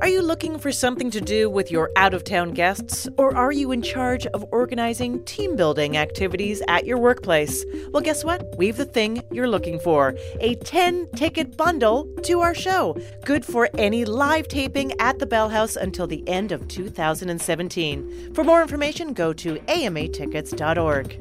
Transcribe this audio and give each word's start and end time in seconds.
Are 0.00 0.08
you 0.08 0.22
looking 0.22 0.58
for 0.58 0.72
something 0.72 1.10
to 1.10 1.20
do 1.20 1.50
with 1.50 1.70
your 1.70 1.90
out 1.94 2.14
of 2.14 2.24
town 2.24 2.52
guests, 2.52 3.06
or 3.18 3.36
are 3.36 3.52
you 3.52 3.70
in 3.70 3.82
charge 3.82 4.24
of 4.28 4.46
organizing 4.50 5.22
team 5.24 5.56
building 5.56 5.98
activities 5.98 6.62
at 6.68 6.86
your 6.86 6.96
workplace? 6.96 7.66
Well, 7.90 8.02
guess 8.02 8.24
what? 8.24 8.56
We've 8.56 8.78
the 8.78 8.86
thing 8.86 9.22
you're 9.30 9.46
looking 9.46 9.78
for 9.78 10.14
a 10.40 10.54
10 10.54 11.08
ticket 11.16 11.54
bundle 11.54 12.08
to 12.22 12.40
our 12.40 12.54
show. 12.54 12.96
Good 13.26 13.44
for 13.44 13.68
any 13.76 14.06
live 14.06 14.48
taping 14.48 14.98
at 14.98 15.18
the 15.18 15.26
Bell 15.26 15.50
House 15.50 15.76
until 15.76 16.06
the 16.06 16.26
end 16.26 16.50
of 16.50 16.66
2017. 16.66 18.32
For 18.32 18.42
more 18.42 18.62
information, 18.62 19.12
go 19.12 19.34
to 19.34 19.56
amatickets.org. 19.56 21.20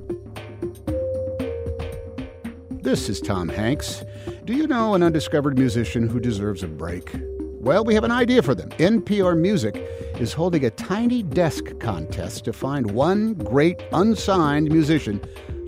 This 2.82 3.10
is 3.10 3.20
Tom 3.20 3.50
Hanks. 3.50 4.06
Do 4.46 4.54
you 4.54 4.68
know 4.68 4.94
an 4.94 5.04
undiscovered 5.04 5.58
musician 5.58 6.08
who 6.08 6.22
deserves 6.22 6.64
a 6.64 6.68
break? 6.70 7.14
Well, 7.70 7.86
we 7.86 7.94
have 7.94 8.04
an 8.04 8.10
idea 8.10 8.42
for 8.42 8.56
them. 8.56 8.70
NPR 8.80 9.38
Music 9.38 9.76
is 10.20 10.34
holding 10.34 10.66
a 10.66 10.72
tiny 10.72 11.22
desk 11.22 11.66
contest 11.80 12.46
to 12.46 12.52
find 12.52 12.90
one 12.90 13.36
great 13.36 13.80
unsigned 13.94 14.72
musician 14.72 15.22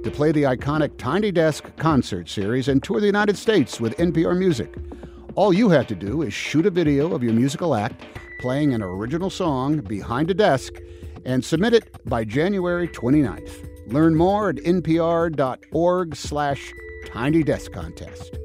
to 0.03 0.09
play 0.09 0.31
the 0.31 0.41
iconic 0.41 0.97
Tiny 0.97 1.31
Desk 1.31 1.63
concert 1.77 2.27
series 2.27 2.69
and 2.69 2.81
tour 2.81 2.99
the 2.99 3.05
United 3.05 3.37
States 3.37 3.79
with 3.79 3.95
NPR 3.97 4.35
Music. 4.35 4.73
All 5.35 5.53
you 5.53 5.69
have 5.69 5.85
to 5.89 5.95
do 5.95 6.23
is 6.23 6.33
shoot 6.33 6.65
a 6.65 6.71
video 6.71 7.13
of 7.13 7.21
your 7.21 7.33
musical 7.33 7.75
act 7.75 8.03
playing 8.39 8.73
an 8.73 8.81
original 8.81 9.29
song 9.29 9.81
behind 9.81 10.31
a 10.31 10.33
desk 10.33 10.73
and 11.23 11.45
submit 11.45 11.75
it 11.75 12.03
by 12.09 12.25
January 12.25 12.87
29th. 12.87 13.93
Learn 13.93 14.15
more 14.15 14.49
at 14.49 14.55
npr.org 14.55 16.15
slash 16.15 16.73
tiny 17.05 17.43
desk 17.43 17.71
contest. 17.71 18.39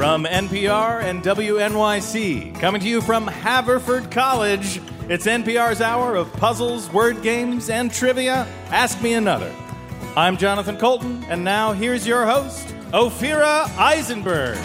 From 0.00 0.24
NPR 0.24 1.02
and 1.02 1.22
WNYC, 1.22 2.58
coming 2.58 2.80
to 2.80 2.88
you 2.88 3.02
from 3.02 3.26
Haverford 3.26 4.10
College, 4.10 4.80
it's 5.10 5.26
NPR's 5.26 5.82
hour 5.82 6.16
of 6.16 6.32
puzzles, 6.32 6.90
word 6.90 7.20
games, 7.20 7.68
and 7.68 7.92
trivia. 7.92 8.48
Ask 8.70 9.02
me 9.02 9.12
another. 9.12 9.54
I'm 10.16 10.38
Jonathan 10.38 10.78
Coulton, 10.78 11.22
and 11.28 11.44
now 11.44 11.74
here's 11.74 12.06
your 12.06 12.24
host, 12.24 12.68
Ophira 12.94 13.68
Eisenberg. 13.76 14.56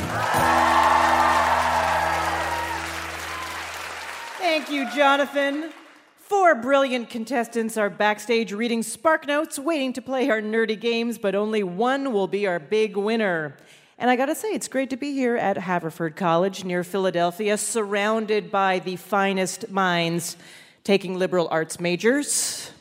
Thank 4.40 4.72
you, 4.72 4.90
Jonathan. 4.96 5.74
Four 6.16 6.56
brilliant 6.56 7.10
contestants 7.10 7.76
are 7.76 7.90
backstage 7.90 8.54
reading 8.54 8.84
Spark 8.84 9.28
Notes, 9.28 9.60
waiting 9.60 9.92
to 9.94 10.02
play 10.02 10.30
our 10.30 10.42
nerdy 10.42 10.80
games, 10.80 11.18
but 11.18 11.36
only 11.36 11.62
one 11.62 12.14
will 12.14 12.28
be 12.28 12.48
our 12.48 12.58
big 12.58 12.96
winner. 12.96 13.58
And 13.98 14.10
I 14.10 14.18
gotta 14.18 14.36
say, 14.36 14.50
it's 14.50 14.68
great 14.68 14.90
to 14.90 14.98
be 14.98 15.14
here 15.14 15.38
at 15.38 15.58
Haverford 15.58 16.18
College 16.18 16.66
near 16.66 16.84
Philadelphia, 16.84 17.58
surrounded 17.58 18.52
by 18.52 18.80
the 18.80 18.98
finest 18.98 19.70
minds 19.70 20.36
taking 20.84 21.18
liberal 21.18 21.48
arts 21.50 21.80
majors. 21.80 22.72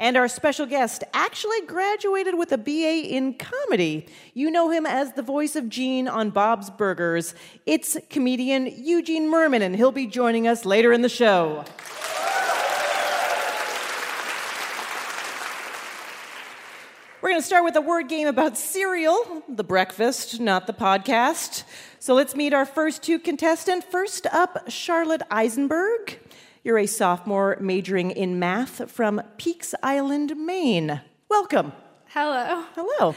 And 0.00 0.16
our 0.16 0.26
special 0.26 0.66
guest 0.66 1.04
actually 1.14 1.60
graduated 1.60 2.34
with 2.36 2.50
a 2.50 2.58
BA 2.58 3.06
in 3.08 3.34
comedy. 3.34 4.08
You 4.34 4.50
know 4.50 4.68
him 4.68 4.84
as 4.84 5.12
the 5.12 5.22
voice 5.22 5.54
of 5.54 5.68
Gene 5.68 6.08
on 6.08 6.30
Bob's 6.30 6.70
Burgers. 6.70 7.36
It's 7.64 7.96
comedian 8.10 8.66
Eugene 8.66 9.30
Mirman, 9.30 9.62
and 9.62 9.76
he'll 9.76 9.92
be 9.92 10.08
joining 10.08 10.48
us 10.48 10.64
later 10.64 10.92
in 10.92 11.02
the 11.02 11.08
show. 11.08 11.64
We're 17.22 17.28
going 17.28 17.40
to 17.40 17.46
start 17.46 17.62
with 17.62 17.76
a 17.76 17.80
word 17.80 18.08
game 18.08 18.26
about 18.26 18.58
cereal, 18.58 19.44
the 19.48 19.62
breakfast, 19.62 20.40
not 20.40 20.66
the 20.66 20.72
podcast. 20.72 21.62
So 22.00 22.14
let's 22.14 22.34
meet 22.34 22.52
our 22.52 22.66
first 22.66 23.04
two 23.04 23.20
contestants. 23.20 23.86
First 23.88 24.26
up, 24.32 24.64
Charlotte 24.68 25.22
Eisenberg. 25.30 26.18
You're 26.64 26.78
a 26.78 26.86
sophomore 26.86 27.58
majoring 27.60 28.10
in 28.10 28.40
math 28.40 28.90
from 28.90 29.22
Peaks 29.36 29.72
Island, 29.84 30.34
Maine. 30.36 31.00
Welcome. 31.28 31.72
Hello. 32.08 32.64
Hello. 32.74 33.14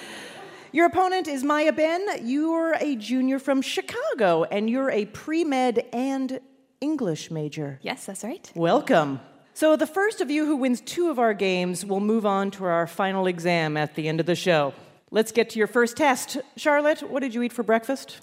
Your 0.72 0.86
opponent 0.86 1.28
is 1.28 1.44
Maya 1.44 1.74
Ben. 1.74 2.06
You're 2.22 2.76
a 2.80 2.96
junior 2.98 3.40
from 3.40 3.64
Chicago, 3.64 4.44
and 4.44 4.70
you're 4.70 4.92
a 4.92 5.06
pre 5.06 5.44
med 5.44 5.84
and 5.92 6.42
English 6.80 7.32
major. 7.32 7.80
Yes, 7.82 8.06
that's 8.06 8.24
right. 8.24 8.52
Welcome. 8.54 9.20
So, 9.56 9.78
the 9.78 9.88
first 9.88 10.20
of 10.20 10.30
you 10.30 10.46
who 10.46 10.58
wins 10.58 10.82
two 10.82 11.10
of 11.10 11.18
our 11.18 11.34
games 11.34 11.86
will 11.86 12.02
move 12.02 12.26
on 12.26 12.52
to 12.52 12.66
our 12.66 12.86
final 12.86 13.26
exam 13.26 13.78
at 13.78 13.96
the 13.96 14.10
end 14.10 14.20
of 14.20 14.26
the 14.26 14.36
show. 14.36 14.74
Let's 15.12 15.32
get 15.32 15.50
to 15.52 15.60
your 15.60 15.68
first 15.68 15.96
test. 15.96 16.36
Charlotte, 16.58 17.10
what 17.10 17.22
did 17.22 17.34
you 17.34 17.42
eat 17.42 17.54
for 17.54 17.64
breakfast? 17.64 18.20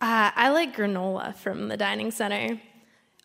Uh, 0.00 0.30
I 0.34 0.48
like 0.48 0.74
granola 0.74 1.34
from 1.34 1.68
the 1.68 1.76
dining 1.76 2.10
center. 2.10 2.58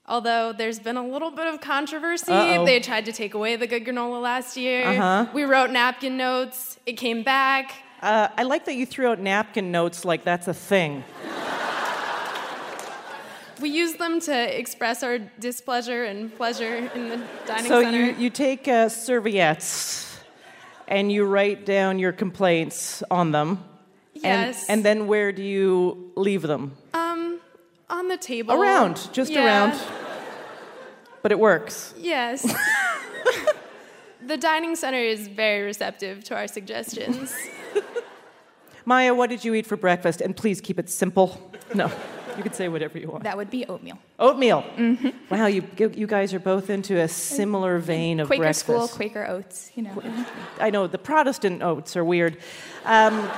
Although 0.06 0.52
there's 0.52 0.80
been 0.80 0.98
a 0.98 1.08
little 1.08 1.32
bit 1.32 1.48
of 1.48 1.62
controversy. 1.62 2.34
Uh-oh. 2.34 2.66
They 2.66 2.82
tried 2.82 3.06
to 3.06 3.14
take 3.14 3.34
away 3.34 3.56
the 3.56 3.66
good 3.66 3.86
granola 3.86 4.22
last 4.22 4.58
year. 4.58 4.86
Uh-huh. 4.86 5.28
We 5.34 5.44
wrote 5.44 5.72
napkin 5.72 6.18
notes. 6.18 6.80
It 6.86 6.98
came 6.98 7.24
back. 7.24 7.72
Uh, 8.02 8.28
I 8.38 8.44
like 8.44 8.66
that 8.66 8.76
you 8.76 8.86
threw 8.86 9.08
out 9.08 9.20
napkin 9.20 9.72
notes 9.72 10.04
like 10.04 10.26
that's 10.26 10.50
a 10.50 10.54
thing. 10.54 11.06
We 13.62 13.70
use 13.70 13.94
them 13.94 14.20
to 14.22 14.60
express 14.60 15.04
our 15.04 15.20
displeasure 15.20 16.04
and 16.06 16.36
pleasure 16.36 16.90
in 16.96 17.10
the 17.10 17.22
dining 17.46 17.66
so, 17.68 17.82
center. 17.84 17.98
you, 17.98 18.16
you 18.18 18.30
take 18.30 18.68
uh, 18.68 18.90
serviettes 18.90 20.20
and 20.88 21.12
you 21.12 21.26
write 21.26 21.66
down 21.66 22.00
your 22.00 22.12
complaints 22.12 23.04
on 23.12 23.32
them. 23.32 23.64
Yes. 24.14 24.68
And, 24.68 24.78
and 24.80 24.86
then 24.86 25.08
where 25.08 25.32
do 25.32 25.44
you 25.44 26.12
leave 26.16 26.42
them? 26.42 26.76
um, 26.94 27.40
on 27.90 28.08
the 28.08 28.18
table. 28.18 28.54
Around, 28.54 29.10
just 29.14 29.32
Yeah. 29.32 29.46
around. 29.46 29.80
But 31.22 31.32
it 31.32 31.40
works. 31.40 31.94
Yes. 31.98 32.42
the 34.26 34.38
dining 34.38 34.76
center 34.76 34.98
is 34.98 35.28
very 35.28 35.62
receptive 35.62 36.24
to 36.26 36.36
our 36.36 36.48
suggestions. 36.48 37.36
Maya, 38.86 39.14
what 39.14 39.30
did 39.30 39.46
you 39.46 39.54
eat 39.54 39.68
for 39.68 39.78
breakfast? 39.78 40.22
And 40.22 40.36
please 40.36 40.60
keep 40.62 40.80
it 40.80 40.90
simple. 40.90 41.52
No, 41.76 41.92
you 42.38 42.44
could 42.44 42.56
say 42.56 42.68
whatever 42.70 42.98
you 42.98 43.10
want. 43.10 43.24
That 43.24 43.38
would 43.38 43.50
be 43.50 43.66
oatmeal. 43.66 43.98
Oatmeal. 44.20 44.64
Wow, 45.30 45.48
you 45.48 45.64
you 45.78 46.08
guys 46.08 46.34
are 46.34 46.40
both 46.40 46.70
into 46.70 47.00
a 47.00 47.08
similar 47.08 47.80
vein 47.80 48.20
of 48.20 48.28
Quaker 48.28 48.42
breakfast. 48.42 48.60
school, 48.66 48.88
Quaker 48.88 49.26
oats, 49.28 49.72
you 49.76 49.84
know. 49.84 50.26
I 50.60 50.70
know 50.70 50.88
the 50.88 50.98
Protestant 50.98 51.62
oats 51.64 51.96
are 51.96 52.04
weird. 52.04 52.38
Um, 52.86 53.30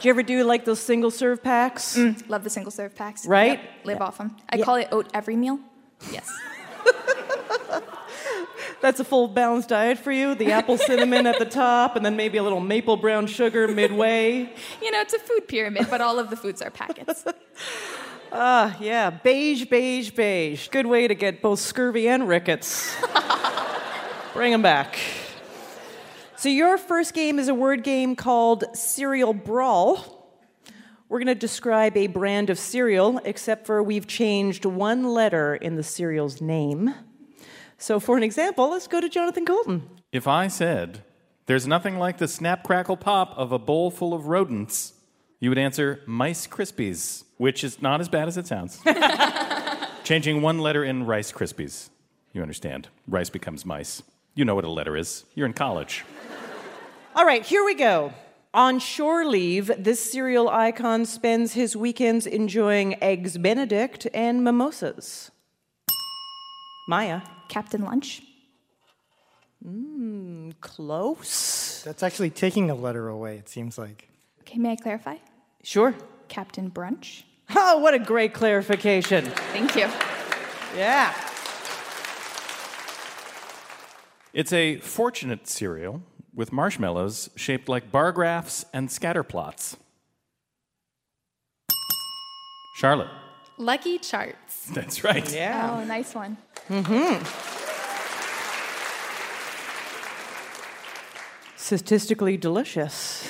do 0.00 0.08
you 0.08 0.10
ever 0.10 0.22
do 0.22 0.44
like 0.44 0.64
those 0.64 0.80
single 0.80 1.10
serve 1.10 1.42
packs? 1.42 1.96
Love 2.28 2.44
the 2.44 2.50
single 2.50 2.70
serve 2.70 2.94
packs. 2.94 3.26
Right? 3.26 3.58
Yep, 3.60 3.70
live 3.84 4.00
off 4.00 4.18
them. 4.18 4.36
I 4.48 4.60
call 4.62 4.76
it 4.76 4.88
oat 4.92 5.08
every 5.14 5.36
meal. 5.36 5.58
Yes. 6.12 6.30
That's 8.82 8.98
a 8.98 9.04
full 9.04 9.28
balanced 9.28 9.68
diet 9.68 9.96
for 9.96 10.10
you. 10.10 10.34
The 10.34 10.50
apple 10.50 10.76
cinnamon 10.88 11.26
at 11.28 11.38
the 11.38 11.44
top, 11.44 11.94
and 11.94 12.04
then 12.04 12.16
maybe 12.16 12.36
a 12.36 12.42
little 12.42 12.60
maple 12.60 12.96
brown 12.96 13.28
sugar 13.28 13.68
midway. 13.68 14.52
you 14.82 14.90
know, 14.90 15.00
it's 15.00 15.14
a 15.14 15.20
food 15.20 15.46
pyramid, 15.46 15.86
but 15.88 16.00
all 16.00 16.18
of 16.18 16.30
the 16.30 16.36
foods 16.36 16.60
are 16.60 16.70
packets. 16.70 17.24
Ah, 18.34 18.78
yeah, 18.80 19.10
beige, 19.10 19.66
beige, 19.66 20.10
beige. 20.10 20.68
Good 20.68 20.86
way 20.86 21.06
to 21.06 21.14
get 21.14 21.42
both 21.42 21.58
scurvy 21.58 22.08
and 22.08 22.26
rickets. 22.26 22.96
Bring 24.32 24.52
them 24.52 24.62
back. 24.62 24.98
So, 26.36 26.48
your 26.48 26.78
first 26.78 27.12
game 27.12 27.38
is 27.38 27.48
a 27.48 27.54
word 27.54 27.82
game 27.82 28.16
called 28.16 28.64
Cereal 28.74 29.34
Brawl. 29.34 30.32
We're 31.10 31.18
going 31.18 31.26
to 31.26 31.34
describe 31.34 31.94
a 31.98 32.06
brand 32.06 32.48
of 32.48 32.58
cereal, 32.58 33.20
except 33.26 33.66
for 33.66 33.82
we've 33.82 34.06
changed 34.06 34.64
one 34.64 35.04
letter 35.04 35.54
in 35.54 35.76
the 35.76 35.82
cereal's 35.82 36.40
name. 36.40 36.94
So, 37.82 37.98
for 37.98 38.16
an 38.16 38.22
example, 38.22 38.70
let's 38.70 38.86
go 38.86 39.00
to 39.00 39.08
Jonathan 39.08 39.44
Coulton. 39.44 39.90
If 40.12 40.28
I 40.28 40.46
said, 40.46 41.02
there's 41.46 41.66
nothing 41.66 41.98
like 41.98 42.18
the 42.18 42.28
snap 42.28 42.62
crackle 42.62 42.96
pop 42.96 43.36
of 43.36 43.50
a 43.50 43.58
bowl 43.58 43.90
full 43.90 44.14
of 44.14 44.28
rodents, 44.28 44.92
you 45.40 45.48
would 45.48 45.58
answer 45.58 46.00
Mice 46.06 46.46
Krispies, 46.46 47.24
which 47.38 47.64
is 47.64 47.82
not 47.82 48.00
as 48.00 48.08
bad 48.08 48.28
as 48.28 48.36
it 48.36 48.46
sounds. 48.46 48.80
Changing 50.04 50.42
one 50.42 50.60
letter 50.60 50.84
in 50.84 51.06
Rice 51.06 51.32
Krispies. 51.32 51.90
You 52.32 52.40
understand. 52.40 52.88
Rice 53.08 53.30
becomes 53.30 53.66
mice. 53.66 54.04
You 54.36 54.44
know 54.44 54.54
what 54.54 54.64
a 54.64 54.70
letter 54.70 54.96
is. 54.96 55.24
You're 55.34 55.46
in 55.46 55.52
college. 55.52 56.04
All 57.16 57.26
right, 57.26 57.44
here 57.44 57.64
we 57.64 57.74
go. 57.74 58.12
On 58.54 58.78
shore 58.78 59.24
leave, 59.24 59.72
this 59.76 59.98
cereal 59.98 60.48
icon 60.48 61.04
spends 61.04 61.54
his 61.54 61.76
weekends 61.76 62.28
enjoying 62.28 63.02
Eggs 63.02 63.38
Benedict 63.38 64.06
and 64.14 64.44
mimosas. 64.44 65.32
Maya, 66.86 67.22
Captain 67.52 67.84
Lunch? 67.84 68.22
Mm, 69.62 70.54
close. 70.62 71.82
That's 71.84 72.02
actually 72.02 72.30
taking 72.30 72.70
a 72.70 72.74
letter 72.74 73.08
away, 73.08 73.36
it 73.36 73.46
seems 73.46 73.76
like. 73.76 74.08
Okay, 74.40 74.56
may 74.56 74.70
I 74.70 74.76
clarify? 74.76 75.16
Sure. 75.62 75.94
Captain 76.28 76.70
Brunch? 76.70 77.24
Oh, 77.54 77.76
what 77.80 77.92
a 77.92 77.98
great 77.98 78.32
clarification. 78.32 79.26
Thank 79.52 79.76
you. 79.76 79.86
Yeah. 80.74 81.14
It's 84.32 84.54
a 84.54 84.78
fortunate 84.78 85.46
cereal 85.46 86.00
with 86.34 86.52
marshmallows 86.52 87.28
shaped 87.36 87.68
like 87.68 87.92
bar 87.92 88.12
graphs 88.12 88.64
and 88.72 88.90
scatter 88.90 89.22
plots. 89.22 89.76
Charlotte. 92.76 93.10
Lucky 93.58 93.98
Charts. 93.98 94.66
That's 94.74 95.04
right. 95.04 95.32
Yeah. 95.32 95.78
Oh, 95.80 95.84
nice 95.84 96.14
one. 96.14 96.36
Mm-hmm. 96.68 97.24
Statistically 101.56 102.36
delicious. 102.36 103.28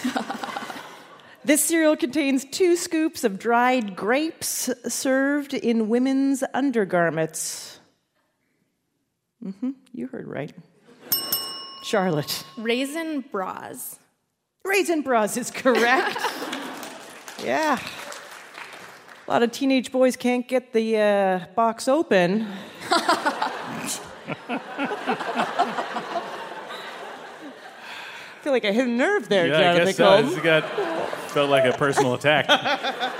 this 1.44 1.64
cereal 1.64 1.96
contains 1.96 2.44
two 2.44 2.76
scoops 2.76 3.24
of 3.24 3.38
dried 3.38 3.94
grapes 3.94 4.70
served 4.88 5.54
in 5.54 5.88
women's 5.88 6.42
undergarments. 6.54 7.80
Mm-hmm, 9.44 9.70
you 9.92 10.06
heard 10.06 10.26
right. 10.28 10.52
Charlotte. 11.82 12.44
Raisin 12.56 13.24
Bras. 13.32 13.98
Raisin 14.64 15.02
Bras 15.02 15.36
is 15.36 15.50
correct. 15.50 16.18
yeah. 17.44 17.78
A 19.26 19.30
lot 19.30 19.42
of 19.42 19.52
teenage 19.52 19.92
boys 19.92 20.16
can't 20.16 20.46
get 20.48 20.72
the 20.72 20.96
uh, 20.98 21.46
box 21.54 21.86
open. 21.88 22.46
I 27.12 28.44
feel 28.44 28.52
like 28.52 28.64
I 28.64 28.72
hit 28.72 28.86
a 28.86 28.90
nerve 28.90 29.28
there, 29.28 29.46
Yeah, 29.46 29.56
I 29.56 29.60
Jonathan 29.60 29.86
guess 29.86 29.96
so. 29.96 30.22
Coulton. 30.22 30.42
Got 30.42 30.64
felt 31.30 31.50
like 31.50 31.64
a 31.72 31.76
personal 31.76 32.14
attack. 32.14 32.46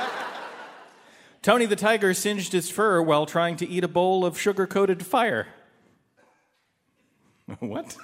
Tony 1.43 1.66
the 1.66 1.76
tiger 1.76 2.14
singed 2.14 2.52
his 2.52 2.70
fur 2.70 3.00
while 3.02 3.26
trying 3.26 3.56
to 3.56 3.69
eat 3.69 3.82
a 3.84 3.88
bowl 3.88 4.25
of 4.25 4.38
sugar-coated 4.38 5.04
fire. 5.06 5.49
What? 7.58 7.96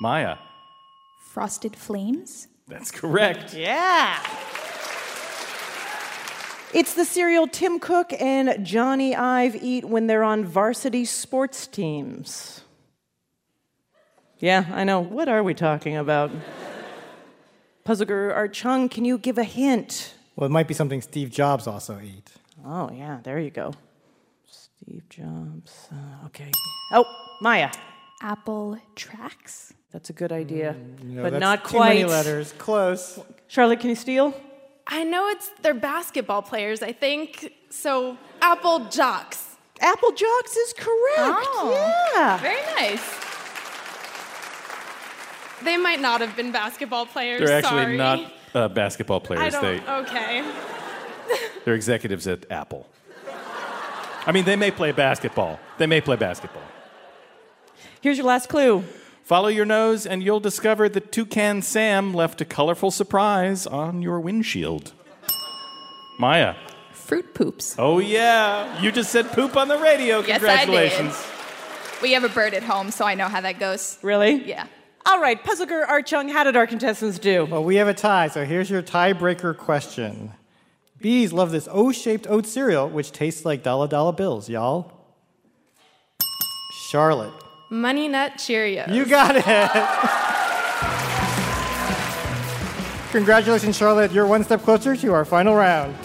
Maya. 0.00 0.36
Frosted 1.30 1.74
Flames. 1.74 2.46
That's 2.68 2.90
correct. 2.92 3.54
Yeah. 3.54 4.22
It's 6.74 6.94
the 6.94 7.04
cereal 7.04 7.46
Tim 7.46 7.78
Cook 7.80 8.12
and 8.20 8.48
Jony 8.66 9.16
Ive 9.16 9.56
eat 9.62 9.84
when 9.86 10.06
they're 10.06 10.22
on 10.22 10.44
varsity 10.44 11.04
sports 11.06 11.66
teams. 11.66 12.60
Yeah, 14.38 14.66
I 14.72 14.84
know. 14.84 15.00
What 15.00 15.28
are 15.28 15.42
we 15.42 15.54
talking 15.54 15.96
about? 15.96 16.30
Puzzler 17.84 18.32
Art 18.34 18.52
Chung, 18.52 18.88
can 18.88 19.04
you 19.04 19.16
give 19.18 19.38
a 19.38 19.44
hint? 19.44 20.14
Well, 20.36 20.46
it 20.46 20.52
might 20.52 20.68
be 20.68 20.74
something 20.74 21.00
Steve 21.00 21.30
Jobs 21.30 21.66
also 21.66 21.98
ate. 22.00 22.30
Oh, 22.64 22.90
yeah, 22.92 23.20
there 23.22 23.38
you 23.40 23.50
go. 23.50 23.72
Steve 24.46 25.08
Jobs. 25.08 25.88
Uh, 25.90 26.26
okay. 26.26 26.50
Oh, 26.92 27.04
Maya. 27.40 27.70
Apple 28.20 28.78
Tracks. 28.94 29.72
That's 29.90 30.10
a 30.10 30.12
good 30.12 30.32
idea, 30.32 30.76
No, 31.02 31.22
but 31.22 31.30
that's 31.30 31.40
not 31.40 31.64
too 31.64 31.78
many 31.80 32.02
quite. 32.02 32.10
letters. 32.10 32.52
Close. 32.58 33.18
Charlotte, 33.46 33.80
can 33.80 33.88
you 33.88 33.96
steal? 33.96 34.34
I 34.88 35.04
know 35.04 35.28
it's 35.28 35.50
they're 35.62 35.74
basketball 35.74 36.42
players, 36.42 36.82
I 36.82 36.92
think. 36.92 37.52
So 37.70 38.16
Apple 38.40 38.86
Jocks. 38.86 39.56
Apple 39.80 40.10
Jocks 40.12 40.56
is 40.56 40.72
correct. 40.72 40.88
Oh. 41.18 42.12
Yeah. 42.16 42.38
Very 42.38 42.62
nice. 42.74 43.14
They 45.62 45.76
might 45.76 46.00
not 46.00 46.20
have 46.20 46.34
been 46.36 46.52
basketball 46.52 47.06
players. 47.06 47.40
They're 47.40 47.56
actually 47.58 47.82
sorry. 47.82 47.96
not 47.96 48.32
uh, 48.54 48.68
basketball 48.68 49.20
I 49.24 49.26
players. 49.26 49.52
don't. 49.52 49.62
They, 49.62 49.92
Okay. 49.92 50.44
they're 51.64 51.74
executives 51.74 52.26
at 52.26 52.50
Apple. 52.50 52.86
I 54.26 54.32
mean, 54.32 54.44
they 54.44 54.56
may 54.56 54.70
play 54.70 54.92
basketball. 54.92 55.58
They 55.78 55.86
may 55.86 56.00
play 56.00 56.16
basketball. 56.16 56.62
Here's 58.00 58.18
your 58.18 58.26
last 58.26 58.48
clue. 58.48 58.84
Follow 59.28 59.48
your 59.48 59.66
nose, 59.66 60.06
and 60.06 60.22
you'll 60.22 60.40
discover 60.40 60.88
that 60.88 61.12
Toucan 61.12 61.60
Sam 61.60 62.14
left 62.14 62.40
a 62.40 62.46
colorful 62.46 62.90
surprise 62.90 63.66
on 63.66 64.00
your 64.00 64.20
windshield. 64.20 64.94
Maya. 66.18 66.54
Fruit 66.92 67.34
Poops. 67.34 67.76
Oh, 67.78 67.98
yeah. 67.98 68.80
You 68.80 68.90
just 68.90 69.12
said 69.12 69.30
poop 69.32 69.54
on 69.54 69.68
the 69.68 69.76
radio. 69.76 70.22
Congratulations. 70.22 70.38
Yes, 70.40 70.50
I 70.50 70.64
did. 70.64 70.90
Congratulations. 70.92 72.00
We 72.00 72.12
have 72.12 72.24
a 72.24 72.30
bird 72.30 72.54
at 72.54 72.62
home, 72.62 72.90
so 72.90 73.04
I 73.04 73.16
know 73.16 73.28
how 73.28 73.42
that 73.42 73.58
goes. 73.58 73.98
Really? 74.00 74.48
Yeah. 74.48 74.66
All 75.04 75.20
right, 75.20 75.44
Puzzler 75.44 75.84
Art 75.84 76.06
Chung, 76.06 76.30
how 76.30 76.42
did 76.42 76.56
our 76.56 76.66
contestants 76.66 77.18
do? 77.18 77.44
Well, 77.44 77.64
we 77.64 77.76
have 77.76 77.86
a 77.86 77.92
tie, 77.92 78.28
so 78.28 78.46
here's 78.46 78.70
your 78.70 78.82
tiebreaker 78.82 79.54
question. 79.54 80.32
Bees 81.02 81.34
love 81.34 81.50
this 81.50 81.68
O-shaped 81.70 82.26
oat 82.30 82.46
cereal, 82.46 82.88
which 82.88 83.12
tastes 83.12 83.44
like 83.44 83.62
dollar 83.62 83.88
dollar 83.88 84.12
bills, 84.12 84.48
y'all. 84.48 84.90
Charlotte, 86.88 87.34
Money 87.70 88.08
Nut 88.08 88.32
Cheerios. 88.36 88.92
you 88.92 89.04
got 89.04 89.36
it. 89.36 89.44
Congratulations, 93.12 93.76
Charlotte. 93.76 94.12
You're 94.12 94.26
one 94.26 94.44
step 94.44 94.62
closer 94.62 94.94
to 94.96 95.12
our 95.12 95.24
final 95.24 95.54
round. 95.54 95.96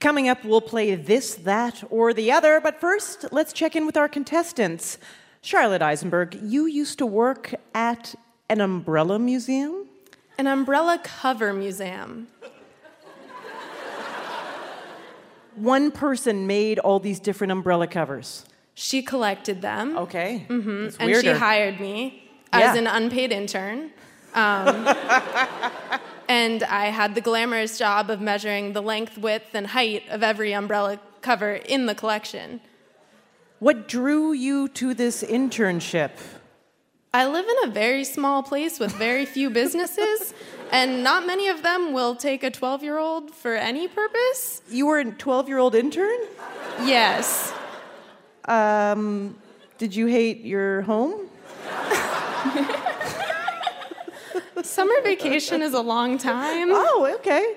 Coming 0.00 0.28
up, 0.28 0.44
we'll 0.44 0.62
play 0.62 0.94
this, 0.94 1.34
that, 1.34 1.84
or 1.90 2.14
the 2.14 2.32
other, 2.32 2.58
but 2.60 2.80
first, 2.80 3.26
let's 3.32 3.52
check 3.52 3.76
in 3.76 3.84
with 3.84 3.98
our 3.98 4.08
contestants. 4.08 4.96
Charlotte 5.42 5.82
Eisenberg, 5.82 6.38
you 6.42 6.64
used 6.66 6.98
to 6.98 7.06
work 7.06 7.54
at 7.74 8.14
an 8.48 8.62
umbrella 8.62 9.18
museum? 9.18 9.86
An 10.38 10.46
umbrella 10.46 11.00
cover 11.04 11.52
museum. 11.52 12.28
One 15.60 15.90
person 15.90 16.46
made 16.46 16.78
all 16.78 16.98
these 17.00 17.20
different 17.20 17.52
umbrella 17.52 17.86
covers. 17.86 18.44
She 18.74 19.02
collected 19.02 19.60
them. 19.60 19.96
Okay. 19.98 20.46
Mm-hmm. 20.48 21.02
And 21.02 21.16
she 21.20 21.28
hired 21.32 21.80
me 21.80 22.30
Yeah. 22.54 22.70
as 22.70 22.76
an 22.78 22.86
unpaid 22.86 23.30
intern. 23.30 23.90
Um, 24.34 24.86
and 26.28 26.62
I 26.62 26.86
had 26.86 27.14
the 27.14 27.20
glamorous 27.20 27.78
job 27.78 28.10
of 28.10 28.20
measuring 28.20 28.72
the 28.72 28.80
length, 28.80 29.18
width, 29.18 29.54
and 29.54 29.66
height 29.66 30.04
of 30.08 30.22
every 30.22 30.52
umbrella 30.54 30.98
cover 31.20 31.52
in 31.54 31.86
the 31.86 31.94
collection. 31.94 32.60
what 33.58 33.86
drew 33.86 34.32
you 34.32 34.68
to 34.68 34.94
this 34.94 35.22
internship? 35.22 36.12
I 37.12 37.26
live 37.26 37.44
in 37.44 37.68
a 37.68 37.72
very 37.72 38.04
small 38.04 38.40
place 38.44 38.78
with 38.78 38.92
very 38.92 39.26
few 39.26 39.50
businesses, 39.60 40.32
and 40.70 41.02
not 41.02 41.26
many 41.26 41.48
of 41.48 41.64
them 41.64 41.92
will 41.92 42.14
take 42.14 42.44
a 42.44 42.50
12 42.50 42.84
year 42.84 42.98
old 42.98 43.34
for 43.34 43.56
any 43.56 43.88
purpose. 43.88 44.62
You 44.70 44.86
were 44.86 45.00
a 45.00 45.10
12 45.10 45.48
year 45.48 45.58
old 45.58 45.74
intern? 45.74 46.18
Yes. 46.82 47.52
Um, 48.44 49.36
did 49.78 49.94
you 49.94 50.06
hate 50.06 50.44
your 50.44 50.82
home? 50.82 51.28
Summer 54.62 55.00
vacation 55.02 55.62
is 55.62 55.74
a 55.74 55.80
long 55.80 56.16
time. 56.16 56.68
Oh, 56.70 57.12
okay. 57.18 57.56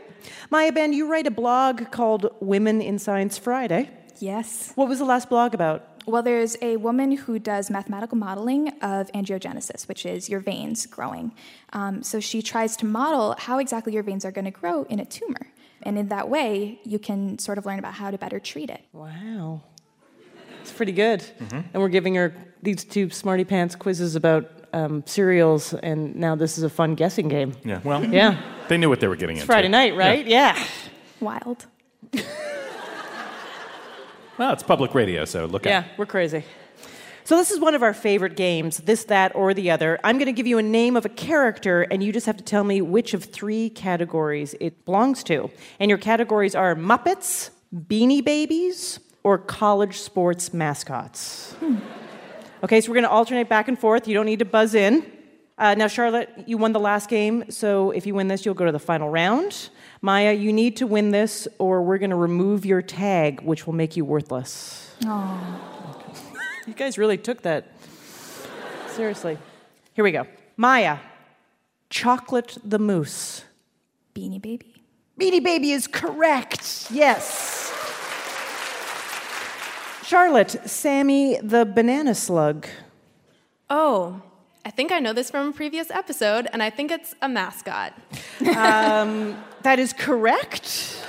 Maya 0.49 0.71
Ben, 0.71 0.93
you 0.93 1.07
write 1.07 1.27
a 1.27 1.31
blog 1.31 1.91
called 1.91 2.33
Women 2.39 2.81
in 2.81 2.97
Science 2.97 3.37
Friday. 3.37 3.89
Yes. 4.19 4.71
What 4.75 4.87
was 4.87 4.99
the 4.99 5.05
last 5.05 5.29
blog 5.29 5.53
about? 5.53 5.92
Well, 6.05 6.21
there's 6.21 6.57
a 6.61 6.75
woman 6.77 7.13
who 7.13 7.39
does 7.39 7.69
mathematical 7.69 8.17
modeling 8.17 8.69
of 8.81 9.09
angiogenesis, 9.13 9.87
which 9.87 10.05
is 10.05 10.27
your 10.29 10.41
veins 10.41 10.85
growing. 10.85 11.33
Um, 11.71 12.03
so 12.03 12.19
she 12.19 12.41
tries 12.41 12.75
to 12.77 12.85
model 12.85 13.35
how 13.39 13.59
exactly 13.59 13.93
your 13.93 14.03
veins 14.03 14.25
are 14.25 14.31
going 14.31 14.45
to 14.45 14.51
grow 14.51 14.83
in 14.83 14.99
a 14.99 15.05
tumor. 15.05 15.47
And 15.83 15.97
in 15.97 16.09
that 16.09 16.29
way, 16.29 16.79
you 16.83 16.99
can 16.99 17.39
sort 17.39 17.57
of 17.57 17.65
learn 17.65 17.79
about 17.79 17.93
how 17.93 18.11
to 18.11 18.17
better 18.17 18.39
treat 18.39 18.69
it. 18.69 18.81
Wow. 18.91 19.61
It's 20.61 20.71
pretty 20.71 20.91
good. 20.93 21.23
And 21.51 21.81
we're 21.81 21.89
giving 21.89 22.15
her 22.15 22.33
these 22.61 22.83
two 22.85 23.09
smarty 23.09 23.43
pants 23.43 23.75
quizzes 23.75 24.15
about 24.15 24.49
um, 24.73 25.03
cereals, 25.05 25.73
and 25.73 26.15
now 26.15 26.35
this 26.35 26.57
is 26.57 26.63
a 26.63 26.69
fun 26.69 26.95
guessing 26.95 27.27
game. 27.27 27.53
Yeah, 27.63 27.79
well, 27.83 28.03
Yeah. 28.03 28.41
they 28.69 28.77
knew 28.77 28.89
what 28.89 28.99
they 29.01 29.07
were 29.07 29.15
getting 29.15 29.35
into. 29.35 29.45
Friday 29.45 29.67
night, 29.67 29.95
right? 29.95 30.25
Yeah. 30.25 30.57
Wild. 31.19 31.65
Well, 34.37 34.51
it's 34.53 34.63
public 34.63 34.95
radio, 34.95 35.25
so 35.25 35.45
look 35.45 35.65
Yeah, 35.65 35.79
out. 35.79 35.85
Yeah, 35.85 35.91
we're 35.97 36.05
crazy. 36.07 36.43
So, 37.25 37.37
this 37.37 37.51
is 37.51 37.59
one 37.59 37.75
of 37.75 37.83
our 37.83 37.93
favorite 37.93 38.35
games 38.35 38.79
this, 38.79 39.05
that, 39.05 39.33
or 39.35 39.53
the 39.53 39.71
other. 39.71 39.99
I'm 40.03 40.17
going 40.17 40.25
to 40.25 40.33
give 40.33 40.47
you 40.47 40.57
a 40.57 40.63
name 40.63 40.97
of 40.97 41.05
a 41.05 41.09
character, 41.09 41.83
and 41.83 42.03
you 42.03 42.11
just 42.11 42.25
have 42.25 42.35
to 42.37 42.43
tell 42.43 42.63
me 42.63 42.81
which 42.81 43.13
of 43.13 43.23
three 43.23 43.69
categories 43.69 44.55
it 44.59 44.83
belongs 44.85 45.23
to. 45.25 45.49
And 45.79 45.87
your 45.87 45.99
categories 45.99 46.53
are 46.55 46.75
Muppets, 46.75 47.51
Beanie 47.73 48.25
Babies, 48.25 48.99
or 49.23 49.37
college 49.37 49.99
sports 49.99 50.51
mascots. 50.53 51.55
Okay, 52.63 52.81
so 52.81 52.89
we're 52.89 52.95
going 52.95 53.03
to 53.03 53.09
alternate 53.09 53.47
back 53.47 53.67
and 53.67 53.79
forth. 53.79 54.07
You 54.07 54.15
don't 54.15 54.25
need 54.25 54.39
to 54.39 54.45
buzz 54.45 54.73
in. 54.73 55.05
Uh, 55.57 55.75
now, 55.75 55.87
Charlotte, 55.87 56.29
you 56.47 56.57
won 56.57 56.73
the 56.73 56.79
last 56.79 57.07
game, 57.07 57.49
so 57.49 57.91
if 57.91 58.05
you 58.07 58.15
win 58.15 58.27
this, 58.27 58.43
you'll 58.45 58.55
go 58.55 58.65
to 58.65 58.71
the 58.71 58.79
final 58.79 59.09
round. 59.09 59.69
Maya, 60.05 60.33
you 60.33 60.51
need 60.51 60.75
to 60.75 60.85
win 60.85 61.11
this, 61.11 61.47
or 61.59 61.81
we're 61.81 61.97
going 61.97 62.09
to 62.09 62.17
remove 62.17 62.65
your 62.65 62.81
tag, 62.81 63.39
which 63.39 63.65
will 63.65 63.73
make 63.73 63.95
you 63.95 64.03
worthless. 64.03 64.93
You 65.01 66.73
guys 66.75 66.97
really 66.97 67.17
took 67.17 67.43
that 67.43 67.67
seriously. 68.89 69.37
Here 69.93 70.03
we 70.03 70.11
go. 70.11 70.27
Maya, 70.57 70.97
chocolate 71.89 72.57
the 72.65 72.79
moose. 72.79 73.45
Beanie 74.13 74.41
Baby. 74.41 74.83
Beanie 75.17 75.41
Baby 75.41 75.71
is 75.71 75.87
correct. 75.87 76.91
Yes. 76.91 77.71
Charlotte, 80.03 80.69
Sammy 80.69 81.39
the 81.41 81.63
banana 81.63 82.13
slug. 82.13 82.67
Oh, 83.69 84.21
I 84.65 84.69
think 84.69 84.91
I 84.93 84.99
know 84.99 85.11
this 85.11 85.29
from 85.29 85.49
a 85.49 85.51
previous 85.51 85.91
episode, 85.91 86.47
and 86.53 86.63
I 86.63 86.69
think 86.69 86.89
it's 86.89 87.13
a 87.21 87.27
mascot. 87.27 87.93
Um, 88.55 89.43
that 89.63 89.77
is 89.77 89.91
correct. 89.91 91.03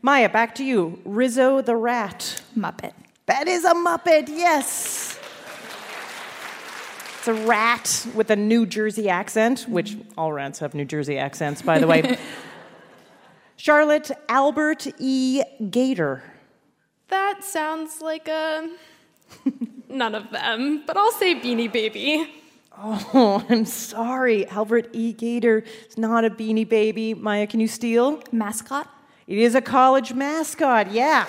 Maya, 0.00 0.28
back 0.28 0.54
to 0.56 0.64
you. 0.64 1.00
Rizzo 1.04 1.60
the 1.60 1.76
rat. 1.76 2.42
Muppet. 2.56 2.92
That 3.26 3.46
is 3.46 3.64
a 3.64 3.74
Muppet, 3.74 4.28
yes. 4.28 5.18
It's 7.18 7.28
a 7.28 7.34
rat 7.34 8.06
with 8.14 8.30
a 8.30 8.36
New 8.36 8.66
Jersey 8.66 9.08
accent, 9.08 9.66
which 9.68 9.96
all 10.18 10.32
rats 10.32 10.58
have 10.58 10.74
New 10.74 10.84
Jersey 10.84 11.18
accents, 11.18 11.62
by 11.62 11.78
the 11.78 11.86
way. 11.86 12.18
Charlotte 13.56 14.10
Albert 14.28 14.88
E. 14.98 15.42
Gator. 15.70 16.24
That 17.12 17.44
sounds 17.44 18.00
like 18.00 18.26
a. 18.26 18.70
None 19.90 20.14
of 20.14 20.30
them, 20.30 20.82
but 20.86 20.96
I'll 20.96 21.12
say 21.12 21.34
Beanie 21.34 21.70
Baby. 21.70 22.26
Oh, 22.78 23.44
I'm 23.50 23.66
sorry. 23.66 24.46
Albert 24.46 24.88
E. 24.94 25.12
Gator 25.12 25.62
is 25.90 25.98
not 25.98 26.24
a 26.24 26.30
beanie 26.30 26.66
baby. 26.66 27.12
Maya, 27.12 27.46
can 27.46 27.60
you 27.60 27.68
steal? 27.68 28.22
Mascot. 28.32 28.88
It 29.26 29.36
is 29.36 29.54
a 29.54 29.60
college 29.60 30.14
mascot, 30.14 30.90
yeah. 30.90 31.26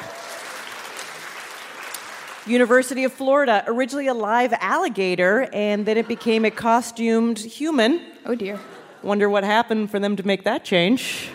University 2.47 3.03
of 3.03 3.11
Florida, 3.11 3.65
originally 3.67 4.07
a 4.07 4.13
live 4.13 4.53
alligator, 4.61 5.49
and 5.51 5.85
then 5.85 5.97
it 5.97 6.07
became 6.07 6.45
a 6.45 6.51
costumed 6.51 7.39
human. 7.39 8.01
Oh 8.25 8.35
dear. 8.35 8.57
Wonder 9.01 9.29
what 9.29 9.43
happened 9.43 9.91
for 9.91 9.99
them 9.99 10.15
to 10.15 10.25
make 10.25 10.45
that 10.45 10.63
change. 10.63 11.29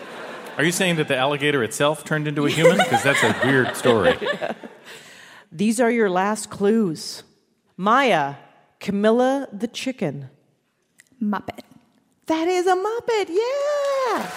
Are 0.59 0.65
you 0.65 0.73
saying 0.73 0.97
that 0.97 1.07
the 1.07 1.15
alligator 1.15 1.63
itself 1.63 2.03
turned 2.03 2.27
into 2.27 2.45
a 2.45 2.49
human? 2.49 2.79
Because 2.79 3.01
that's 3.01 3.23
a 3.23 3.33
weird 3.45 3.77
story. 3.77 4.17
These 5.53 5.79
are 5.79 5.89
your 5.89 6.09
last 6.09 6.49
clues. 6.49 7.23
Maya, 7.77 8.35
Camilla 8.81 9.47
the 9.53 9.69
chicken. 9.69 10.29
Muppet. 11.23 11.61
That 12.25 12.49
is 12.49 12.67
a 12.67 12.75
Muppet, 12.75 13.29
yeah. 13.29 14.29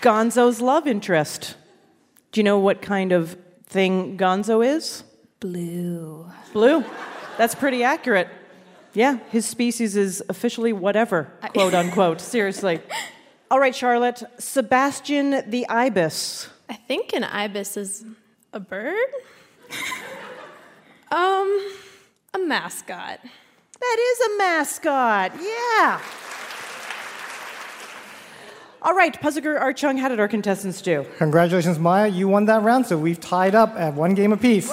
Gonzo's 0.00 0.62
love 0.62 0.86
interest. 0.86 1.56
Do 2.32 2.40
you 2.40 2.44
know 2.44 2.58
what 2.58 2.80
kind 2.80 3.12
of 3.12 3.36
thing 3.66 4.16
Gonzo 4.16 4.66
is? 4.66 5.02
Blue. 5.40 6.26
Blue. 6.54 6.82
That's 7.36 7.54
pretty 7.54 7.84
accurate. 7.84 8.28
Yeah, 8.94 9.18
his 9.28 9.44
species 9.44 9.94
is 9.94 10.24
officially 10.30 10.72
whatever, 10.72 11.24
quote 11.52 11.74
unquote. 11.74 12.22
Seriously. 12.22 12.80
All 13.50 13.60
right, 13.60 13.74
Charlotte. 13.74 14.22
Sebastian 14.38 15.48
the 15.50 15.68
ibis. 15.68 16.48
I 16.68 16.74
think 16.74 17.12
an 17.12 17.22
ibis 17.22 17.76
is 17.76 18.04
a 18.52 18.58
bird? 18.58 19.08
um, 21.12 21.72
a 22.34 22.38
mascot. 22.38 23.20
That 23.80 23.98
is 24.00 24.20
a 24.20 24.38
mascot. 24.38 25.32
Yeah. 25.40 26.00
All 28.82 28.94
right, 28.94 29.20
Puzzler, 29.20 29.58
Art 29.58 29.76
Chung, 29.76 29.96
how 29.96 30.08
did 30.08 30.20
our 30.20 30.28
contestants 30.28 30.80
do? 30.82 31.06
Congratulations, 31.18 31.78
Maya. 31.78 32.08
You 32.08 32.28
won 32.28 32.46
that 32.46 32.62
round, 32.62 32.86
so 32.86 32.98
we've 32.98 33.20
tied 33.20 33.54
up 33.54 33.74
at 33.76 33.94
one 33.94 34.14
game 34.14 34.32
apiece. 34.32 34.70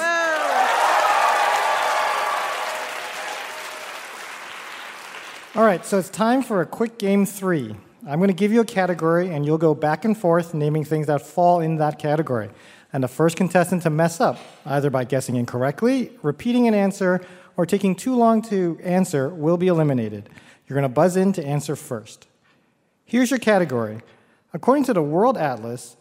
All 5.56 5.64
right, 5.64 5.86
so 5.86 6.00
it's 6.00 6.10
time 6.10 6.42
for 6.42 6.62
a 6.62 6.66
quick 6.66 6.98
game 6.98 7.26
three. 7.26 7.76
I'm 8.06 8.20
going 8.20 8.28
to 8.28 8.34
give 8.34 8.52
you 8.52 8.60
a 8.60 8.66
category, 8.66 9.30
and 9.30 9.46
you'll 9.46 9.58
go 9.58 9.74
back 9.74 10.04
and 10.04 10.18
forth 10.18 10.54
naming 10.54 10.84
things 10.84 11.08
that 11.08 11.22
fall 11.26 11.62
in 11.62 11.78
that 11.78 12.00
category. 12.00 12.50
And 12.92 13.02
the 13.02 13.08
first 13.08 13.38
contestant 13.38 13.84
to 13.84 13.90
mess 13.90 14.20
up, 14.20 14.38
either 14.66 14.90
by 14.90 15.06
guessing 15.06 15.38
incorrectly, 15.38 16.12
repeating 16.22 16.68
an 16.68 16.74
answer, 16.74 17.22
or 17.56 17.66
taking 17.66 17.96
too 17.96 18.16
long 18.16 18.42
to 18.44 18.78
answer, 18.84 19.30
will 19.30 19.56
be 19.56 19.68
eliminated. 19.68 20.30
You're 20.68 20.76
going 20.76 20.84
to 20.84 20.94
buzz 20.94 21.16
in 21.16 21.32
to 21.34 21.46
answer 21.46 21.78
first. 21.78 22.28
Here's 23.06 23.32
your 23.32 23.40
category. 23.40 24.02
According 24.54 24.84
to 24.86 24.94
the 24.94 25.02
World 25.02 25.38
Atlas, 25.38 25.96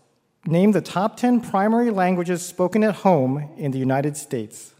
name 0.44 0.72
the 0.72 0.80
top 0.80 1.16
10 1.16 1.40
primary 1.40 1.90
languages 1.90 2.44
spoken 2.44 2.82
at 2.82 2.96
home 2.96 3.48
in 3.56 3.70
the 3.70 3.78
United 3.78 4.16
States. 4.16 4.74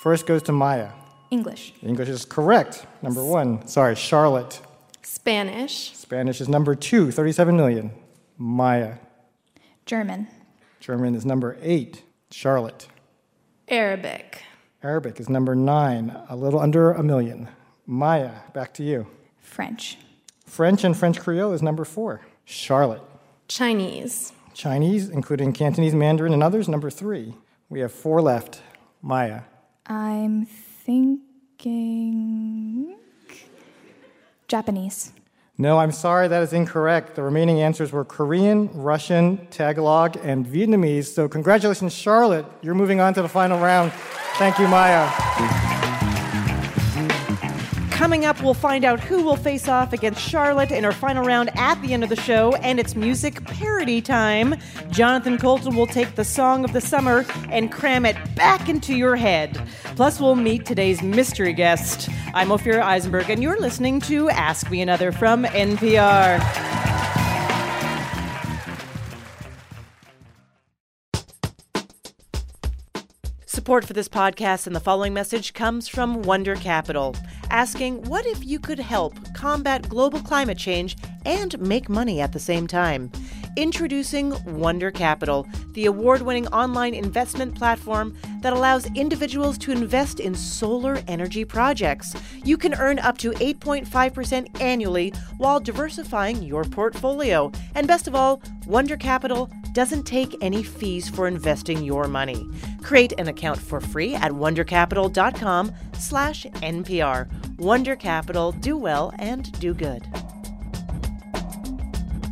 First 0.00 0.26
goes 0.26 0.42
to 0.44 0.52
Maya. 0.52 0.90
English. 1.30 1.74
English 1.82 2.08
is 2.08 2.24
correct. 2.24 2.86
Number 3.02 3.22
one. 3.22 3.66
Sorry, 3.66 3.94
Charlotte. 3.94 4.62
Spanish. 5.08 5.96
Spanish 5.96 6.38
is 6.38 6.50
number 6.50 6.74
two, 6.74 7.10
37 7.10 7.56
million. 7.56 7.92
Maya. 8.36 8.96
German. 9.86 10.28
German 10.80 11.14
is 11.14 11.24
number 11.24 11.56
eight. 11.62 12.02
Charlotte. 12.30 12.88
Arabic. 13.68 14.42
Arabic 14.82 15.18
is 15.18 15.30
number 15.30 15.54
nine, 15.54 16.14
a 16.28 16.36
little 16.36 16.60
under 16.60 16.92
a 16.92 17.02
million. 17.02 17.48
Maya, 17.86 18.32
back 18.52 18.74
to 18.74 18.82
you. 18.82 19.06
French. 19.40 19.96
French 20.44 20.84
and 20.84 20.94
French 20.94 21.18
Creole 21.18 21.54
is 21.54 21.62
number 21.62 21.86
four. 21.86 22.20
Charlotte. 22.44 23.00
Chinese. 23.48 24.34
Chinese, 24.52 25.08
including 25.08 25.54
Cantonese, 25.54 25.94
Mandarin, 25.94 26.34
and 26.34 26.42
others, 26.42 26.68
number 26.68 26.90
three. 26.90 27.34
We 27.70 27.80
have 27.80 27.92
four 27.92 28.20
left. 28.20 28.60
Maya. 29.00 29.40
I'm 29.86 30.44
thinking. 30.44 31.38
Japanese. 34.48 35.12
No, 35.60 35.78
I'm 35.78 35.92
sorry, 35.92 36.28
that 36.28 36.42
is 36.42 36.52
incorrect. 36.52 37.16
The 37.16 37.22
remaining 37.22 37.60
answers 37.60 37.90
were 37.90 38.04
Korean, 38.04 38.70
Russian, 38.72 39.46
Tagalog, 39.48 40.16
and 40.22 40.46
Vietnamese. 40.46 41.06
So, 41.06 41.28
congratulations, 41.28 41.92
Charlotte. 41.92 42.46
You're 42.62 42.74
moving 42.74 43.00
on 43.00 43.12
to 43.14 43.22
the 43.22 43.28
final 43.28 43.58
round. 43.58 43.92
Thank 44.38 44.58
you, 44.58 44.68
Maya. 44.68 45.77
Coming 47.98 48.24
up, 48.26 48.40
we'll 48.44 48.54
find 48.54 48.84
out 48.84 49.00
who 49.00 49.24
will 49.24 49.34
face 49.34 49.66
off 49.66 49.92
against 49.92 50.20
Charlotte 50.20 50.70
in 50.70 50.84
our 50.84 50.92
final 50.92 51.24
round 51.24 51.50
at 51.56 51.82
the 51.82 51.92
end 51.92 52.04
of 52.04 52.08
the 52.08 52.14
show, 52.14 52.54
and 52.62 52.78
it's 52.78 52.94
music 52.94 53.44
parody 53.44 54.00
time. 54.00 54.54
Jonathan 54.88 55.36
Coulton 55.36 55.74
will 55.74 55.88
take 55.88 56.14
the 56.14 56.24
song 56.24 56.64
of 56.64 56.72
the 56.72 56.80
summer 56.80 57.26
and 57.50 57.72
cram 57.72 58.06
it 58.06 58.16
back 58.36 58.68
into 58.68 58.94
your 58.94 59.16
head. 59.16 59.60
Plus, 59.96 60.20
we'll 60.20 60.36
meet 60.36 60.64
today's 60.64 61.02
mystery 61.02 61.52
guest. 61.52 62.08
I'm 62.34 62.50
Ophira 62.50 62.82
Eisenberg, 62.82 63.30
and 63.30 63.42
you're 63.42 63.58
listening 63.58 64.00
to 64.02 64.30
Ask 64.30 64.70
Me 64.70 64.80
Another 64.80 65.10
from 65.10 65.42
NPR. 65.42 66.87
Support 73.68 73.84
for 73.84 73.92
this 73.92 74.08
podcast 74.08 74.66
and 74.66 74.74
the 74.74 74.80
following 74.80 75.12
message 75.12 75.52
comes 75.52 75.88
from 75.88 76.22
Wonder 76.22 76.54
Capital, 76.54 77.14
asking 77.50 78.00
what 78.04 78.24
if 78.24 78.42
you 78.42 78.58
could 78.58 78.78
help 78.78 79.12
combat 79.34 79.90
global 79.90 80.20
climate 80.20 80.56
change 80.56 80.96
and 81.26 81.60
make 81.60 81.90
money 81.90 82.22
at 82.22 82.32
the 82.32 82.38
same 82.38 82.66
time? 82.66 83.12
Introducing 83.58 84.32
Wonder 84.58 84.90
Capital, 84.90 85.46
the 85.72 85.84
award 85.84 86.22
winning 86.22 86.46
online 86.46 86.94
investment 86.94 87.54
platform 87.56 88.16
that 88.40 88.54
allows 88.54 88.86
individuals 88.94 89.58
to 89.58 89.72
invest 89.72 90.18
in 90.18 90.34
solar 90.34 91.02
energy 91.06 91.44
projects. 91.44 92.14
You 92.42 92.56
can 92.56 92.72
earn 92.72 92.98
up 93.00 93.18
to 93.18 93.32
8.5% 93.32 94.62
annually 94.62 95.10
while 95.36 95.60
diversifying 95.60 96.42
your 96.42 96.64
portfolio. 96.64 97.52
And 97.74 97.86
best 97.86 98.08
of 98.08 98.14
all, 98.14 98.40
Wonder 98.66 98.96
Capital 98.96 99.50
doesn't 99.78 100.02
take 100.02 100.36
any 100.40 100.60
fees 100.60 101.08
for 101.08 101.28
investing 101.28 101.84
your 101.84 102.08
money. 102.08 102.44
Create 102.82 103.12
an 103.16 103.28
account 103.28 103.60
for 103.60 103.80
free 103.80 104.12
at 104.12 104.32
wondercapital.com 104.32 105.72
slash 105.96 106.44
NPR. 106.46 107.28
Wonder 107.58 107.94
Capital, 107.94 108.50
do 108.50 108.76
well 108.76 109.12
and 109.20 109.52
do 109.60 109.72
good. 109.72 110.04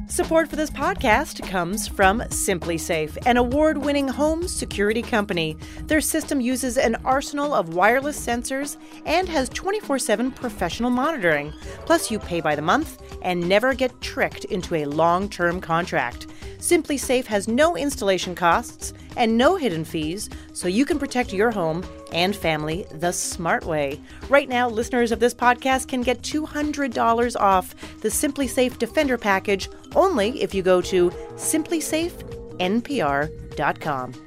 Support 0.08 0.48
for 0.48 0.56
this 0.56 0.70
podcast 0.70 1.46
comes 1.46 1.86
from 1.86 2.20
SimpliSafe, 2.20 3.16
an 3.26 3.36
award 3.36 3.78
winning 3.78 4.08
home 4.08 4.48
security 4.48 5.02
company. 5.02 5.56
Their 5.82 6.00
system 6.00 6.40
uses 6.40 6.76
an 6.76 6.96
arsenal 7.04 7.54
of 7.54 7.74
wireless 7.74 8.18
sensors 8.18 8.76
and 9.04 9.28
has 9.28 9.50
24 9.50 10.00
7 10.00 10.32
professional 10.32 10.90
monitoring. 10.90 11.52
Plus, 11.84 12.10
you 12.10 12.18
pay 12.18 12.40
by 12.40 12.56
the 12.56 12.62
month 12.62 13.02
and 13.22 13.48
never 13.48 13.72
get 13.72 14.00
tricked 14.00 14.46
into 14.46 14.74
a 14.74 14.86
long 14.86 15.28
term 15.28 15.60
contract. 15.60 16.26
SimpliSafe 16.58 17.26
has 17.26 17.48
no 17.48 17.76
installation 17.76 18.34
costs 18.34 18.92
and 19.16 19.36
no 19.36 19.56
hidden 19.56 19.84
fees, 19.84 20.30
so 20.52 20.68
you 20.68 20.84
can 20.84 20.98
protect 20.98 21.32
your 21.32 21.50
home 21.50 21.84
and 22.12 22.36
family 22.36 22.86
the 22.92 23.12
smart 23.12 23.64
way. 23.64 24.00
Right 24.28 24.48
now, 24.48 24.68
listeners 24.68 25.12
of 25.12 25.20
this 25.20 25.34
podcast 25.34 25.86
can 25.88 26.02
get 26.02 26.22
$200 26.22 27.40
off 27.40 27.74
the 28.00 28.08
SimpliSafe 28.08 28.78
Defender 28.78 29.18
package 29.18 29.68
only 29.94 30.42
if 30.42 30.54
you 30.54 30.62
go 30.62 30.80
to 30.82 31.10
simplysafenpr.com. 31.36 34.25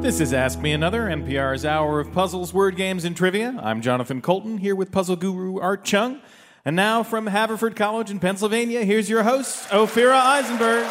This 0.00 0.18
is 0.18 0.32
Ask 0.32 0.60
Me 0.60 0.72
Another, 0.72 1.02
NPR's 1.02 1.66
hour 1.66 2.00
of 2.00 2.10
puzzles, 2.10 2.54
word 2.54 2.74
games, 2.74 3.04
and 3.04 3.14
trivia. 3.14 3.60
I'm 3.62 3.82
Jonathan 3.82 4.22
Coulton, 4.22 4.56
here 4.56 4.74
with 4.74 4.90
puzzle 4.90 5.14
guru 5.14 5.60
Art 5.60 5.84
Chung. 5.84 6.22
And 6.64 6.74
now 6.74 7.02
from 7.02 7.26
Haverford 7.26 7.76
College 7.76 8.10
in 8.10 8.18
Pennsylvania, 8.18 8.82
here's 8.82 9.10
your 9.10 9.22
host, 9.24 9.68
Ophira 9.68 10.18
Eisenberg. 10.18 10.86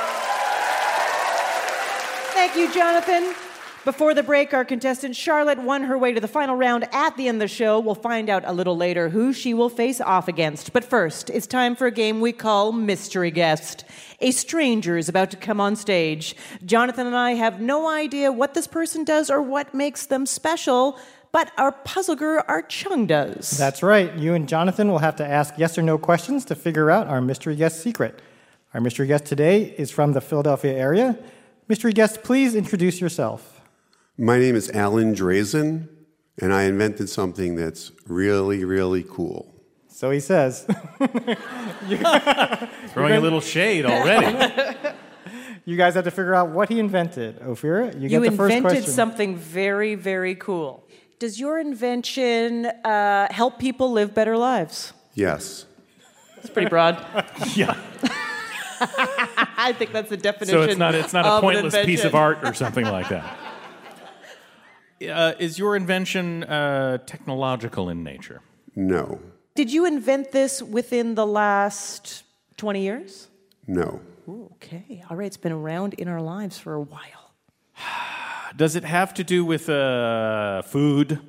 Thank 2.36 2.56
you, 2.56 2.72
Jonathan. 2.72 3.34
Before 3.90 4.14
the 4.14 4.22
break, 4.22 4.54
our 4.54 4.64
contestant 4.64 5.16
Charlotte 5.16 5.58
won 5.58 5.82
her 5.86 5.98
way 5.98 6.14
to 6.14 6.22
the 6.22 6.28
final 6.28 6.56
round 6.56 6.88
at 6.92 7.18
the 7.18 7.28
end 7.28 7.38
of 7.38 7.50
the 7.50 7.56
show. 7.56 7.80
We'll 7.80 7.96
find 7.96 8.30
out 8.30 8.44
a 8.46 8.54
little 8.54 8.78
later 8.78 9.10
who 9.10 9.34
she 9.34 9.52
will 9.56 9.68
face 9.68 10.00
off 10.00 10.28
against. 10.28 10.74
But 10.74 10.86
first, 10.86 11.32
it's 11.32 11.48
time 11.48 11.76
for 11.76 11.88
a 11.88 11.92
game 11.92 12.22
we 12.22 12.32
call 12.32 12.72
Mystery 12.72 13.32
Guest. 13.32 13.84
A 14.22 14.30
stranger 14.30 14.96
is 14.96 15.10
about 15.10 15.32
to 15.32 15.38
come 15.38 15.60
on 15.60 15.76
stage. 15.76 16.36
Jonathan 16.64 17.08
and 17.08 17.16
I 17.16 17.32
have 17.32 17.62
no 17.62 17.90
idea 17.90 18.32
what 18.32 18.54
this 18.54 18.68
person 18.68 19.04
does 19.04 19.32
or 19.32 19.42
what 19.42 19.74
makes 19.74 20.06
them 20.06 20.28
special, 20.28 21.00
but 21.32 21.52
our 21.58 21.72
puzzle 21.72 22.16
guru 22.16 22.42
Art 22.48 22.70
Chung 22.70 23.08
does. 23.08 23.58
That's 23.58 23.82
right. 23.82 24.14
You 24.14 24.36
and 24.36 24.48
Jonathan 24.48 24.90
will 24.90 25.00
have 25.00 25.16
to 25.16 25.26
ask 25.26 25.56
yes 25.58 25.80
or 25.80 25.82
no 25.82 25.98
questions 25.98 26.46
to 26.46 26.54
figure 26.54 26.92
out 26.92 27.08
our 27.08 27.22
mystery 27.22 27.56
guest 27.56 27.82
secret. 27.82 28.22
Our 28.76 28.82
mystery 28.82 29.08
guest 29.08 29.26
today 29.26 29.74
is 29.80 29.90
from 29.90 30.14
the 30.14 30.22
Philadelphia 30.22 30.74
area. 30.74 31.18
Mystery 31.68 31.92
guest, 31.92 32.22
please 32.22 32.54
introduce 32.54 33.02
yourself. 33.02 33.59
My 34.22 34.38
name 34.38 34.58
is 34.58 34.70
Alan 34.72 35.16
Drazen, 35.16 35.88
and 36.42 36.54
I 36.54 36.64
invented 36.64 37.08
something 37.10 37.56
that's 37.56 37.94
really, 38.06 38.66
really 38.66 39.06
cool. 39.10 39.50
So 39.88 40.12
he 40.12 40.20
says. 40.20 40.66
Throwing 42.90 43.14
a 43.14 43.22
little 43.22 43.40
shade 43.40 43.86
already. 43.86 44.76
You 45.66 45.78
guys 45.78 45.94
have 45.94 46.06
to 46.06 46.12
figure 46.12 46.34
out 46.34 46.50
what 46.50 46.70
he 46.70 46.80
invented. 46.80 47.42
Ophira, 47.42 47.94
you 47.94 48.10
get 48.10 48.22
the 48.22 48.32
first 48.32 48.38
question. 48.38 48.50
You 48.50 48.58
invented 48.58 48.86
something 48.92 49.36
very, 49.36 49.94
very 49.94 50.34
cool. 50.34 50.88
Does 51.20 51.40
your 51.40 51.60
invention 51.60 52.66
uh, 52.66 53.28
help 53.32 53.60
people 53.60 53.92
live 53.92 54.16
better 54.16 54.36
lives? 54.36 54.94
Yes. 55.14 55.66
It's 56.38 56.50
pretty 56.50 56.70
broad. 56.70 56.96
yeah. 57.56 57.78
I 58.82 59.76
think 59.78 59.92
that's 59.92 60.10
the 60.10 60.18
definition. 60.18 60.60
So 60.60 60.64
it's 60.64 60.80
not, 60.80 60.96
it's 60.96 61.14
not 61.14 61.28
a 61.28 61.40
pointless 61.40 61.86
piece 61.86 62.04
of 62.04 62.16
art 62.16 62.40
or 62.44 62.56
something 62.56 62.86
like 62.86 63.10
that. 63.10 63.49
Uh, 65.02 65.34
is 65.40 65.58
your 65.58 65.76
invention 65.76 66.44
uh, 66.44 66.98
technological 67.06 67.90
in 67.90 68.04
nature? 68.04 68.42
No. 68.76 69.20
Did 69.56 69.72
you 69.72 69.86
invent 69.86 70.32
this 70.32 70.62
within 70.62 71.16
the 71.16 71.26
last 71.26 72.24
20 72.58 72.82
years? 72.82 73.28
No. 73.68 74.00
Ooh, 74.28 74.50
okay. 74.56 75.04
All 75.10 75.18
right. 75.18 75.28
It's 75.28 75.38
been 75.38 75.52
around 75.52 75.94
in 75.96 76.08
our 76.08 76.22
lives 76.22 76.58
for 76.58 76.74
a 76.74 76.82
while. 76.82 77.34
Does 78.58 78.76
it 78.76 78.84
have 78.84 79.14
to 79.16 79.24
do 79.24 79.46
with 79.46 79.70
uh, 79.70 80.62
food? 80.64 81.20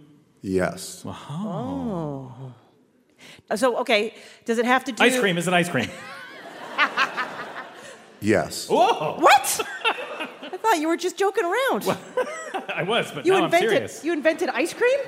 Yes. 0.43 1.05
Uh, 1.07 2.27
So, 3.55 3.79
okay. 3.79 4.15
Does 4.45 4.59
it 4.59 4.65
have 4.65 4.85
to 4.85 4.93
do 4.93 5.03
Ice 5.05 5.19
cream 5.19 5.39
is 5.39 5.47
it 5.49 5.55
ice 5.55 5.69
cream? 5.69 5.89
Yes. 8.23 8.69
What? 8.69 9.61
I 10.61 10.63
thought 10.63 10.81
you 10.81 10.89
were 10.89 10.97
just 10.97 11.17
joking 11.17 11.45
around. 11.45 11.85
I 12.75 12.83
was, 12.83 13.11
but 13.11 13.25
you 13.25 13.33
now 13.33 13.45
invented 13.47 13.71
I'm 13.71 13.75
serious. 13.77 14.05
you 14.05 14.13
invented 14.13 14.51
ice 14.51 14.75
cream? 14.75 14.99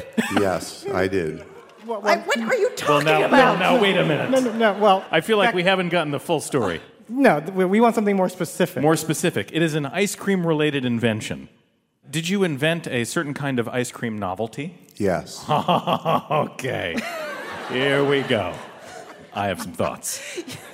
Yes, 0.40 0.86
I 0.86 1.08
did. 1.08 1.40
I- 1.40 1.44
what 1.84 2.38
are 2.38 2.54
you 2.54 2.68
well, 2.68 2.76
talking 2.76 3.06
now, 3.06 3.24
about? 3.24 3.58
now, 3.58 3.74
now, 3.74 3.82
wait 3.82 3.96
a 3.96 4.04
minute. 4.04 4.30
No, 4.30 4.40
no, 4.40 4.52
no, 4.52 4.72
well, 4.78 5.04
I 5.10 5.20
feel 5.20 5.36
like 5.36 5.52
we 5.52 5.64
haven't 5.64 5.88
gotten 5.88 6.12
the 6.12 6.20
full 6.20 6.40
story. 6.40 6.80
no, 7.08 7.40
we 7.40 7.64
we 7.64 7.80
want 7.80 7.94
something 7.96 8.16
more 8.16 8.28
specific. 8.28 8.82
More 8.82 8.96
specific, 8.96 9.50
it 9.52 9.62
is 9.62 9.74
an 9.74 9.86
ice 9.86 10.14
cream 10.14 10.46
related 10.46 10.84
invention. 10.84 11.48
Did 12.08 12.28
you 12.28 12.44
invent 12.44 12.86
a 12.86 13.04
certain 13.04 13.34
kind 13.34 13.58
of 13.58 13.68
ice 13.68 13.90
cream 13.92 14.18
novelty? 14.18 14.78
Yes. 14.96 15.44
okay. 15.50 16.96
Here 17.68 18.04
we 18.04 18.22
go. 18.22 18.54
I 19.34 19.46
have 19.46 19.60
some 19.60 19.72
thoughts. 19.72 20.20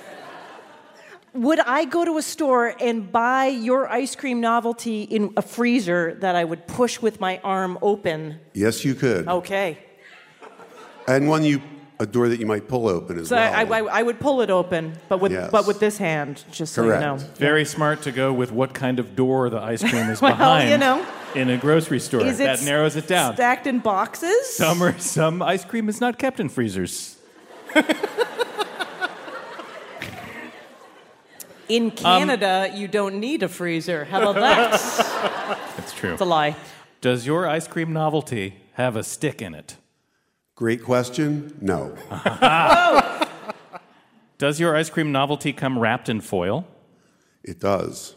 Would 1.39 1.61
I 1.61 1.85
go 1.85 2.03
to 2.03 2.17
a 2.17 2.21
store 2.21 2.75
and 2.81 3.09
buy 3.09 3.45
your 3.45 3.87
ice 3.87 4.13
cream 4.13 4.41
novelty 4.41 5.03
in 5.03 5.31
a 5.37 5.41
freezer 5.41 6.15
that 6.19 6.35
I 6.35 6.43
would 6.43 6.67
push 6.67 6.99
with 7.01 7.21
my 7.21 7.39
arm 7.45 7.77
open? 7.81 8.39
Yes, 8.53 8.83
you 8.83 8.93
could. 8.93 9.25
Okay. 9.25 9.77
And 11.07 11.29
one 11.29 11.45
you 11.45 11.61
a 11.97 12.05
door 12.05 12.27
that 12.27 12.41
you 12.41 12.45
might 12.45 12.67
pull 12.67 12.89
open 12.89 13.19
as 13.19 13.29
So 13.29 13.37
well. 13.37 13.53
I, 13.53 13.79
I, 13.79 13.99
I 13.99 14.03
would 14.03 14.19
pull 14.19 14.41
it 14.41 14.49
open, 14.49 14.97
but 15.07 15.21
with 15.21 15.31
Yes. 15.31 15.49
but 15.49 15.65
with 15.65 15.79
this 15.79 15.97
hand, 15.97 16.43
just 16.51 16.73
so 16.73 16.83
you 16.83 16.89
know. 16.91 17.15
Very 17.35 17.63
smart 17.63 18.01
to 18.01 18.11
go 18.11 18.33
with 18.33 18.51
what 18.51 18.73
kind 18.73 18.99
of 18.99 19.15
door 19.15 19.49
the 19.49 19.61
ice 19.61 19.81
cream 19.81 20.09
is 20.09 20.21
Well, 20.21 20.31
behind 20.33 20.69
you 20.69 20.77
know. 20.77 21.05
in 21.35 21.49
a 21.49 21.57
grocery 21.57 22.01
store. 22.01 22.21
Is 22.25 22.41
it 22.41 22.43
that 22.45 22.63
narrows 22.63 22.97
it 22.97 23.07
down. 23.07 23.35
Stacked 23.35 23.65
in 23.65 23.79
boxes. 23.79 24.55
Some, 24.57 24.81
are, 24.83 24.97
some 24.99 25.41
ice 25.41 25.63
cream 25.63 25.87
is 25.87 26.01
not 26.01 26.17
kept 26.17 26.41
in 26.41 26.49
freezers. 26.49 27.17
in 31.69 31.91
Canada, 31.91 32.71
you 32.73 32.87
don't 32.87 33.19
need 33.19 33.43
a 33.43 33.47
freezer. 33.47 34.05
How 34.05 34.21
about 34.21 34.35
that? 34.35 34.71
That's 35.77 35.93
true. 35.93 36.13
it's 36.13 36.21
a 36.21 36.25
lie. 36.25 36.55
Does 36.99 37.25
your 37.25 37.47
ice 37.47 37.67
cream 37.67 37.93
novelty 37.93 38.55
have 38.73 38.95
a 38.95 39.03
stick 39.03 39.41
in 39.41 39.53
it? 39.53 39.77
Great 40.55 40.83
question. 40.83 41.57
No. 41.61 41.95
Does 44.37 44.59
your 44.59 44.75
ice 44.75 44.89
cream 44.89 45.11
novelty 45.11 45.53
come 45.53 45.79
wrapped 45.79 46.09
in 46.09 46.19
foil? 46.21 46.67
It 47.43 47.59
does. 47.59 48.15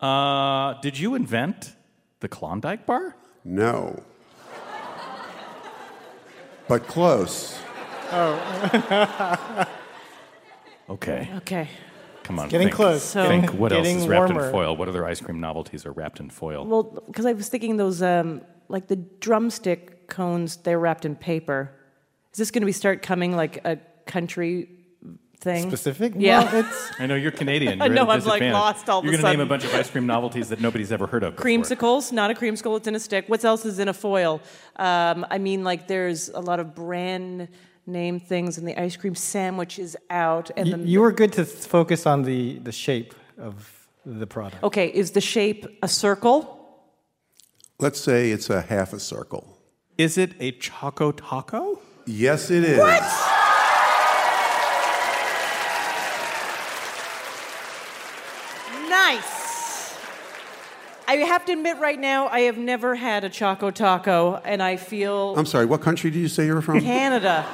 Uh, 0.00 0.74
did 0.80 0.98
you 0.98 1.14
invent 1.16 1.74
the 2.20 2.28
Klondike 2.28 2.86
bar? 2.86 3.16
No. 3.44 4.02
But 6.68 6.86
close. 6.86 7.58
Oh. 8.12 9.66
Okay. 10.90 11.28
Okay. 11.36 11.68
Come 12.28 12.38
on. 12.38 12.48
getting 12.48 12.68
think. 12.68 12.76
close. 12.76 13.02
So- 13.02 13.26
Think 13.26 13.52
what 13.54 13.72
else 13.72 13.86
is 13.88 14.06
wrapped 14.06 14.30
warmer. 14.32 14.46
in 14.46 14.52
foil? 14.52 14.76
What 14.76 14.88
other 14.88 15.04
ice 15.06 15.20
cream 15.20 15.40
novelties 15.40 15.84
are 15.86 15.92
wrapped 15.92 16.20
in 16.20 16.28
foil? 16.30 16.64
Well, 16.66 16.82
because 17.06 17.26
I 17.26 17.32
was 17.32 17.48
thinking 17.48 17.76
those, 17.78 18.02
um, 18.02 18.42
like 18.68 18.86
the 18.88 18.96
drumstick 18.96 20.08
cones, 20.08 20.56
they're 20.58 20.78
wrapped 20.78 21.04
in 21.04 21.16
paper. 21.16 21.72
Is 22.32 22.38
this 22.38 22.50
going 22.50 22.62
to 22.62 22.66
be 22.66 22.72
start 22.72 23.00
coming 23.02 23.34
like 23.34 23.64
a 23.64 23.78
country 24.06 24.68
thing? 25.40 25.68
Specific? 25.68 26.12
Yeah. 26.16 26.44
Well, 26.52 26.64
it's 26.66 26.90
I 27.00 27.06
know 27.06 27.14
you're 27.14 27.30
Canadian. 27.30 27.80
I 27.82 27.86
You're 27.86 27.94
know, 27.94 28.02
at 28.02 28.08
a 28.08 28.12
I'm, 28.12 28.18
like, 28.18 28.40
disadvantage. 28.40 28.52
lost 28.52 28.88
all 28.90 28.98
of 28.98 29.04
You're 29.06 29.16
gonna 29.16 29.30
name 29.30 29.40
a 29.40 29.46
bunch 29.46 29.64
of 29.64 29.74
ice 29.74 29.88
cream 29.90 30.06
novelties 30.06 30.50
that 30.50 30.60
nobody's 30.60 30.92
ever 30.92 31.06
heard 31.06 31.22
of. 31.24 31.36
before. 31.36 31.50
Creamsicles, 31.50 32.12
not 32.12 32.30
a 32.30 32.34
creamsicle, 32.34 32.76
it's 32.76 32.86
in 32.86 32.94
a 32.94 33.00
stick. 33.00 33.26
What 33.28 33.42
else 33.44 33.64
is 33.64 33.78
in 33.78 33.88
a 33.88 33.94
foil? 33.94 34.40
Um, 34.76 35.24
I 35.30 35.38
mean, 35.38 35.64
like 35.64 35.88
there's 35.88 36.28
a 36.28 36.40
lot 36.40 36.60
of 36.60 36.74
brand 36.74 37.48
name 37.88 38.20
things, 38.20 38.58
and 38.58 38.68
the 38.68 38.80
ice 38.80 38.96
cream 38.96 39.14
sandwich 39.14 39.78
is 39.78 39.96
out. 40.10 40.50
And 40.56 40.68
you, 40.68 40.76
the, 40.76 40.82
you 40.84 41.00
were 41.00 41.12
good 41.12 41.32
to 41.34 41.44
focus 41.44 42.06
on 42.06 42.22
the, 42.22 42.58
the 42.60 42.72
shape 42.72 43.14
of 43.38 43.88
the 44.06 44.26
product. 44.26 44.62
okay, 44.62 44.88
is 44.88 45.10
the 45.10 45.20
shape 45.20 45.66
a 45.82 45.88
circle? 45.88 46.54
Let's 47.78 48.00
say 48.00 48.30
it's 48.30 48.50
a 48.50 48.62
half 48.62 48.92
a 48.92 49.00
circle. 49.00 49.58
Is 49.98 50.16
it 50.16 50.32
a 50.40 50.52
Choco 50.52 51.12
Taco? 51.12 51.80
Yes, 52.06 52.50
it 52.50 52.64
is. 52.64 52.78
Nice. 52.78 53.38
I 61.06 61.16
have 61.16 61.44
to 61.46 61.52
admit, 61.52 61.78
right 61.78 61.98
now, 61.98 62.28
I 62.28 62.40
have 62.40 62.58
never 62.58 62.94
had 62.94 63.24
a 63.24 63.30
Choco 63.30 63.70
Taco, 63.70 64.40
and 64.44 64.62
I 64.62 64.76
feel 64.76 65.34
I'm 65.38 65.46
sorry, 65.46 65.64
what 65.64 65.80
country 65.80 66.10
do 66.10 66.18
you 66.18 66.28
say 66.28 66.46
you're 66.46 66.60
from? 66.60 66.80
Canada. 66.80 67.46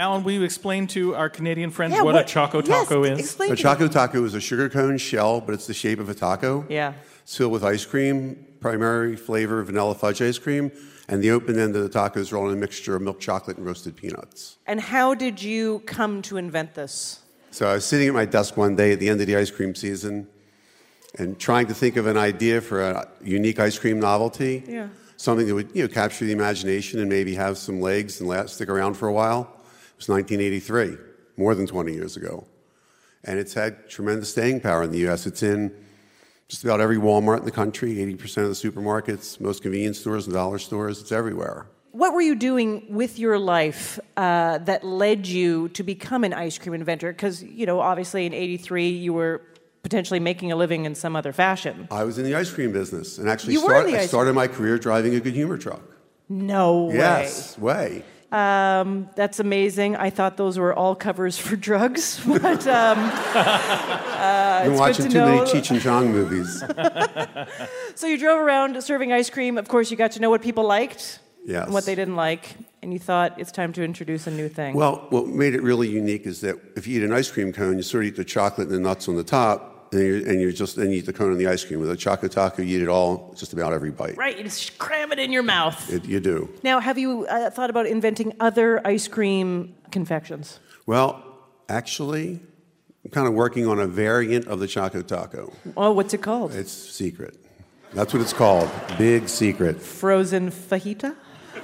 Alan, 0.00 0.24
will 0.24 0.32
you 0.32 0.44
explain 0.44 0.86
to 0.88 1.14
our 1.14 1.28
Canadian 1.28 1.70
friends 1.70 1.92
Yeah, 1.92 2.00
what, 2.00 2.16
a 2.16 2.24
Choco 2.24 2.62
yes, 2.62 2.68
Taco 2.68 3.04
is? 3.04 3.18
Explain 3.18 3.52
A 3.52 3.56
to 3.56 3.62
choco 3.62 3.86
taco 3.86 4.24
is 4.24 4.32
a 4.32 4.40
sugar 4.40 4.70
cone 4.70 4.96
shell, 4.96 5.42
but 5.42 5.52
it's 5.52 5.66
the 5.66 5.74
shape 5.74 6.00
of 6.00 6.08
a 6.08 6.14
taco. 6.14 6.64
Yeah. 6.70 6.94
It's 7.22 7.36
filled 7.36 7.52
with 7.52 7.62
ice 7.62 7.84
cream, 7.84 8.46
primary 8.60 9.14
flavor 9.14 9.62
vanilla 9.62 9.94
fudge 9.94 10.22
ice 10.22 10.38
cream, 10.38 10.72
and 11.06 11.22
the 11.22 11.30
open 11.30 11.58
end 11.58 11.76
of 11.76 11.82
the 11.82 11.90
tacos 11.90 12.32
rolled 12.32 12.48
in 12.48 12.56
a 12.56 12.60
mixture 12.60 12.96
of 12.96 13.02
milk 13.02 13.20
chocolate 13.20 13.58
and 13.58 13.66
roasted 13.66 13.94
peanuts. 13.94 14.56
And 14.66 14.80
how 14.80 15.12
did 15.12 15.42
you 15.42 15.80
come 15.80 16.22
to 16.22 16.38
invent 16.38 16.74
this? 16.74 17.20
So 17.50 17.68
I 17.68 17.74
was 17.74 17.84
sitting 17.84 18.08
at 18.08 18.14
my 18.14 18.24
desk 18.24 18.56
one 18.56 18.76
day 18.76 18.92
at 18.92 19.00
the 19.00 19.08
end 19.10 19.20
of 19.20 19.26
the 19.26 19.36
ice 19.36 19.50
cream 19.50 19.74
season 19.74 20.28
and 21.18 21.38
trying 21.38 21.66
to 21.66 21.74
think 21.74 21.96
of 21.96 22.06
an 22.06 22.16
idea 22.16 22.62
for 22.62 22.80
a 22.80 23.06
unique 23.22 23.60
ice 23.60 23.78
cream 23.78 24.00
novelty. 24.00 24.64
Yeah. 24.66 24.88
Something 25.18 25.46
that 25.46 25.54
would 25.54 25.70
you 25.74 25.82
know, 25.82 25.88
capture 25.88 26.24
the 26.24 26.32
imagination 26.32 27.00
and 27.00 27.10
maybe 27.10 27.34
have 27.34 27.58
some 27.58 27.82
legs 27.82 28.20
and 28.20 28.28
last, 28.30 28.54
stick 28.54 28.70
around 28.70 28.94
for 28.94 29.06
a 29.06 29.12
while. 29.12 29.59
Was 30.00 30.08
1983, 30.08 30.96
more 31.36 31.54
than 31.54 31.66
20 31.66 31.92
years 31.92 32.16
ago. 32.16 32.46
And 33.22 33.38
it's 33.38 33.52
had 33.52 33.90
tremendous 33.90 34.30
staying 34.30 34.60
power 34.62 34.82
in 34.82 34.92
the 34.92 35.06
US. 35.10 35.26
It's 35.26 35.42
in 35.42 35.74
just 36.48 36.64
about 36.64 36.80
every 36.80 36.96
Walmart 36.96 37.40
in 37.40 37.44
the 37.44 37.50
country, 37.50 37.96
80% 37.96 38.38
of 38.44 38.48
the 38.48 38.54
supermarkets, 38.70 39.38
most 39.40 39.60
convenience 39.60 40.00
stores 40.00 40.24
and 40.26 40.32
dollar 40.32 40.58
stores. 40.58 41.02
It's 41.02 41.12
everywhere. 41.12 41.66
What 41.92 42.14
were 42.14 42.22
you 42.22 42.34
doing 42.34 42.86
with 42.88 43.18
your 43.18 43.38
life 43.38 44.00
uh, 44.16 44.56
that 44.58 44.84
led 44.84 45.26
you 45.26 45.68
to 45.70 45.82
become 45.82 46.24
an 46.24 46.32
ice 46.32 46.56
cream 46.56 46.72
inventor? 46.72 47.12
Because, 47.12 47.42
you 47.42 47.66
know, 47.66 47.80
obviously 47.80 48.24
in 48.24 48.32
83 48.32 48.88
you 48.88 49.12
were 49.12 49.42
potentially 49.82 50.18
making 50.20 50.50
a 50.50 50.56
living 50.56 50.86
in 50.86 50.94
some 50.94 51.14
other 51.14 51.34
fashion. 51.34 51.88
I 51.90 52.04
was 52.04 52.16
in 52.16 52.24
the 52.24 52.34
ice 52.34 52.50
cream 52.50 52.72
business 52.72 53.18
and 53.18 53.28
actually 53.28 53.52
You 53.52 53.66
were 53.66 53.74
in 53.82 53.88
start- 53.88 54.00
I 54.02 54.06
started 54.06 54.32
my 54.32 54.48
career 54.48 54.78
driving 54.78 55.14
a 55.14 55.20
good 55.20 55.34
humor 55.34 55.58
truck. 55.58 55.82
No 56.30 56.84
way. 56.84 56.94
Yes, 56.94 57.58
way. 57.58 58.02
That's 58.30 59.40
amazing. 59.40 59.96
I 59.96 60.10
thought 60.10 60.36
those 60.36 60.58
were 60.58 60.74
all 60.74 60.94
covers 60.94 61.38
for 61.38 61.56
drugs, 61.56 62.20
but 62.26 62.66
um, 62.66 62.98
I've 63.34 64.64
been 64.70 64.78
watching 64.78 65.06
good 65.06 65.12
too 65.12 65.18
to 65.18 65.24
many 65.26 65.36
know- 65.38 65.44
Cheech 65.44 65.70
and 65.70 65.80
Chong 65.80 66.12
movies. 66.12 66.62
so 67.94 68.06
you 68.06 68.18
drove 68.18 68.40
around 68.40 68.80
serving 68.82 69.12
ice 69.12 69.30
cream. 69.30 69.58
Of 69.58 69.68
course, 69.68 69.90
you 69.90 69.96
got 69.96 70.12
to 70.12 70.20
know 70.20 70.30
what 70.30 70.42
people 70.42 70.64
liked 70.64 71.18
Yes. 71.46 71.64
and 71.64 71.72
what 71.74 71.86
they 71.86 71.94
didn't 71.94 72.16
like, 72.16 72.54
and 72.82 72.92
you 72.92 72.98
thought 72.98 73.40
it's 73.40 73.50
time 73.50 73.72
to 73.72 73.82
introduce 73.82 74.26
a 74.26 74.30
new 74.30 74.48
thing. 74.48 74.74
Well, 74.76 75.06
what 75.08 75.26
made 75.26 75.54
it 75.54 75.62
really 75.62 75.88
unique 75.88 76.26
is 76.26 76.42
that 76.42 76.56
if 76.76 76.86
you 76.86 77.00
eat 77.00 77.04
an 77.04 77.12
ice 77.14 77.30
cream 77.30 77.50
cone, 77.52 77.76
you 77.78 77.82
sort 77.82 78.04
of 78.04 78.08
eat 78.08 78.16
the 78.16 78.24
chocolate 78.24 78.68
and 78.68 78.76
the 78.76 78.80
nuts 78.80 79.08
on 79.08 79.16
the 79.16 79.24
top, 79.24 79.69
and 79.92 80.00
you 80.00 80.24
and 80.26 80.40
you 80.40 80.52
just 80.52 80.76
then 80.76 80.90
you 80.90 80.98
eat 80.98 81.06
the 81.06 81.12
cone 81.12 81.30
and 81.30 81.40
the 81.40 81.46
ice 81.46 81.64
cream. 81.64 81.80
With 81.80 81.90
a 81.90 81.96
choco 81.96 82.28
taco, 82.28 82.62
you 82.62 82.78
eat 82.78 82.82
it 82.82 82.88
all, 82.88 83.34
just 83.36 83.52
about 83.52 83.72
every 83.72 83.90
bite. 83.90 84.16
right, 84.16 84.36
you 84.36 84.44
just 84.44 84.78
cram 84.78 85.12
it 85.12 85.18
in 85.18 85.32
your 85.32 85.42
mouth. 85.42 85.92
It, 85.92 86.04
you 86.04 86.20
do. 86.20 86.48
Now, 86.62 86.80
have 86.80 86.98
you 86.98 87.26
uh, 87.26 87.50
thought 87.50 87.70
about 87.70 87.86
inventing 87.86 88.34
other 88.40 88.86
ice 88.86 89.08
cream 89.08 89.74
confections? 89.90 90.60
Well, 90.86 91.22
actually, 91.68 92.40
I'm 93.04 93.10
kind 93.10 93.26
of 93.26 93.34
working 93.34 93.66
on 93.66 93.78
a 93.78 93.86
variant 93.86 94.46
of 94.46 94.60
the 94.60 94.66
choco 94.66 95.02
taco. 95.02 95.52
Oh, 95.76 95.92
what's 95.92 96.14
it 96.14 96.22
called? 96.22 96.54
It's 96.54 96.72
secret. 96.72 97.36
That's 97.92 98.12
what 98.12 98.22
it's 98.22 98.32
called. 98.32 98.70
Big 98.98 99.28
secret. 99.28 99.80
Frozen 99.82 100.50
fajita? 100.50 101.16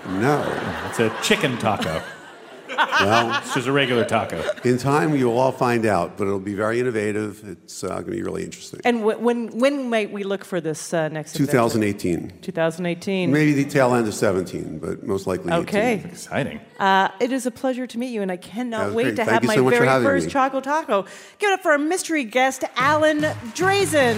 No. 0.08 0.42
It's 0.88 0.98
a 0.98 1.14
chicken 1.22 1.56
taco. 1.58 2.02
Well, 2.68 3.40
It's 3.42 3.54
just 3.54 3.66
a 3.66 3.72
regular 3.72 4.04
taco. 4.04 4.42
in 4.64 4.78
time 4.78 5.14
you'll 5.16 5.38
all 5.38 5.52
find 5.52 5.86
out, 5.86 6.16
but 6.16 6.26
it'll 6.26 6.38
be 6.40 6.54
very 6.54 6.80
innovative. 6.80 7.42
It's 7.48 7.84
uh, 7.84 7.88
going 7.88 8.04
to 8.06 8.10
be 8.10 8.22
really 8.22 8.44
interesting. 8.44 8.80
And 8.84 9.00
wh- 9.02 9.20
when 9.20 9.48
when 9.58 9.88
might 9.90 10.10
we 10.12 10.24
look 10.24 10.44
for 10.44 10.60
this 10.60 10.92
uh, 10.94 11.08
next? 11.08 11.38
invention? 11.38 11.46
2018. 11.80 12.40
2018. 12.42 13.30
Maybe 13.32 13.52
the 13.52 13.64
tail 13.64 13.94
end 13.94 14.06
of 14.08 14.14
17, 14.14 14.78
but 14.78 15.02
most 15.04 15.26
likely 15.26 15.52
18. 15.52 15.62
Okay. 15.62 15.94
Exciting. 16.04 16.60
Uh, 16.78 17.08
it 17.20 17.32
is 17.32 17.46
a 17.46 17.50
pleasure 17.50 17.86
to 17.86 17.98
meet 17.98 18.10
you, 18.10 18.22
and 18.22 18.30
I 18.32 18.36
cannot 18.36 18.92
wait 18.92 19.04
great. 19.04 19.16
to 19.16 19.24
Thank 19.24 19.30
have 19.30 19.42
you 19.44 19.48
my 19.48 19.54
so 19.56 19.68
very 19.68 19.86
first 20.04 20.26
me. 20.26 20.32
Choco 20.32 20.60
Taco. 20.60 21.02
Give 21.38 21.50
it 21.50 21.54
up 21.54 21.62
for 21.62 21.72
our 21.72 21.78
mystery 21.78 22.24
guest, 22.24 22.64
Alan 22.76 23.20
Drazen. 23.54 24.16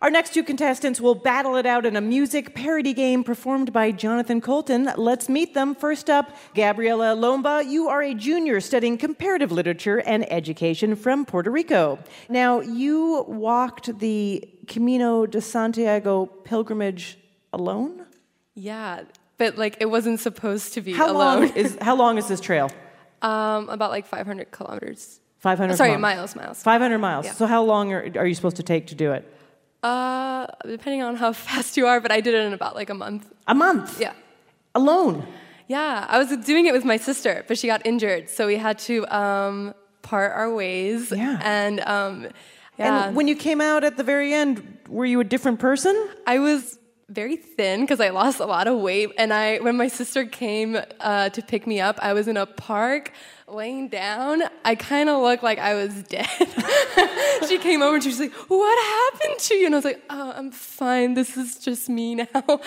Our 0.00 0.10
next 0.10 0.32
two 0.32 0.44
contestants 0.44 1.00
will 1.00 1.16
battle 1.16 1.56
it 1.56 1.66
out 1.66 1.84
in 1.84 1.96
a 1.96 2.00
music 2.00 2.54
parody 2.54 2.92
game 2.92 3.24
performed 3.24 3.72
by 3.72 3.90
Jonathan 3.90 4.40
Coulton. 4.40 4.88
Let's 4.96 5.28
meet 5.28 5.54
them. 5.54 5.74
First 5.74 6.08
up, 6.08 6.36
Gabriela 6.54 7.16
Lomba. 7.16 7.68
You 7.68 7.88
are 7.88 8.00
a 8.00 8.14
junior 8.14 8.60
studying 8.60 8.96
comparative 8.96 9.50
literature 9.50 9.98
and 9.98 10.30
education 10.32 10.94
from 10.94 11.24
Puerto 11.24 11.50
Rico. 11.50 11.98
Now, 12.28 12.60
you 12.60 13.24
walked 13.26 13.98
the 13.98 14.48
Camino 14.68 15.26
de 15.26 15.40
Santiago 15.40 16.26
pilgrimage 16.26 17.18
alone? 17.52 18.06
Yeah, 18.54 19.02
but 19.36 19.58
like 19.58 19.78
it 19.80 19.86
wasn't 19.86 20.20
supposed 20.20 20.74
to 20.74 20.80
be 20.80 20.92
How 20.92 21.06
alone. 21.10 21.40
long 21.46 21.56
is 21.56 21.76
how 21.80 21.96
long 21.96 22.18
is 22.18 22.28
this 22.28 22.40
trail? 22.40 22.70
um, 23.22 23.68
about 23.68 23.90
like 23.90 24.06
500 24.06 24.52
kilometers. 24.52 25.18
500 25.38 25.76
Sorry, 25.76 25.96
miles. 25.96 26.36
miles, 26.36 26.36
miles. 26.36 26.62
500 26.62 26.98
miles. 26.98 27.26
Yeah. 27.26 27.32
So 27.32 27.46
how 27.46 27.64
long 27.64 27.92
are, 27.92 28.08
are 28.16 28.26
you 28.26 28.34
supposed 28.34 28.56
to 28.58 28.62
take 28.62 28.86
to 28.88 28.94
do 28.94 29.10
it? 29.12 29.24
Uh, 29.82 30.46
depending 30.64 31.02
on 31.02 31.16
how 31.16 31.32
fast 31.46 31.76
you 31.76 31.86
are, 31.86 32.00
but 32.00 32.10
I 32.10 32.20
did 32.20 32.34
it 32.34 32.44
in 32.46 32.52
about 32.52 32.74
like 32.74 32.90
a 32.90 32.94
month. 32.94 33.32
A 33.46 33.54
month. 33.54 34.00
Yeah. 34.00 34.12
Alone. 34.74 35.26
Yeah, 35.68 36.06
I 36.08 36.18
was 36.18 36.34
doing 36.46 36.66
it 36.66 36.72
with 36.72 36.84
my 36.84 36.96
sister, 36.96 37.44
but 37.46 37.58
she 37.58 37.66
got 37.66 37.84
injured, 37.84 38.30
so 38.30 38.46
we 38.46 38.56
had 38.56 38.78
to 38.80 39.06
um, 39.14 39.74
part 40.00 40.32
our 40.32 40.52
ways. 40.54 41.12
Yeah. 41.12 41.38
And 41.42 41.80
um, 41.80 42.28
yeah, 42.78 43.06
And 43.06 43.16
when 43.16 43.28
you 43.28 43.36
came 43.36 43.60
out 43.60 43.84
at 43.84 43.96
the 43.96 44.04
very 44.04 44.32
end, 44.32 44.78
were 44.88 45.04
you 45.04 45.20
a 45.20 45.24
different 45.24 45.58
person? 45.58 45.94
I 46.26 46.38
was 46.38 46.78
very 47.10 47.36
thin 47.36 47.80
because 47.80 48.00
I 48.00 48.10
lost 48.10 48.38
a 48.40 48.46
lot 48.46 48.66
of 48.66 48.78
weight. 48.78 49.10
And 49.18 49.32
I, 49.32 49.58
when 49.58 49.76
my 49.76 49.88
sister 49.88 50.24
came 50.24 50.78
uh, 51.00 51.28
to 51.30 51.42
pick 51.42 51.66
me 51.66 51.80
up, 51.80 51.98
I 52.00 52.12
was 52.12 52.28
in 52.28 52.36
a 52.36 52.46
park 52.46 53.12
laying 53.50 53.88
down. 53.88 54.42
I 54.64 54.74
kind 54.74 55.08
of 55.08 55.22
looked 55.22 55.42
like 55.42 55.58
I 55.58 55.74
was 55.74 56.02
dead. 56.04 56.28
she 57.48 57.58
came 57.58 57.82
over 57.82 57.94
and 57.94 58.02
she 58.02 58.10
was 58.10 58.20
like, 58.20 58.32
"What 58.32 59.12
happened 59.12 59.38
to 59.40 59.54
you?" 59.54 59.66
And 59.66 59.74
I 59.74 59.78
was 59.78 59.84
like, 59.84 60.02
"Oh, 60.10 60.32
I'm 60.36 60.50
fine. 60.50 61.14
This 61.14 61.36
is 61.36 61.58
just 61.58 61.88
me 61.88 62.14
now." 62.14 62.60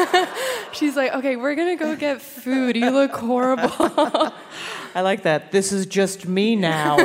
She's 0.72 0.96
like, 0.96 1.14
"Okay, 1.14 1.36
we're 1.36 1.54
gonna 1.54 1.76
go 1.76 1.96
get 1.96 2.22
food. 2.22 2.76
You 2.76 2.90
look 2.90 3.12
horrible." 3.12 3.70
I 4.94 5.00
like 5.00 5.22
that. 5.22 5.50
This 5.50 5.72
is 5.72 5.86
just 5.86 6.28
me 6.28 6.56
now. 6.56 6.96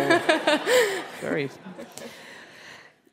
Very. 1.21 1.49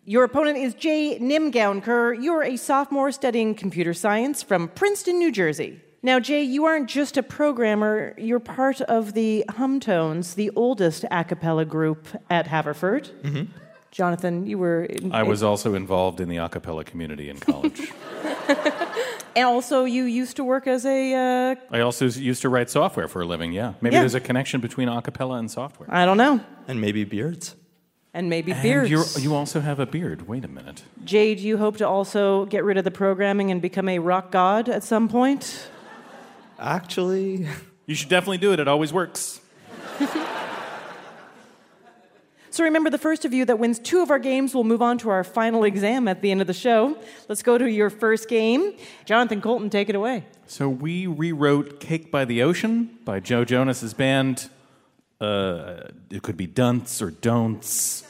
Your 0.05 0.23
opponent 0.23 0.59
is 0.59 0.75
Jay 0.75 1.19
Nimgaunkar. 1.19 2.23
You're 2.23 2.45
a 2.45 2.57
sophomore 2.57 3.11
studying 3.11 3.55
computer 3.55 3.93
science 3.93 4.43
from 4.43 4.69
Princeton, 4.69 5.19
New 5.19 5.33
Jersey. 5.33 5.81
Now, 6.07 6.21
Jay, 6.21 6.45
you 6.45 6.67
aren't 6.67 6.89
just 6.89 7.17
a 7.17 7.23
programmer, 7.25 8.15
you're 8.17 8.39
part 8.39 8.81
of 8.81 9.13
the 9.15 9.45
Humtones, 9.49 10.37
the 10.37 10.53
oldest 10.55 11.05
a 11.11 11.25
cappella 11.25 11.65
group 11.65 12.07
at 12.31 12.47
Haverford. 12.47 13.11
Jonathan, 13.91 14.47
you 14.47 14.57
were. 14.57 14.85
In, 14.85 15.11
I 15.11 15.25
was 15.25 15.43
also 15.43 15.75
involved 15.75 16.21
in 16.21 16.29
the 16.29 16.37
a 16.37 16.49
cappella 16.49 16.85
community 16.85 17.29
in 17.29 17.39
college. 17.41 17.93
And 19.35 19.45
also, 19.45 19.85
you 19.85 20.05
used 20.05 20.37
to 20.37 20.45
work 20.45 20.67
as 20.67 20.87
a. 20.87 21.13
Uh, 21.13 21.55
I 21.71 21.81
also 21.81 22.07
used 22.07 22.41
to 22.41 22.49
write 22.49 22.71
software 22.71 23.07
for 23.07 23.21
a 23.21 23.27
living, 23.27 23.53
yeah. 23.53 23.75
Maybe 23.83 23.95
Yeah. 23.95 24.01
there's 24.01 24.15
a 24.15 24.21
connection 24.21 24.63
between 24.63 24.89
a 24.89 25.03
cappella 25.03 25.37
and 25.37 25.51
software. 25.51 25.89
I 25.93 26.07
don't 26.07 26.17
know. 26.17 26.41
And 26.69 26.81
maybe 26.81 27.05
beards. 27.05 27.55
And 28.15 28.31
maybe 28.31 28.53
And 28.53 28.63
beards. 28.63 28.91
you're, 28.91 29.05
you 29.19 29.35
also 29.35 29.61
have 29.61 29.79
a 29.79 29.85
beard. 29.85 30.27
Wait 30.27 30.43
a 30.45 30.49
minute. 30.49 30.85
Jay, 31.05 31.35
do 31.35 31.43
you 31.43 31.59
hope 31.59 31.77
to 31.79 31.87
also 31.87 32.47
get 32.47 32.65
rid 32.65 32.79
of 32.79 32.85
the 32.85 32.91
programming 32.91 33.51
and 33.51 33.61
become 33.61 33.91
a 33.91 33.99
rock 33.99 34.31
god 34.31 34.71
at 34.71 34.83
some 34.83 35.07
point? 35.07 35.69
Actually, 36.59 37.47
You 37.87 37.95
should 37.95 38.09
definitely 38.09 38.39
do 38.39 38.53
it. 38.53 38.61
It 38.61 38.69
always 38.69 38.93
works. 38.93 39.41
So 42.57 42.65
remember, 42.65 42.89
the 42.89 42.97
first 42.97 43.27
of 43.27 43.35
you 43.35 43.45
that 43.45 43.59
wins 43.59 43.79
two 43.79 44.01
of 44.01 44.11
our 44.11 44.19
games 44.19 44.55
will 44.55 44.65
move 44.65 44.81
on 44.81 44.97
to 44.99 45.11
our 45.11 45.23
final 45.23 45.65
exam 45.65 46.09
at 46.09 46.23
the 46.23 46.31
end 46.31 46.41
of 46.41 46.47
the 46.47 46.55
show. 46.55 46.97
Let's 47.29 47.43
go 47.43 47.59
to 47.59 47.71
your 47.71 47.91
first 47.91 48.31
game. 48.31 48.73
Jonathan 49.05 49.43
Coulton, 49.43 49.69
take 49.69 49.91
it 49.91 49.95
away. 49.95 50.25
So 50.47 50.67
we 50.67 51.07
rewrote 51.07 51.81
"Cake 51.81 52.11
by 52.11 52.25
the 52.25 52.43
Ocean" 52.43 52.99
by 53.05 53.21
Joe 53.21 53.45
Jonas's 53.45 53.93
band. 53.93 54.49
Uh, 55.21 55.89
it 56.09 56.23
could 56.23 56.39
be 56.39 56.47
dunce 56.47 57.03
or 57.03 57.11
don'ts 57.11 58.05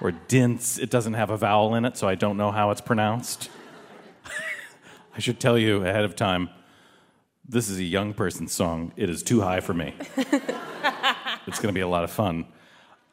or 0.00 0.12
dints. 0.12 0.78
It 0.78 0.88
doesn't 0.88 1.12
have 1.12 1.28
a 1.28 1.36
vowel 1.36 1.74
in 1.74 1.84
it, 1.84 1.98
so 1.98 2.08
I 2.08 2.14
don't 2.14 2.38
know 2.38 2.52
how 2.52 2.70
it's 2.70 2.80
pronounced. 2.80 3.50
I 5.14 5.18
should 5.18 5.38
tell 5.38 5.58
you 5.58 5.84
ahead 5.84 6.06
of 6.06 6.16
time. 6.16 6.48
This 7.46 7.68
is 7.68 7.78
a 7.78 7.84
young 7.84 8.14
person's 8.14 8.52
song. 8.52 8.92
It 8.96 9.10
is 9.10 9.22
too 9.22 9.42
high 9.42 9.60
for 9.60 9.74
me. 9.74 9.94
it's 10.16 11.60
going 11.60 11.68
to 11.68 11.72
be 11.72 11.80
a 11.80 11.88
lot 11.88 12.04
of 12.04 12.10
fun. 12.10 12.46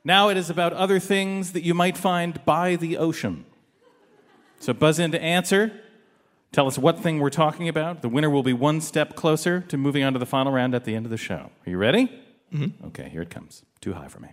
Now 0.04 0.30
it 0.30 0.38
is 0.38 0.50
about 0.50 0.74
other 0.74 1.00
things 1.00 1.52
that 1.52 1.64
you 1.64 1.74
might 1.74 1.98
find 1.98 2.44
by 2.46 2.76
the 2.76 2.98
ocean. 2.98 3.46
So 4.60 4.74
buzz 4.74 5.00
in 5.00 5.12
to 5.12 5.22
answer. 5.22 5.74
Tell 6.52 6.68
us 6.68 6.78
what 6.78 7.00
thing 7.00 7.20
we're 7.20 7.30
talking 7.30 7.68
about. 7.68 8.02
The 8.02 8.10
winner 8.10 8.30
will 8.30 8.44
be 8.44 8.54
one 8.54 8.82
step 8.82 9.16
closer 9.16 9.62
to 9.62 9.78
moving 9.78 10.04
on 10.04 10.14
to 10.14 10.20
the 10.20 10.26
final 10.26 10.52
round 10.52 10.76
at 10.76 10.86
the 10.86 10.96
end 10.96 11.06
of 11.06 11.10
the 11.10 11.18
show. 11.18 11.52
Are 11.66 11.70
you 11.70 11.78
ready? 11.78 12.12
Mm-hmm. 12.54 12.88
Okay, 12.88 13.10
here 13.10 13.22
it 13.22 13.30
comes. 13.30 13.64
Too 13.80 13.94
high 13.94 14.08
for 14.08 14.20
me. 14.20 14.30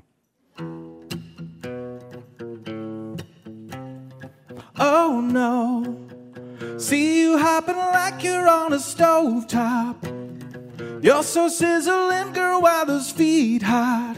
Oh 4.81 5.21
no. 5.21 6.08
See 6.79 7.23
you 7.23 7.39
hopping 7.39 7.77
like 7.77 8.23
you're 8.23 8.49
on 8.49 8.73
a 8.73 8.77
stovetop. 8.77 9.97
You're 11.03 11.23
so 11.23 11.49
sizzling, 11.49 12.33
girl, 12.33 12.61
while 12.61 12.87
those 12.87 13.11
feet 13.11 13.63
hot. 13.63 14.17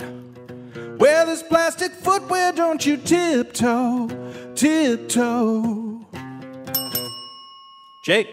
Wear 0.99 1.27
this 1.27 1.43
plastic 1.43 1.93
footwear, 1.93 2.53
don't 2.53 2.85
you 2.85 2.97
tiptoe, 2.97 4.09
tiptoe. 4.55 6.07
Jake, 8.05 8.29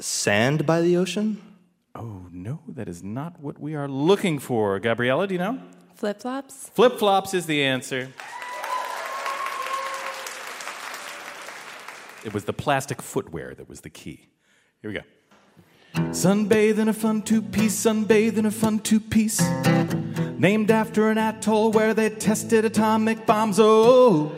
sand 0.00 0.66
by 0.66 0.80
the 0.80 0.96
ocean? 0.96 1.40
Oh, 1.94 2.26
no, 2.32 2.60
that 2.68 2.88
is 2.88 3.02
not 3.02 3.40
what 3.40 3.60
we 3.60 3.74
are 3.74 3.88
looking 3.88 4.38
for. 4.38 4.78
Gabriella, 4.80 5.26
do 5.26 5.34
you 5.34 5.38
know? 5.38 5.58
Flip 5.94 6.20
flops. 6.20 6.70
Flip 6.74 6.98
flops 6.98 7.34
is 7.34 7.46
the 7.46 7.62
answer. 7.62 8.12
It 12.24 12.32
was 12.32 12.44
the 12.44 12.54
plastic 12.54 13.02
footwear 13.02 13.54
that 13.54 13.68
was 13.68 13.82
the 13.82 13.90
key. 13.90 14.28
Here 14.80 14.90
we 14.90 14.94
go. 14.94 15.02
Sunbathe 16.10 16.78
in 16.78 16.88
a 16.88 16.92
fun 16.92 17.22
two 17.22 17.42
piece, 17.42 17.84
sunbathe 17.84 18.38
in 18.38 18.46
a 18.46 18.50
fun 18.50 18.78
two 18.78 18.98
piece. 18.98 19.40
Named 20.38 20.70
after 20.70 21.10
an 21.10 21.18
atoll 21.18 21.70
where 21.70 21.92
they 21.92 22.08
tested 22.08 22.64
atomic 22.64 23.26
bombs. 23.26 23.58
Oh, 23.60 24.32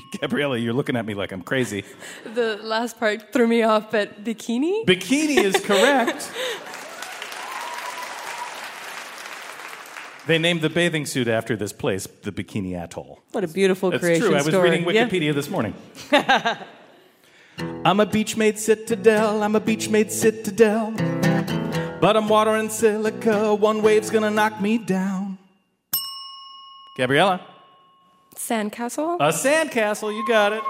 Gabriella, 0.20 0.56
you're 0.56 0.72
looking 0.72 0.96
at 0.96 1.04
me 1.04 1.14
like 1.14 1.32
I'm 1.32 1.42
crazy. 1.42 1.84
The 2.34 2.58
last 2.62 2.98
part 2.98 3.32
threw 3.32 3.48
me 3.48 3.62
off, 3.62 3.90
but 3.90 4.24
bikini? 4.24 4.86
Bikini 4.86 5.38
is 5.38 5.56
correct. 5.56 6.30
They 10.30 10.38
named 10.38 10.60
the 10.60 10.70
bathing 10.70 11.06
suit 11.06 11.26
after 11.26 11.56
this 11.56 11.72
place, 11.72 12.06
the 12.06 12.30
Bikini 12.30 12.80
Atoll. 12.80 13.20
What 13.32 13.42
a 13.42 13.48
beautiful 13.48 13.90
That's 13.90 14.00
creation 14.00 14.26
true. 14.28 14.34
I 14.34 14.42
was 14.42 14.46
story. 14.46 14.70
reading 14.70 14.88
Yeah. 14.88 15.08
Wikipedia 15.08 15.34
this 15.34 15.50
morning. 15.50 15.74
I'm 17.84 17.98
a 17.98 18.06
beachmaid 18.06 18.56
citadel. 18.56 19.42
I'm 19.42 19.56
a 19.56 19.60
beachmaid 19.60 20.12
citadel. 20.12 20.92
But 22.00 22.16
I'm 22.16 22.28
water 22.28 22.54
and 22.54 22.70
silica. 22.70 23.52
One 23.56 23.82
wave's 23.82 24.08
gonna 24.08 24.30
knock 24.30 24.60
me 24.60 24.78
down. 24.78 25.36
Gabriella, 26.96 27.44
Sandcastle? 28.36 29.16
a 29.18 29.32
sandcastle. 29.32 30.14
You 30.16 30.24
got 30.28 30.52
it. 30.52 30.62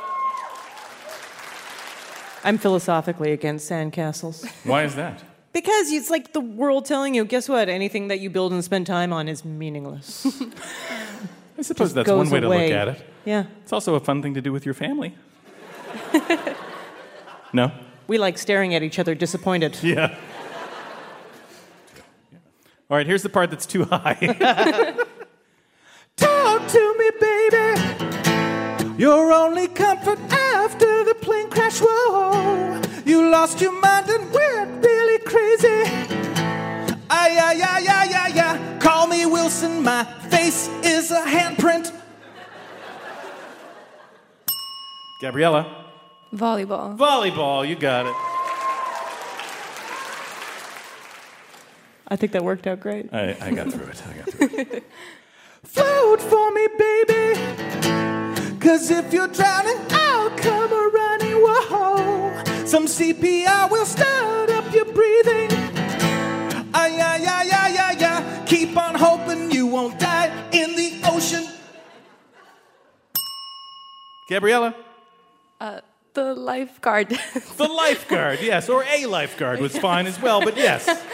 I'm 2.45 2.57
philosophically 2.57 3.33
against 3.33 3.71
sandcastles. 3.71 4.51
Why 4.65 4.85
is 4.85 4.95
that? 4.95 5.23
Because 5.53 5.91
it's 5.91 6.11
like 6.11 6.33
the 6.33 6.41
world 6.41 6.85
telling 6.85 7.15
you, 7.15 7.25
guess 7.25 7.49
what? 7.49 7.69
Anything 7.69 8.09
that 8.09 8.21
you 8.21 8.31
build 8.31 8.53
and 8.53 8.65
spend 8.65 8.87
time 8.87 9.13
on 9.13 9.29
is 9.29 9.45
meaningless. 9.45 10.25
I 11.59 11.63
suppose 11.63 11.89
Just 11.89 11.95
that's 11.97 12.07
goes 12.07 12.19
one 12.19 12.31
way 12.31 12.41
to 12.41 12.49
look 12.49 12.71
at 12.71 12.89
it. 12.89 13.05
Yeah. 13.25 13.45
It's 13.63 13.73
also 13.73 13.95
a 13.95 14.01
fun 14.01 14.23
thing 14.23 14.35
to 14.35 14.41
do 14.41 14.53
with 14.53 14.65
your 14.65 14.75
family. 14.75 15.15
no? 17.53 17.73
We 18.07 18.19
like 18.19 18.39
staring 18.39 18.75
at 18.75 18.83
each 18.83 18.99
other 18.99 19.15
disappointed. 19.15 19.79
Yeah. 19.83 20.17
All 22.89 22.97
right, 22.97 23.07
here's 23.07 23.23
the 23.23 23.29
part 23.29 23.51
that's 23.51 23.67
too 23.67 23.85
high. 23.85 24.17
Talk 26.17 26.67
to 26.67 26.95
me, 26.99 27.11
baby. 27.21 28.97
Your 28.99 29.33
only 29.33 29.69
comfort 29.69 30.19
after 30.19 30.29
the 30.29 30.40
plane 31.21 31.49
crash. 31.51 31.81
Whoa, 31.83 32.81
you 33.05 33.31
lost 33.31 33.61
your 33.61 33.73
mind 33.73 34.09
and 34.09 34.33
went 34.33 34.85
really 34.85 35.19
crazy. 35.25 35.83
Ay, 37.13 37.37
ay, 37.39 37.61
ay, 37.63 37.87
ay, 37.89 38.09
ay, 38.15 38.41
ay. 38.41 38.79
Call 38.79 39.07
me 39.07 39.27
Wilson, 39.27 39.83
my 39.83 40.05
face 40.31 40.69
is 40.83 41.11
a 41.11 41.21
handprint. 41.25 41.93
Gabriella, 45.21 45.87
Volleyball. 46.33 46.97
volleyball. 46.97 47.69
You 47.69 47.77
got 47.77 48.07
it. 48.07 48.15
I 52.13 52.17
think 52.17 52.33
that 52.33 52.43
worked 52.43 52.67
out 52.67 52.81
great. 52.81 53.13
I, 53.13 53.37
I 53.41 53.51
got 53.53 53.71
through 53.73 53.87
it. 53.87 54.03
I 54.09 54.13
got 54.15 54.31
through 54.31 54.59
it. 54.59 54.85
Float 55.65 56.21
for 56.23 56.51
me, 56.53 56.67
baby. 56.79 58.10
Cause 58.61 58.91
if 58.91 59.13
you're 59.13 59.29
drowning, 59.29 59.79
I'll 59.91 60.31
come 60.37 60.71
a 60.73 60.91
running. 60.93 61.33
Whoa, 61.35 62.67
some 62.67 62.87
CPR 62.87 63.71
will 63.71 63.87
start 63.87 64.51
up 64.51 64.73
your 64.75 64.85
breathing. 64.85 65.51
Ay, 66.73 67.01
ay, 67.01 67.25
ay, 67.27 67.51
ay, 67.53 67.77
ay, 67.79 67.97
ay. 68.05 68.43
Keep 68.47 68.77
on 68.77 68.95
hoping 68.95 69.51
you 69.51 69.67
won't 69.67 69.99
die 69.99 70.29
in 70.53 70.77
the 70.77 71.01
ocean. 71.07 71.45
Gabriella, 74.29 74.75
Uh, 75.61 75.81
the 76.15 76.35
lifeguard. 76.35 77.09
the 77.57 77.67
lifeguard. 77.69 78.41
Yes, 78.43 78.69
or 78.69 78.85
a 78.85 79.07
lifeguard 79.07 79.61
was 79.61 79.77
fine 79.79 80.07
as 80.07 80.21
well, 80.21 80.41
but 80.43 80.57
yes. 80.57 80.87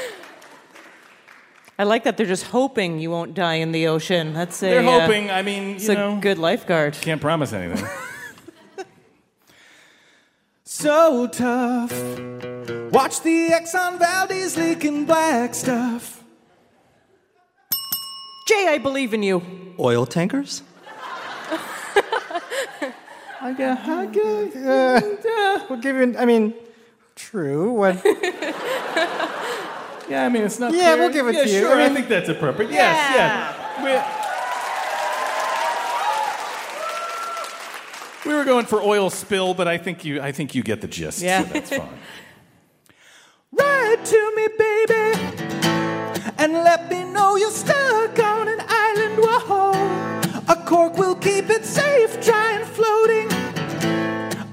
I 1.78 1.84
like 1.84 2.04
that 2.04 2.16
they're 2.16 2.26
just 2.26 2.44
hoping 2.44 2.98
you 2.98 3.10
won't 3.10 3.34
die 3.34 3.54
in 3.54 3.72
the 3.72 3.86
ocean. 3.88 4.32
That's 4.32 4.62
a, 4.62 4.66
They're 4.66 4.80
uh, 4.88 5.00
hoping. 5.00 5.30
I 5.30 5.42
mean, 5.42 5.76
it's 5.76 5.84
you 5.86 5.92
a 5.92 5.94
know, 5.94 6.18
good 6.20 6.38
lifeguard. 6.38 6.94
can't 6.94 7.20
promise 7.20 7.52
anything. 7.52 7.86
So 10.68 11.26
tough. 11.28 11.92
Watch 12.92 13.22
the 13.22 13.48
Exxon 13.50 13.98
Valdez 13.98 14.58
leaking 14.58 15.06
black 15.06 15.54
stuff. 15.54 16.22
Jay, 18.46 18.66
I 18.68 18.78
believe 18.78 19.14
in 19.14 19.22
you. 19.22 19.42
Oil 19.78 20.04
tankers? 20.04 20.62
I 23.40 23.54
guess, 23.56 23.88
I 23.88 24.06
guess, 24.06 24.56
uh, 24.56 25.16
yeah, 25.24 25.66
we'll 25.70 25.78
give 25.80 25.96
you. 25.96 26.14
I 26.18 26.26
mean, 26.26 26.52
true. 27.14 27.72
What? 27.72 28.04
Yeah, 30.08 30.24
I 30.24 30.28
mean, 30.28 30.44
it's 30.44 30.58
not. 30.58 30.72
Yeah, 30.72 30.92
clear. 30.92 30.98
we'll 30.98 31.12
give 31.12 31.26
it 31.26 31.34
yeah, 31.34 31.44
to 31.44 31.50
you. 31.50 31.60
Sure, 31.60 31.76
I 31.76 31.86
I, 31.86 31.88
think 31.88 32.08
that's 32.08 32.28
appropriate. 32.28 32.70
Yes, 32.70 33.14
yeah. 33.16 34.24
We, 38.24 38.30
we 38.30 38.36
were 38.36 38.44
going 38.44 38.66
for 38.66 38.80
oil 38.80 39.10
spill, 39.10 39.54
but 39.54 39.66
I 39.66 39.78
think 39.78 40.04
you, 40.04 40.20
I 40.20 40.30
think 40.32 40.54
you 40.54 40.62
get 40.62 40.80
the 40.80 40.88
gist. 40.88 41.22
Yeah. 41.22 41.42
so 41.42 41.52
that's 41.52 41.70
fine. 41.70 41.88
Write 43.52 44.04
to 44.04 44.32
me, 44.36 44.48
baby, 44.58 45.18
and 46.38 46.52
let 46.52 46.90
me 46.90 47.04
know 47.04 47.36
you're 47.36 47.50
stuck 47.50 48.18
on 48.18 48.48
an 48.48 48.60
island. 48.68 49.18
Whoa, 49.18 49.72
a 50.48 50.56
cork 50.66 50.98
will 50.98 51.16
keep 51.16 51.50
it 51.50 51.64
safe, 51.64 52.24
dry 52.24 52.52
and 52.52 52.66
floating. 52.66 53.28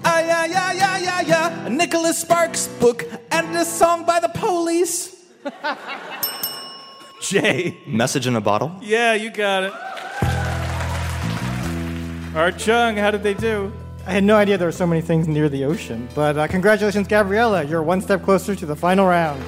Ay, 0.04 0.30
ay, 0.32 0.54
ay, 0.56 0.80
ay, 0.82 1.06
ay, 1.08 1.32
ay. 1.32 1.66
A 1.68 1.70
Nicholas 1.70 2.20
Sparks 2.20 2.68
book 2.80 3.06
and 3.32 3.56
a 3.56 3.66
song 3.66 4.04
by 4.04 4.20
the 4.20 4.30
police. 4.30 5.13
Jay. 7.22 7.82
Message 7.86 8.28
in 8.28 8.36
a 8.36 8.42
bottle? 8.42 8.76
Yeah, 8.82 9.14
you 9.14 9.32
got 9.32 9.64
it. 9.64 9.74
Art 12.36 12.58
Chung, 12.58 12.98
how 12.98 13.12
did 13.12 13.24
they 13.24 13.34
do? 13.34 13.72
I 14.06 14.12
had 14.12 14.24
no 14.24 14.36
idea 14.36 14.58
there 14.58 14.68
were 14.68 14.72
so 14.72 14.88
many 14.88 15.02
things 15.02 15.28
near 15.28 15.48
the 15.48 15.64
ocean. 15.64 16.10
But 16.14 16.38
uh, 16.38 16.48
congratulations, 16.48 17.08
Gabriella. 17.08 17.64
You're 17.64 17.84
one 17.84 18.02
step 18.02 18.24
closer 18.24 18.56
to 18.56 18.66
the 18.66 18.76
final 18.76 19.06
round. 19.06 19.42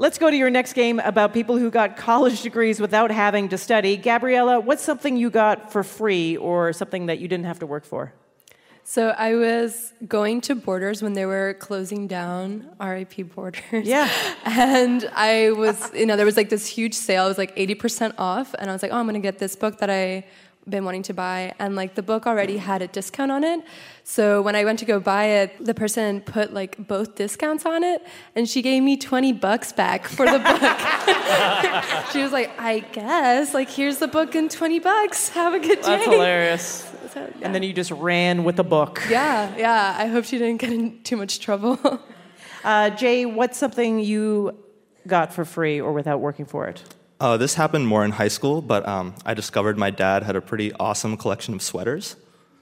Let's 0.00 0.18
go 0.18 0.30
to 0.30 0.36
your 0.36 0.50
next 0.50 0.74
game 0.74 1.00
about 1.00 1.32
people 1.32 1.58
who 1.58 1.72
got 1.72 1.96
college 1.96 2.42
degrees 2.42 2.78
without 2.78 3.10
having 3.10 3.48
to 3.48 3.58
study. 3.58 3.96
Gabriella, 3.96 4.60
what's 4.60 4.84
something 4.84 5.16
you 5.16 5.28
got 5.28 5.72
for 5.72 5.82
free 5.82 6.36
or 6.36 6.72
something 6.72 7.06
that 7.06 7.18
you 7.18 7.26
didn't 7.26 7.46
have 7.46 7.58
to 7.58 7.66
work 7.66 7.84
for? 7.84 8.12
So 8.88 9.10
I 9.10 9.34
was 9.34 9.92
going 10.08 10.40
to 10.40 10.54
Borders 10.54 11.02
when 11.02 11.12
they 11.12 11.26
were 11.26 11.52
closing 11.60 12.06
down 12.06 12.70
RIP 12.80 13.34
Borders. 13.34 13.86
Yeah. 13.86 14.10
And 14.46 15.06
I 15.14 15.50
was, 15.50 15.92
you 15.92 16.06
know, 16.06 16.16
there 16.16 16.24
was 16.24 16.38
like 16.38 16.48
this 16.48 16.66
huge 16.66 16.94
sale. 16.94 17.26
It 17.26 17.28
was 17.28 17.36
like 17.36 17.54
80% 17.54 18.14
off. 18.16 18.54
And 18.58 18.70
I 18.70 18.72
was 18.72 18.82
like, 18.82 18.90
oh, 18.90 18.96
I'm 18.96 19.04
going 19.04 19.12
to 19.12 19.20
get 19.20 19.38
this 19.38 19.56
book 19.56 19.80
that 19.80 19.90
I've 19.90 20.24
been 20.66 20.86
wanting 20.86 21.02
to 21.02 21.12
buy 21.14 21.54
and 21.58 21.76
like 21.76 21.96
the 21.96 22.02
book 22.02 22.26
already 22.26 22.58
had 22.58 22.82
a 22.82 22.88
discount 22.88 23.32
on 23.32 23.42
it 23.42 23.64
so 24.04 24.42
when 24.42 24.54
i 24.54 24.64
went 24.66 24.78
to 24.78 24.84
go 24.84 25.00
buy 25.00 25.24
it 25.24 25.64
the 25.64 25.72
person 25.72 26.20
put 26.20 26.52
like 26.52 26.76
both 26.86 27.14
discounts 27.14 27.64
on 27.64 27.82
it 27.82 28.06
and 28.34 28.46
she 28.46 28.60
gave 28.60 28.82
me 28.82 28.94
20 28.94 29.32
bucks 29.32 29.72
back 29.72 30.06
for 30.06 30.26
the 30.26 30.38
book 30.38 32.04
she 32.12 32.22
was 32.22 32.32
like 32.32 32.50
i 32.60 32.80
guess 32.92 33.54
like 33.54 33.70
here's 33.70 33.96
the 33.96 34.08
book 34.08 34.34
and 34.34 34.50
20 34.50 34.78
bucks 34.80 35.30
have 35.30 35.54
a 35.54 35.58
good 35.58 35.80
day 35.80 35.86
That's 35.86 36.04
hilarious. 36.04 36.87
So, 37.12 37.20
yeah. 37.20 37.46
And 37.46 37.54
then 37.54 37.62
you 37.62 37.72
just 37.72 37.90
ran 37.90 38.44
with 38.44 38.58
a 38.58 38.64
book. 38.64 39.02
yeah 39.10 39.54
yeah 39.56 39.96
i 39.98 40.06
hope 40.06 40.24
she 40.24 40.38
didn't 40.38 40.58
get 40.60 40.72
in 40.72 41.02
too 41.02 41.16
much 41.16 41.40
trouble 41.40 41.78
Uh, 42.64 42.90
Jay, 42.90 43.24
what's 43.24 43.56
something 43.56 44.00
you 44.00 44.52
got 45.06 45.32
for 45.32 45.44
free 45.44 45.80
or 45.80 45.92
without 45.92 46.18
working 46.20 46.44
for 46.44 46.66
it? 46.66 46.82
Uh, 47.20 47.36
this 47.36 47.54
happened 47.54 47.86
more 47.86 48.04
in 48.04 48.10
high 48.10 48.28
school, 48.28 48.60
but 48.60 48.86
um, 48.86 49.14
I 49.24 49.32
discovered 49.34 49.78
my 49.78 49.90
dad 49.90 50.24
had 50.24 50.34
a 50.34 50.40
pretty 50.40 50.72
awesome 50.72 51.16
collection 51.16 51.54
of 51.54 51.62
sweaters. 51.62 52.16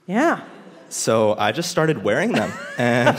Yeah. 0.05 0.41
So 0.89 1.35
I 1.37 1.51
just 1.51 1.71
started 1.71 2.03
wearing 2.03 2.31
them, 2.31 2.51
and 2.77 3.17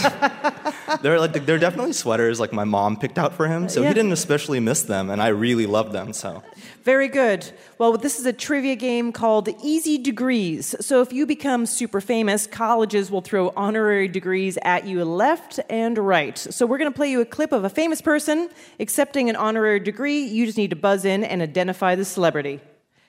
they're 1.03 1.19
like 1.21 1.45
they're 1.45 1.59
definitely 1.59 1.93
sweaters 1.95 2.38
like 2.38 2.53
my 2.53 2.64
mom 2.64 2.97
picked 2.97 3.19
out 3.19 3.35
for 3.35 3.49
him. 3.49 3.69
So 3.69 3.83
Yeah. 3.83 3.88
he 3.88 3.95
didn't 3.95 4.12
especially 4.12 4.61
miss 4.61 4.83
them, 4.83 5.11
and 5.11 5.21
I 5.21 5.29
really 5.29 5.67
loved 5.67 5.93
them. 5.93 6.12
So 6.12 6.43
Very 6.85 7.09
good. 7.09 7.51
Well, 7.77 7.97
this 7.97 8.19
is 8.19 8.27
a 8.27 8.33
trivia 8.33 8.77
game 8.77 9.12
called 9.12 9.49
Easy 9.62 9.99
Degrees. 9.99 10.75
So 10.81 11.03
if 11.03 11.12
you 11.12 11.27
become 11.27 11.67
super 11.67 12.01
famous, 12.01 12.47
colleges 12.47 13.11
will 13.11 13.21
throw 13.21 13.53
honorary 13.57 14.09
degrees 14.09 14.59
at 14.62 14.87
you 14.87 15.05
left 15.05 15.61
and 15.69 15.99
right. 15.99 16.38
So 16.38 16.67
we're 16.67 16.79
going 16.79 16.91
to 16.91 16.97
play 16.97 17.11
you 17.11 17.21
a 17.21 17.27
clip 17.27 17.53
of 17.53 17.64
a 17.64 17.69
famous 17.69 18.01
person 18.01 18.49
accepting 18.81 19.29
an 19.29 19.37
honorary 19.37 19.81
degree. 19.81 20.25
You 20.25 20.47
just 20.47 20.59
need 20.59 20.71
to 20.71 20.77
buzz 20.77 21.05
in 21.05 21.25
and 21.25 21.43
identify 21.43 21.95
the 21.95 22.05
celebrity. 22.05 22.61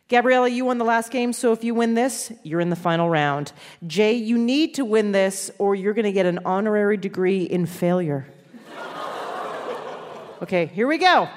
Gabriella, 0.10 0.50
you 0.50 0.66
won 0.66 0.80
the 0.80 0.86
last 0.86 1.12
game, 1.12 1.32
so 1.34 1.54
if 1.54 1.64
you 1.64 1.76
win 1.76 1.94
this, 1.94 2.32
you're 2.42 2.60
in 2.60 2.72
the 2.72 2.76
final 2.76 3.08
round. 3.10 3.52
Jay, 3.86 4.14
you 4.14 4.40
need 4.40 4.74
to 4.74 4.84
win 4.84 5.12
this, 5.12 5.52
or 5.60 5.76
you're 5.76 5.94
going 5.94 6.06
to 6.06 6.12
get 6.12 6.26
an 6.26 6.40
honorary 6.46 6.98
degree 6.98 7.44
in 7.44 7.66
failure. 7.66 8.28
Okay, 10.42 10.68
here 10.68 10.88
we 10.88 10.98
go. 10.98 11.28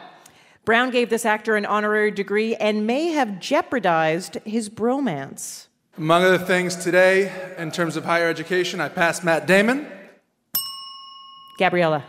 Brown 0.65 0.91
gave 0.91 1.11
this 1.11 1.25
actor 1.25 1.57
an 1.57 1.67
honorary 1.67 2.11
degree 2.11 2.55
and 2.57 2.87
may 2.87 3.09
have 3.09 3.41
jeopardized 3.41 4.37
his 4.45 4.71
bromance. 4.71 5.67
Among 5.99 6.25
other 6.25 6.39
things, 6.39 6.77
today, 6.77 7.33
in 7.59 7.71
terms 7.71 7.97
of 7.97 8.05
higher 8.05 8.29
education, 8.29 8.81
I 8.81 8.89
passed 8.89 9.25
Matt 9.25 9.47
Damon. 9.47 9.87
Gabriella. 11.59 12.05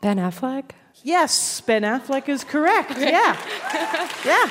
ben 0.00 0.18
affleck 0.18 0.72
Yes, 1.02 1.60
Ben 1.62 1.82
Affleck 1.82 2.28
is 2.28 2.44
correct. 2.44 2.92
Yeah. 2.98 3.36
yeah. 4.24 4.50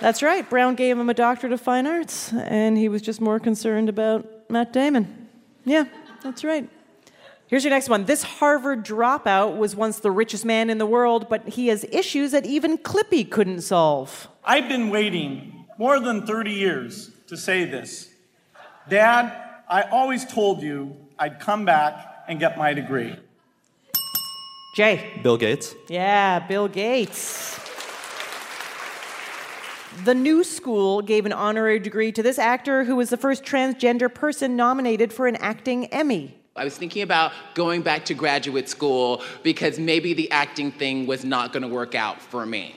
That's 0.00 0.22
right. 0.22 0.48
Brown 0.48 0.74
gave 0.74 0.98
him 0.98 1.08
a 1.08 1.14
doctorate 1.14 1.52
of 1.52 1.60
fine 1.60 1.86
arts, 1.86 2.32
and 2.32 2.76
he 2.76 2.88
was 2.88 3.02
just 3.02 3.20
more 3.20 3.40
concerned 3.40 3.88
about 3.88 4.26
Matt 4.50 4.72
Damon. 4.72 5.28
Yeah, 5.64 5.84
that's 6.22 6.44
right. 6.44 6.68
Here's 7.52 7.64
your 7.64 7.70
next 7.70 7.90
one. 7.90 8.06
This 8.06 8.22
Harvard 8.22 8.82
dropout 8.82 9.58
was 9.58 9.76
once 9.76 9.98
the 9.98 10.10
richest 10.10 10.46
man 10.46 10.70
in 10.70 10.78
the 10.78 10.86
world, 10.86 11.28
but 11.28 11.46
he 11.46 11.66
has 11.66 11.84
issues 11.92 12.30
that 12.30 12.46
even 12.46 12.78
Clippy 12.78 13.30
couldn't 13.30 13.60
solve. 13.60 14.26
I've 14.42 14.70
been 14.70 14.88
waiting 14.88 15.66
more 15.76 16.00
than 16.00 16.26
30 16.26 16.50
years 16.50 17.10
to 17.26 17.36
say 17.36 17.66
this. 17.66 18.08
Dad, 18.88 19.36
I 19.68 19.82
always 19.82 20.24
told 20.24 20.62
you 20.62 20.96
I'd 21.18 21.40
come 21.40 21.66
back 21.66 22.24
and 22.26 22.40
get 22.40 22.56
my 22.56 22.72
degree. 22.72 23.16
Jay. 24.74 25.20
Bill 25.22 25.36
Gates. 25.36 25.74
Yeah, 25.90 26.38
Bill 26.38 26.68
Gates. 26.68 27.60
The 30.06 30.14
New 30.14 30.42
School 30.42 31.02
gave 31.02 31.26
an 31.26 31.34
honorary 31.34 31.80
degree 31.80 32.12
to 32.12 32.22
this 32.22 32.38
actor 32.38 32.84
who 32.84 32.96
was 32.96 33.10
the 33.10 33.18
first 33.18 33.44
transgender 33.44 34.12
person 34.12 34.56
nominated 34.56 35.12
for 35.12 35.26
an 35.26 35.36
acting 35.36 35.84
Emmy. 35.88 36.38
I 36.54 36.64
was 36.64 36.76
thinking 36.76 37.02
about 37.02 37.32
going 37.54 37.80
back 37.80 38.04
to 38.06 38.14
graduate 38.14 38.68
school 38.68 39.22
because 39.42 39.78
maybe 39.78 40.12
the 40.12 40.30
acting 40.30 40.70
thing 40.70 41.06
was 41.06 41.24
not 41.24 41.52
going 41.52 41.62
to 41.62 41.68
work 41.68 41.94
out 41.94 42.20
for 42.20 42.44
me. 42.44 42.76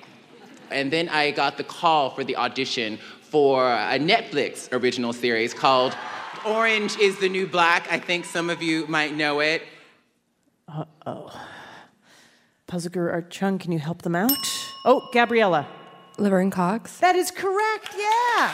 And 0.71 0.91
then 0.91 1.09
I 1.09 1.31
got 1.31 1.57
the 1.57 1.63
call 1.65 2.09
for 2.09 2.23
the 2.23 2.37
audition 2.37 2.97
for 3.21 3.69
a 3.69 3.99
Netflix 3.99 4.71
original 4.71 5.11
series 5.11 5.53
called 5.53 5.95
Orange 6.45 6.97
is 6.99 7.19
the 7.19 7.27
New 7.27 7.47
Black. 7.47 7.91
I 7.91 7.99
think 7.99 8.23
some 8.23 8.49
of 8.49 8.61
you 8.61 8.87
might 8.87 9.13
know 9.13 9.41
it. 9.41 9.63
Uh 10.69 10.85
oh. 11.05 11.47
Puzzle 12.67 12.91
Art 12.97 13.29
Chung, 13.29 13.59
can 13.59 13.71
you 13.71 13.79
help 13.79 14.03
them 14.03 14.15
out? 14.15 14.31
Oh, 14.85 15.09
Gabriella. 15.11 15.67
Laverne 16.17 16.49
Cox. 16.49 16.97
That 16.99 17.15
is 17.15 17.29
correct, 17.29 17.89
yeah. 17.97 18.53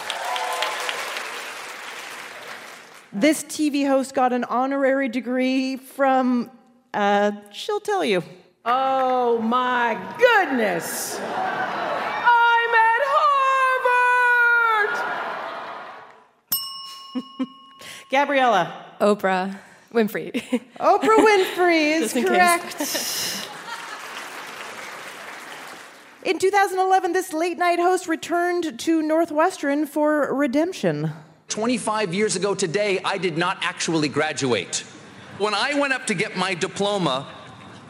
This 3.13 3.43
TV 3.43 3.85
host 3.85 4.13
got 4.13 4.31
an 4.31 4.45
honorary 4.45 5.09
degree 5.09 5.75
from, 5.75 6.49
uh, 6.93 7.33
she'll 7.51 7.81
tell 7.81 8.05
you. 8.05 8.23
Oh 8.63 9.39
my 9.41 9.97
goodness! 10.17 11.19
I'm 11.19 11.25
at 12.73 13.01
Harvard! 17.17 17.47
Gabriella. 18.09 18.85
Oprah 19.01 19.59
Winfrey. 19.93 20.31
Oprah 20.79 21.17
Winfrey 21.17 22.01
is 22.01 22.15
in 22.15 22.25
correct. 22.25 22.79
In 26.23 26.39
2011, 26.39 27.11
this 27.11 27.33
late 27.33 27.57
night 27.57 27.79
host 27.79 28.07
returned 28.07 28.79
to 28.79 29.01
Northwestern 29.01 29.85
for 29.85 30.33
redemption. 30.33 31.11
25 31.51 32.13
years 32.13 32.37
ago 32.37 32.55
today, 32.55 33.01
I 33.03 33.17
did 33.17 33.37
not 33.37 33.57
actually 33.61 34.07
graduate. 34.07 34.85
When 35.37 35.53
I 35.53 35.77
went 35.77 35.91
up 35.91 36.07
to 36.07 36.13
get 36.13 36.37
my 36.37 36.53
diploma 36.53 37.27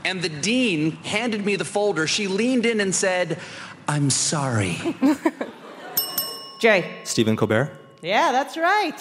and 0.03 0.21
the 0.21 0.29
dean 0.29 0.91
handed 0.91 1.45
me 1.45 1.55
the 1.55 1.65
folder, 1.65 2.07
she 2.07 2.27
leaned 2.27 2.65
in 2.65 2.81
and 2.81 2.93
said, 2.93 3.39
I'm 3.87 4.09
sorry. 4.09 4.77
Jay. 6.59 6.91
Stephen 7.03 7.35
Colbert. 7.37 7.77
Yeah, 8.01 8.31
that's 8.31 8.57
right. 8.57 8.99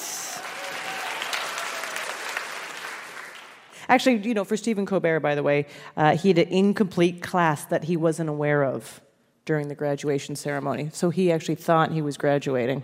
Actually, 3.89 4.17
you 4.19 4.35
know, 4.35 4.45
for 4.45 4.59
Stephen 4.59 4.85
Colbert, 4.85 5.21
by 5.21 5.35
the 5.35 5.43
way, 5.43 5.67
uh, 5.97 6.17
he 6.17 6.29
had 6.29 6.39
an 6.39 6.49
incomplete 6.49 7.23
class 7.23 7.65
that 7.65 7.85
he 7.85 7.97
wasn't 7.97 8.29
aware 8.29 8.63
of 8.63 9.01
during 9.47 9.69
the 9.69 9.75
graduation 9.75 10.37
ceremony. 10.37 10.91
So 10.93 11.09
he 11.09 11.33
actually 11.33 11.55
thought 11.55 11.93
he 11.93 12.03
was 12.03 12.19
graduating. 12.19 12.83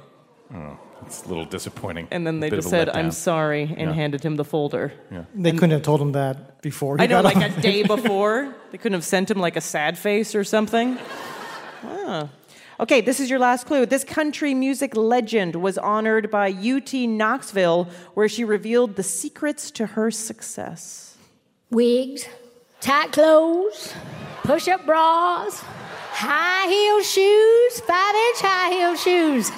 Oh, 0.55 0.79
it's 1.05 1.25
a 1.25 1.29
little 1.29 1.45
disappointing. 1.45 2.09
And 2.11 2.27
then 2.27 2.41
they 2.41 2.51
just 2.51 2.69
said. 2.71 2.89
I'm 2.89 3.11
sorry, 3.11 3.63
and 3.63 3.91
Yeah. 3.91 3.93
handed 3.93 4.23
him 4.25 4.37
the 4.37 4.45
folder. 4.45 4.93
Yeah. 5.11 5.25
They 5.35 5.53
couldn't 5.53 5.71
have 5.71 5.83
told 5.83 6.01
him 6.01 6.13
that 6.13 6.63
before. 6.63 6.97
He 6.97 7.05
I 7.05 7.07
know, 7.07 7.17
got 7.23 7.25
like 7.25 7.37
on. 7.37 7.43
a 7.45 7.61
day 7.61 7.83
before. 7.97 8.55
They 8.73 8.79
couldn't 8.79 8.95
have 8.95 9.05
sent 9.05 9.31
him 9.31 9.39
like 9.39 9.57
a 9.57 9.61
sad 9.61 9.99
face 9.99 10.35
or 10.35 10.45
something. 10.45 10.99
Ah. 11.85 12.29
Okay, 12.79 13.01
this 13.01 13.21
is 13.21 13.31
your 13.31 13.39
last 13.39 13.67
clue. 13.67 13.87
This 13.87 14.05
country 14.05 14.53
music 14.53 14.95
legend 14.97 15.57
was 15.57 15.79
honored 15.79 16.31
by 16.31 16.51
UT 16.51 16.93
Knoxville, 17.07 17.89
where 18.15 18.29
she 18.29 18.45
revealed 18.45 18.97
the 18.97 19.03
secrets 19.03 19.71
to 19.73 19.87
her 19.87 20.11
success. 20.11 21.17
Wigs, 21.71 22.27
tight 22.81 23.13
clothes, 23.13 23.95
push 24.45 24.69
up 24.69 24.85
bras, 24.85 25.61
high 26.13 26.69
heel 26.69 27.03
shoes, 27.03 27.81
five 27.81 28.15
inch 28.15 28.41
high 28.41 28.71
heel 28.71 28.97
shoes. 28.97 29.51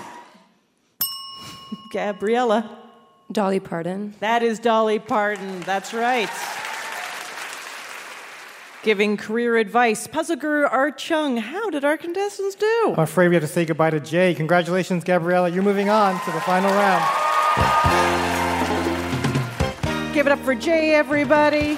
Gabriella. 1.91 2.79
Dolly 3.31 3.61
Parton. 3.61 4.15
That 4.21 4.43
is 4.43 4.59
Dolly 4.59 4.99
Parton. 4.99 5.61
That's 5.61 5.93
right. 5.93 6.31
Giving 8.83 9.17
career 9.17 9.57
advice. 9.57 10.07
Puzzle 10.07 10.37
guru 10.37 10.67
Art 10.67 10.99
Chung, 10.99 11.37
how 11.37 11.69
did 11.69 11.85
our 11.85 11.97
contestants 11.97 12.55
do? 12.55 12.95
I'm 12.97 13.01
afraid 13.01 13.29
we 13.29 13.35
have 13.35 13.43
to 13.43 13.49
say 13.49 13.65
goodbye 13.65 13.91
to 13.91 14.01
Jay. 14.01 14.35
Congratulations, 14.35 15.05
Gabriella. 15.05 15.51
You're 15.51 15.63
moving 15.63 15.91
on 15.91 16.19
to 16.25 16.31
the 16.31 16.41
final 16.41 16.71
round. 16.71 17.05
Give 20.15 20.27
it 20.27 20.33
up 20.33 20.39
for 20.41 20.55
Jay, 20.55 20.95
everybody. 20.95 21.77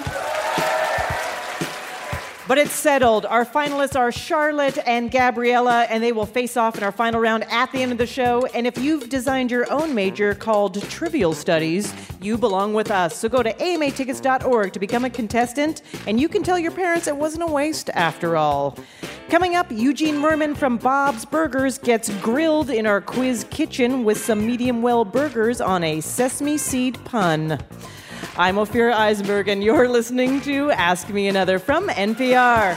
But 2.51 2.59
it's 2.59 2.75
settled. 2.75 3.27
Our 3.27 3.45
finalists 3.45 3.97
are 3.97 4.11
Charlotte 4.11 4.77
and 4.85 5.09
Gabriella, 5.09 5.83
and 5.83 6.03
they 6.03 6.11
will 6.11 6.27
face 6.27 6.57
off 6.57 6.77
in 6.77 6.83
our 6.83 6.91
final 6.91 7.21
round 7.21 7.45
at 7.49 7.71
the 7.71 7.81
end 7.81 7.93
of 7.93 7.99
the 7.99 8.09
show. 8.09 8.45
And 8.47 8.67
if 8.67 8.77
you've 8.77 9.09
designed 9.09 9.53
your 9.53 9.71
own 9.73 9.95
major 9.95 10.35
called 10.35 10.83
Trivial 10.91 11.33
Studies, 11.33 11.95
you 12.21 12.37
belong 12.37 12.75
with 12.75 12.91
us. 12.91 13.17
So 13.17 13.29
go 13.29 13.45
to 13.45 13.53
amatickets.org 13.53 14.73
to 14.73 14.81
become 14.81 15.05
a 15.05 15.11
contestant, 15.11 15.83
and 16.09 16.21
you 16.21 16.29
can 16.29 16.43
tell 16.43 16.59
your 16.59 16.73
parents 16.73 17.07
it 17.07 17.17
wasn't 17.17 17.45
a 17.45 17.47
waste 17.47 17.89
after 17.91 18.37
all. 18.37 18.77
Coming 19.29 19.55
up, 19.55 19.71
Eugene 19.71 20.17
Mirman 20.17 20.57
from 20.57 20.77
Bob's 20.77 21.25
Burgers 21.25 21.79
gets 21.79 22.11
grilled 22.17 22.69
in 22.69 22.85
our 22.85 23.01
quiz 23.01 23.47
kitchen 23.51 24.03
with 24.03 24.19
some 24.19 24.45
medium 24.45 24.83
well 24.83 25.05
burgers 25.05 25.61
on 25.61 25.85
a 25.85 26.01
sesame 26.01 26.59
seed 26.59 26.99
pun. 27.05 27.61
I'm 28.37 28.57
Ophira 28.57 28.93
Eisenberg, 28.93 29.49
and 29.49 29.63
you're 29.63 29.89
listening 29.89 30.41
to 30.43 30.71
Ask 30.71 31.09
Me 31.09 31.29
Another 31.29 31.59
from 31.59 31.89
NPR. 31.89 32.77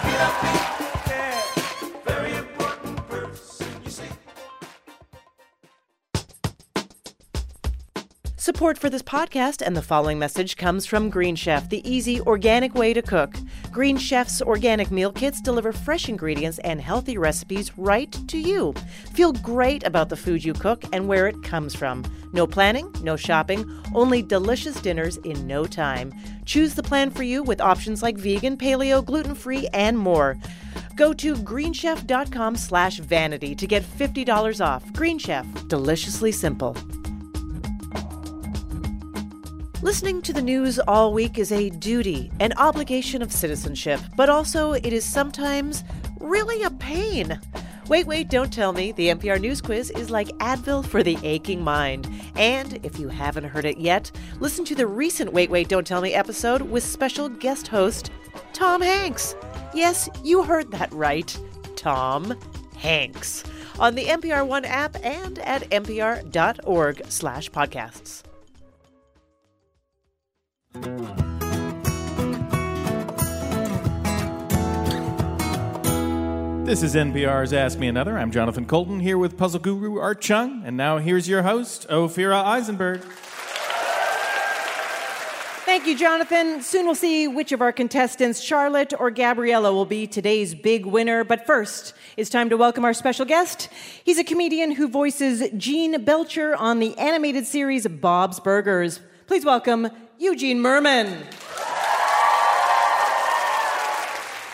Support 8.35 8.77
for 8.77 8.89
this 8.89 9.01
podcast 9.01 9.65
and 9.65 9.75
the 9.75 9.81
following 9.81 10.19
message 10.19 10.57
comes 10.57 10.85
from 10.85 11.09
Green 11.09 11.35
Chef, 11.35 11.69
the 11.69 11.89
easy, 11.89 12.19
organic 12.19 12.75
way 12.75 12.93
to 12.93 13.01
cook. 13.01 13.35
Green 13.73 13.97
Chef's 13.97 14.39
organic 14.39 14.91
meal 14.91 15.11
kits 15.11 15.41
deliver 15.41 15.73
fresh 15.73 16.07
ingredients 16.07 16.59
and 16.59 16.79
healthy 16.79 17.17
recipes 17.17 17.75
right 17.75 18.15
to 18.27 18.37
you. 18.37 18.71
Feel 19.13 19.33
great 19.33 19.83
about 19.83 20.09
the 20.09 20.15
food 20.15 20.45
you 20.45 20.53
cook 20.53 20.83
and 20.93 21.07
where 21.07 21.27
it 21.27 21.41
comes 21.41 21.73
from. 21.73 22.03
No 22.33 22.45
planning, 22.45 22.93
no 23.01 23.15
shopping, 23.15 23.67
only 23.95 24.21
delicious 24.21 24.79
dinners 24.79 25.17
in 25.17 25.47
no 25.47 25.65
time. 25.65 26.13
Choose 26.45 26.75
the 26.75 26.83
plan 26.83 27.09
for 27.09 27.23
you 27.23 27.41
with 27.41 27.59
options 27.59 28.03
like 28.03 28.15
vegan, 28.15 28.57
paleo, 28.57 29.03
gluten-free, 29.03 29.67
and 29.73 29.97
more. 29.97 30.37
Go 30.95 31.11
to 31.11 31.33
greenchef.com 31.33 32.55
slash 32.55 32.99
vanity 32.99 33.55
to 33.55 33.65
get 33.65 33.81
$50 33.81 34.63
off. 34.63 34.93
Green 34.93 35.17
Chef, 35.17 35.47
deliciously 35.67 36.31
simple. 36.31 36.77
Listening 39.83 40.21
to 40.21 40.31
the 40.31 40.41
news 40.41 40.79
all 40.79 41.11
week 41.11 41.37
is 41.37 41.51
a 41.51 41.69
duty, 41.69 42.31
an 42.39 42.53
obligation 42.55 43.21
of 43.21 43.33
citizenship, 43.33 43.99
but 44.15 44.29
also 44.29 44.71
it 44.71 44.93
is 44.93 45.03
sometimes 45.03 45.83
really 46.21 46.63
a 46.63 46.71
pain. 46.71 47.37
Wait, 47.89 48.07
wait, 48.07 48.29
don't 48.29 48.51
tell 48.51 48.71
me. 48.71 48.93
The 48.93 49.09
NPR 49.09 49.41
News 49.41 49.59
Quiz 49.59 49.89
is 49.89 50.09
like 50.09 50.29
Advil 50.37 50.85
for 50.85 51.03
the 51.03 51.17
aching 51.21 51.61
mind. 51.61 52.09
And 52.37 52.79
if 52.85 52.97
you 52.97 53.09
haven't 53.09 53.43
heard 53.43 53.65
it 53.65 53.77
yet, 53.77 54.09
listen 54.39 54.63
to 54.65 54.73
the 54.73 54.87
recent 54.87 55.33
Wait, 55.33 55.49
Wait, 55.49 55.67
Don't 55.67 55.85
Tell 55.85 55.99
Me 55.99 56.13
episode 56.13 56.61
with 56.61 56.85
special 56.85 57.27
guest 57.27 57.67
host 57.67 58.09
Tom 58.53 58.81
Hanks. 58.81 59.35
Yes, 59.73 60.07
you 60.23 60.43
heard 60.43 60.71
that 60.71 60.93
right. 60.93 61.37
Tom 61.75 62.39
Hanks. 62.77 63.43
On 63.79 63.95
the 63.95 64.05
NPR 64.05 64.47
One 64.47 64.63
app 64.63 64.95
and 65.03 65.39
at 65.39 65.69
npr.org 65.71 67.01
slash 67.09 67.51
podcasts. 67.51 68.22
This 70.73 70.81
is 76.81 76.95
NPR's 76.95 77.53
Ask 77.53 77.77
Me 77.77 77.87
Another. 77.87 78.17
I'm 78.17 78.31
Jonathan 78.31 78.65
Coulton 78.65 78.99
here 78.99 79.19
with 79.19 79.37
puzzle 79.37 79.59
guru 79.59 79.99
Art 79.99 80.19
Chung. 80.19 80.63
And 80.65 80.75
now 80.75 80.97
here's 80.97 81.29
your 81.29 81.43
host, 81.43 81.87
Ophira 81.89 82.43
Eisenberg. 82.43 83.01
Thank 85.65 85.83
Thank 85.83 85.87
you, 85.87 85.95
Jonathan. 85.95 86.61
Soon 86.63 86.85
we'll 86.85 86.95
see 86.95 87.27
which 87.27 87.51
of 87.51 87.61
our 87.61 87.71
contestants, 87.71 88.41
Charlotte 88.41 88.93
or 88.99 89.11
Gabriella, 89.11 89.71
will 89.71 89.85
be 89.85 90.07
today's 90.07 90.55
big 90.55 90.87
winner. 90.87 91.23
But 91.23 91.45
first, 91.45 91.93
it's 92.17 92.31
time 92.31 92.49
to 92.49 92.57
welcome 92.57 92.83
our 92.83 92.93
special 92.93 93.25
guest. 93.25 93.69
He's 94.03 94.17
a 94.17 94.23
comedian 94.23 94.71
who 94.71 94.87
voices 94.87 95.43
Gene 95.55 96.03
Belcher 96.03 96.55
on 96.55 96.79
the 96.79 96.97
animated 96.97 97.45
series 97.45 97.85
Bob's 97.85 98.39
Burgers. 98.39 99.01
Please 99.27 99.45
welcome 99.45 99.89
Eugene 100.23 100.59
Mirman. 100.59 101.21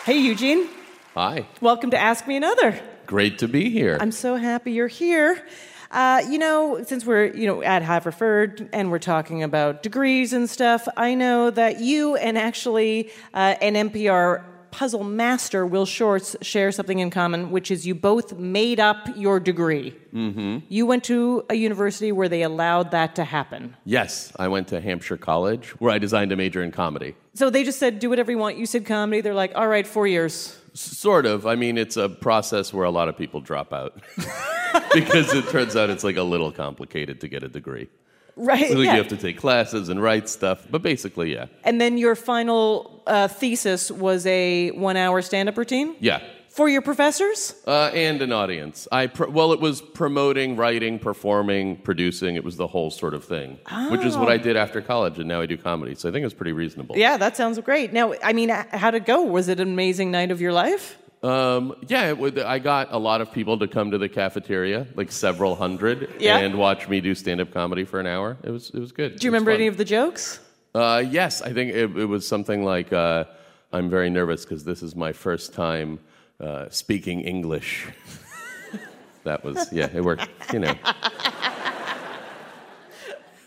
Hey, 0.04 0.18
Eugene. 0.18 0.66
Hi. 1.14 1.46
Welcome 1.60 1.92
to 1.92 1.96
Ask 1.96 2.26
Me 2.26 2.34
Another. 2.34 2.76
Great 3.06 3.38
to 3.38 3.46
be 3.46 3.70
here. 3.70 3.96
I'm 4.00 4.10
so 4.10 4.34
happy 4.34 4.72
you're 4.72 4.88
here. 4.88 5.46
Uh, 5.92 6.22
you 6.28 6.38
know, 6.38 6.82
since 6.82 7.06
we're 7.06 7.26
you 7.26 7.46
know 7.46 7.62
at 7.62 7.82
Haverford 7.82 8.68
and 8.72 8.90
we're 8.90 8.98
talking 8.98 9.44
about 9.44 9.84
degrees 9.84 10.32
and 10.32 10.50
stuff, 10.50 10.88
I 10.96 11.14
know 11.14 11.50
that 11.50 11.78
you 11.78 12.16
and 12.16 12.36
actually 12.36 13.12
uh, 13.32 13.54
an 13.60 13.74
NPR 13.90 14.42
puzzle 14.70 15.04
master, 15.04 15.66
Will 15.66 15.86
Shortz, 15.86 16.36
share 16.42 16.72
something 16.72 16.98
in 16.98 17.10
common, 17.10 17.50
which 17.50 17.70
is 17.70 17.86
you 17.86 17.94
both 17.94 18.38
made 18.38 18.80
up 18.80 19.08
your 19.16 19.40
degree. 19.40 19.94
Mm-hmm. 20.14 20.58
You 20.68 20.86
went 20.86 21.04
to 21.04 21.44
a 21.50 21.54
university 21.54 22.12
where 22.12 22.28
they 22.28 22.42
allowed 22.42 22.90
that 22.90 23.14
to 23.16 23.24
happen. 23.24 23.76
Yes, 23.84 24.32
I 24.36 24.48
went 24.48 24.68
to 24.68 24.80
Hampshire 24.80 25.16
College 25.16 25.68
where 25.80 25.92
I 25.92 25.98
designed 25.98 26.32
a 26.32 26.36
major 26.36 26.62
in 26.62 26.72
comedy. 26.72 27.14
So 27.34 27.50
they 27.50 27.64
just 27.64 27.78
said, 27.78 27.98
do 27.98 28.08
whatever 28.10 28.30
you 28.30 28.38
want. 28.38 28.56
You 28.56 28.66
said 28.66 28.86
comedy. 28.86 29.20
They're 29.20 29.34
like, 29.34 29.52
all 29.54 29.68
right, 29.68 29.86
four 29.86 30.06
years. 30.06 30.56
Sort 30.74 31.26
of. 31.26 31.46
I 31.46 31.56
mean, 31.56 31.78
it's 31.78 31.96
a 31.96 32.08
process 32.08 32.72
where 32.72 32.84
a 32.84 32.90
lot 32.90 33.08
of 33.08 33.16
people 33.16 33.40
drop 33.40 33.72
out 33.72 34.00
because 34.94 35.32
it 35.32 35.48
turns 35.48 35.76
out 35.76 35.90
it's 35.90 36.04
like 36.04 36.16
a 36.16 36.22
little 36.22 36.52
complicated 36.52 37.20
to 37.20 37.28
get 37.28 37.42
a 37.42 37.48
degree. 37.48 37.88
Right. 38.36 38.70
Like 38.70 38.84
yeah. 38.86 38.92
You 38.94 38.98
have 39.02 39.08
to 39.08 39.16
take 39.16 39.38
classes 39.38 39.88
and 39.88 40.02
write 40.02 40.28
stuff, 40.28 40.66
but 40.70 40.82
basically, 40.82 41.32
yeah. 41.32 41.46
And 41.64 41.80
then 41.80 41.98
your 41.98 42.14
final 42.14 43.02
uh, 43.06 43.28
thesis 43.28 43.90
was 43.90 44.26
a 44.26 44.70
one 44.70 44.96
hour 44.96 45.20
stand 45.22 45.48
up 45.48 45.56
routine 45.58 45.96
Yeah. 46.00 46.20
for 46.48 46.68
your 46.68 46.82
professors? 46.82 47.54
Uh, 47.66 47.90
and 47.94 48.22
an 48.22 48.32
audience. 48.32 48.86
I 48.92 49.10
well, 49.28 49.52
it 49.52 49.60
was 49.60 49.80
promoting, 49.80 50.56
writing, 50.56 50.98
performing, 50.98 51.76
producing. 51.78 52.36
It 52.36 52.44
was 52.44 52.56
the 52.56 52.66
whole 52.66 52.90
sort 52.90 53.14
of 53.14 53.24
thing, 53.24 53.58
which 53.90 54.04
is 54.04 54.16
what 54.16 54.28
Oh. 54.28 54.32
I 54.32 54.36
did 54.36 54.56
after 54.56 54.80
college, 54.80 55.18
and 55.18 55.28
now 55.28 55.40
I 55.40 55.46
do 55.46 55.56
comedy. 55.56 55.94
So 55.94 56.08
I 56.08 56.12
think 56.12 56.22
it 56.22 56.26
was 56.26 56.34
pretty 56.34 56.52
reasonable. 56.52 56.96
Yeah, 56.98 57.16
that 57.18 57.36
sounds 57.36 57.58
great. 57.60 57.92
Now, 57.92 58.14
I 58.22 58.32
mean, 58.32 58.48
how'd 58.48 58.94
it 58.94 59.06
go? 59.06 59.22
Was 59.22 59.48
it 59.48 59.60
an 59.60 59.68
amazing 59.68 60.10
night 60.10 60.30
of 60.30 60.40
your 60.40 60.52
life? 60.52 60.96
Um, 61.22 61.74
yeah, 61.86 62.08
it 62.08 62.16
would, 62.16 62.38
I 62.38 62.58
got 62.58 62.92
a 62.92 62.98
lot 62.98 63.20
of 63.20 63.30
people 63.30 63.58
to 63.58 63.68
come 63.68 63.90
to 63.90 63.98
the 63.98 64.08
cafeteria, 64.08 64.86
like 64.94 65.12
several 65.12 65.54
hundred, 65.54 66.08
Yeah. 66.18 66.38
and 66.38 66.56
watch 66.56 66.88
me 66.88 67.00
do 67.02 67.14
stand-up 67.14 67.52
comedy 67.52 67.84
for 67.84 68.00
an 68.00 68.06
hour. 68.06 68.38
It 68.42 68.50
was 68.50 68.70
it 68.70 68.78
was 68.78 68.90
good. 68.92 69.16
Do 69.18 69.26
you 69.26 69.30
remember 69.30 69.50
any 69.50 69.66
of 69.66 69.76
the 69.76 69.84
jokes? 69.84 70.40
Uh, 70.74 71.02
yes, 71.06 71.42
I 71.42 71.52
think 71.52 71.72
it, 71.72 71.94
it 71.96 72.06
was 72.06 72.26
something 72.26 72.64
like, 72.64 72.90
uh, 72.92 73.24
"I'm 73.72 73.90
very 73.90 74.08
nervous 74.08 74.44
because 74.46 74.64
this 74.64 74.82
is 74.82 74.96
my 74.96 75.12
first 75.12 75.52
time 75.52 75.98
uh, 76.40 76.70
speaking 76.70 77.20
English." 77.20 77.86
that 79.24 79.44
was 79.44 79.70
yeah, 79.72 79.90
it 79.92 80.02
worked. 80.02 80.26
You 80.54 80.60
know, 80.60 80.74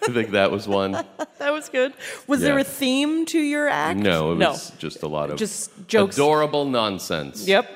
I 0.07 0.11
think 0.11 0.31
that 0.31 0.51
was 0.51 0.67
one. 0.67 0.91
that 1.39 1.51
was 1.53 1.69
good. 1.69 1.93
Was 2.27 2.41
there 2.41 2.57
a 2.59 2.63
theme 2.63 3.25
to 3.27 3.39
your 3.39 3.67
act? 3.67 3.99
No, 3.99 4.33
it 4.33 4.37
was 4.37 4.71
just 4.77 5.03
a 5.03 5.07
lot 5.07 5.29
of 5.29 5.37
Just 5.37 5.71
jokes. 5.87 6.15
adorable 6.15 6.65
nonsense. 6.65 7.47
Yep. 7.47 7.69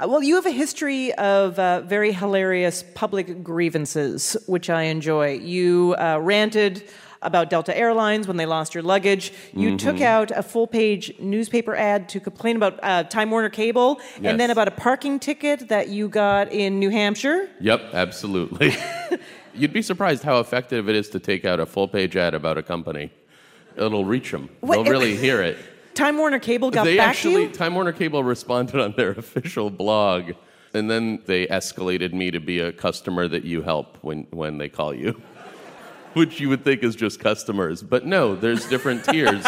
Uh, 0.00 0.08
well, 0.08 0.22
you 0.22 0.34
have 0.34 0.46
a 0.46 0.50
history 0.50 1.12
of 1.14 1.56
uh, 1.58 1.80
very 1.82 2.12
hilarious 2.12 2.84
public 2.94 3.44
grievances, 3.44 4.36
which 4.46 4.68
I 4.68 4.82
enjoy. 4.84 5.34
You 5.34 5.94
uh, 5.98 6.18
ranted 6.20 6.88
about 7.24 7.50
Delta 7.50 7.76
Airlines 7.76 8.28
when 8.28 8.36
they 8.36 8.46
lost 8.46 8.74
your 8.74 8.82
luggage. 8.82 9.32
You 9.54 9.76
took 9.76 9.96
Mhm. 9.96 10.02
out 10.02 10.30
a 10.30 10.42
full 10.42 10.66
page 10.66 11.12
newspaper 11.18 11.74
ad 11.74 12.08
to 12.10 12.20
complain 12.20 12.56
about 12.56 12.78
uh, 12.82 13.04
Time 13.04 13.30
Warner 13.30 13.48
Cable 13.48 13.98
Yes. 14.20 14.30
and 14.30 14.38
then 14.40 14.50
about 14.50 14.68
a 14.68 14.72
parking 14.72 15.18
ticket 15.18 15.68
that 15.68 15.88
you 15.88 16.08
got 16.08 16.52
in 16.52 16.78
New 16.78 16.90
Hampshire. 16.90 17.48
Yep, 17.60 17.82
absolutely. 17.94 18.76
You'd 19.54 19.72
be 19.72 19.82
surprised 19.82 20.22
how 20.22 20.40
effective 20.40 20.88
it 20.88 20.96
is 20.96 21.08
to 21.10 21.18
take 21.20 21.44
out 21.44 21.60
a 21.60 21.66
full 21.66 21.88
page 21.88 22.16
ad 22.16 22.34
about 22.34 22.58
a 22.58 22.62
company. 22.62 23.10
It'll 23.76 24.04
reach 24.04 24.30
them. 24.30 24.48
What- 24.60 24.74
They'll 24.84 24.92
really 24.92 25.16
hear 25.16 25.42
it. 25.42 25.56
Time 25.94 26.18
Warner 26.18 26.40
Cable 26.40 26.70
got 26.72 26.84
they 26.84 26.96
back 26.96 27.08
actually, 27.10 27.34
to 27.46 27.50
you? 27.50 27.54
Time 27.54 27.74
Warner 27.76 27.92
Cable 27.92 28.24
responded 28.24 28.80
on 28.80 28.94
their 28.96 29.10
official 29.16 29.70
blog, 29.70 30.32
and 30.74 30.90
then 30.90 31.20
they 31.26 31.46
escalated 31.46 32.12
me 32.12 32.32
to 32.32 32.40
be 32.40 32.58
a 32.58 32.72
customer 32.72 33.28
that 33.28 33.44
you 33.44 33.62
help 33.62 33.96
when, 34.02 34.26
when 34.30 34.58
they 34.58 34.68
call 34.68 34.92
you, 34.92 35.22
which 36.18 36.40
you 36.40 36.48
would 36.48 36.64
think 36.64 36.82
is 36.82 36.96
just 36.96 37.20
customers. 37.20 37.82
But 37.82 38.06
no, 38.06 38.34
there's 38.34 38.66
different 38.68 39.04
tiers. 39.10 39.44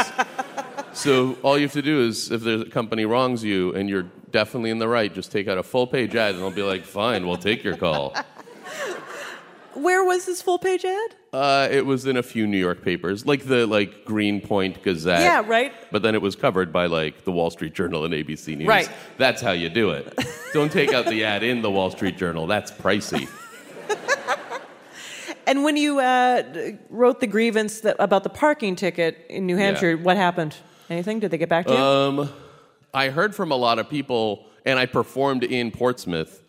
So 0.92 1.36
all 1.42 1.58
you 1.58 1.64
have 1.64 1.72
to 1.72 1.82
do 1.82 2.02
is, 2.02 2.30
if 2.30 2.42
the 2.42 2.64
company 2.66 3.04
wrongs 3.04 3.44
you 3.44 3.74
and 3.74 3.88
you're 3.88 4.06
definitely 4.30 4.70
in 4.70 4.78
the 4.78 4.88
right, 4.88 5.12
just 5.12 5.30
take 5.30 5.46
out 5.48 5.58
a 5.58 5.62
full 5.62 5.86
page 5.86 6.14
ad, 6.14 6.34
and 6.34 6.42
they'll 6.42 6.50
be 6.50 6.62
like, 6.62 6.84
"Fine, 6.84 7.26
we'll 7.26 7.36
take 7.36 7.62
your 7.62 7.76
call." 7.76 8.14
Where 9.74 10.02
was 10.04 10.24
this 10.24 10.40
full 10.40 10.58
page 10.58 10.86
ad? 10.86 11.14
Uh, 11.34 11.68
it 11.70 11.84
was 11.84 12.06
in 12.06 12.16
a 12.16 12.22
few 12.22 12.46
New 12.46 12.56
York 12.56 12.82
papers, 12.82 13.26
like 13.26 13.44
the 13.44 13.66
like 13.66 14.06
Greenpoint 14.06 14.82
Gazette. 14.82 15.20
Yeah, 15.20 15.42
right. 15.46 15.70
But 15.92 16.00
then 16.00 16.14
it 16.14 16.22
was 16.22 16.34
covered 16.34 16.72
by 16.72 16.86
like 16.86 17.24
the 17.24 17.32
Wall 17.32 17.50
Street 17.50 17.74
Journal 17.74 18.06
and 18.06 18.14
ABC 18.14 18.56
News. 18.56 18.66
Right. 18.66 18.90
That's 19.18 19.42
how 19.42 19.52
you 19.52 19.68
do 19.68 19.90
it. 19.90 20.18
Don't 20.54 20.72
take 20.72 20.94
out 20.94 21.04
the 21.04 21.24
ad 21.24 21.42
in 21.42 21.60
the 21.60 21.70
Wall 21.70 21.90
Street 21.90 22.16
Journal. 22.16 22.46
That's 22.46 22.70
pricey. 22.70 23.28
And 25.46 25.62
when 25.62 25.76
you 25.76 26.00
uh, 26.00 26.42
wrote 26.90 27.20
the 27.20 27.26
grievance 27.28 27.80
that, 27.80 27.96
about 28.00 28.24
the 28.24 28.28
parking 28.28 28.74
ticket 28.74 29.26
in 29.30 29.46
New 29.46 29.56
Yeah. 29.56 29.64
Hampshire, 29.66 29.96
what 29.96 30.16
happened? 30.16 30.56
Anything? 30.90 31.20
Did 31.20 31.30
they 31.30 31.38
get 31.38 31.48
back 31.48 31.66
to 31.66 31.72
you? 31.72 31.78
Um, 31.78 32.28
I 32.92 33.10
heard 33.10 33.34
from 33.34 33.52
a 33.52 33.56
lot 33.56 33.78
of 33.78 33.88
people, 33.88 34.46
and 34.64 34.78
I 34.78 34.86
performed 34.86 35.44
in 35.44 35.70
Portsmouth, 35.70 36.42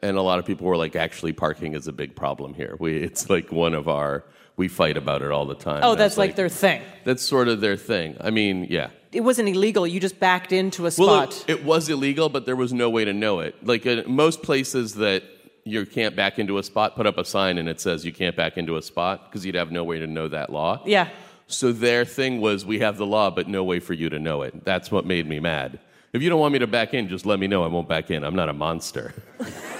and 0.00 0.16
a 0.16 0.22
lot 0.22 0.38
of 0.38 0.46
people 0.46 0.66
were 0.66 0.76
like, 0.76 0.94
"Actually, 0.96 1.32
parking 1.32 1.74
is 1.74 1.88
a 1.88 1.92
big 1.92 2.14
problem 2.14 2.54
here. 2.54 2.76
We, 2.78 2.96
it's 2.96 3.28
like 3.28 3.50
one 3.50 3.74
of 3.74 3.88
our, 3.88 4.24
we 4.56 4.68
fight 4.68 4.96
about 4.96 5.22
it 5.22 5.30
all 5.30 5.44
the 5.46 5.54
time." 5.54 5.80
oh, 5.82 5.92
And 5.92 6.00
that's 6.00 6.12
was 6.12 6.18
like, 6.18 6.36
their 6.36 6.48
thing. 6.48 6.82
That's 7.04 7.22
sort 7.22 7.48
of 7.48 7.60
their 7.60 7.76
thing. 7.76 8.16
I 8.20 8.30
mean, 8.30 8.66
yeah. 8.70 8.90
It 9.10 9.22
wasn't 9.22 9.48
illegal. 9.48 9.86
You 9.86 10.00
just 10.00 10.20
backed 10.20 10.52
into 10.52 10.84
a 10.84 10.90
spot. 10.90 11.08
Well, 11.08 11.44
it, 11.48 11.50
it 11.60 11.64
was 11.64 11.88
illegal, 11.88 12.28
but 12.28 12.44
there 12.44 12.56
was 12.56 12.74
no 12.74 12.90
way 12.90 13.06
to 13.06 13.12
know 13.14 13.40
it. 13.40 13.54
Like 13.66 13.86
uh, 13.86 14.02
most 14.06 14.42
places 14.42 14.94
that 14.96 15.22
you 15.68 15.86
can't 15.86 16.16
back 16.16 16.38
into 16.38 16.58
a 16.58 16.62
spot, 16.62 16.96
put 16.96 17.06
up 17.06 17.18
a 17.18 17.24
sign 17.24 17.58
and 17.58 17.68
it 17.68 17.80
says 17.80 18.04
you 18.04 18.12
can't 18.12 18.36
back 18.36 18.56
into 18.56 18.76
a 18.76 18.82
spot 18.82 19.30
because 19.30 19.44
you'd 19.44 19.54
have 19.54 19.70
no 19.70 19.84
way 19.84 19.98
to 19.98 20.06
know 20.06 20.28
that 20.28 20.50
law. 20.50 20.82
yeah. 20.86 21.08
So 21.50 21.72
their 21.72 22.04
thing 22.04 22.42
was 22.42 22.66
we 22.66 22.80
have 22.80 22.98
the 22.98 23.06
law, 23.06 23.30
but 23.30 23.48
no 23.48 23.64
way 23.64 23.80
for 23.80 23.94
you 23.94 24.10
to 24.10 24.18
know 24.18 24.42
it. 24.42 24.66
That's 24.66 24.90
what 24.90 25.06
made 25.06 25.26
me 25.26 25.40
mad. 25.40 25.78
If 26.12 26.20
you 26.20 26.28
don't 26.28 26.40
want 26.40 26.52
me 26.52 26.58
to 26.58 26.66
back 26.66 26.92
in, 26.92 27.08
just 27.08 27.24
let 27.24 27.38
me 27.38 27.46
know. 27.46 27.64
I 27.64 27.68
won't 27.68 27.88
back 27.88 28.10
in. 28.10 28.22
I'm 28.22 28.36
not 28.36 28.50
a 28.50 28.52
monster. 28.52 29.14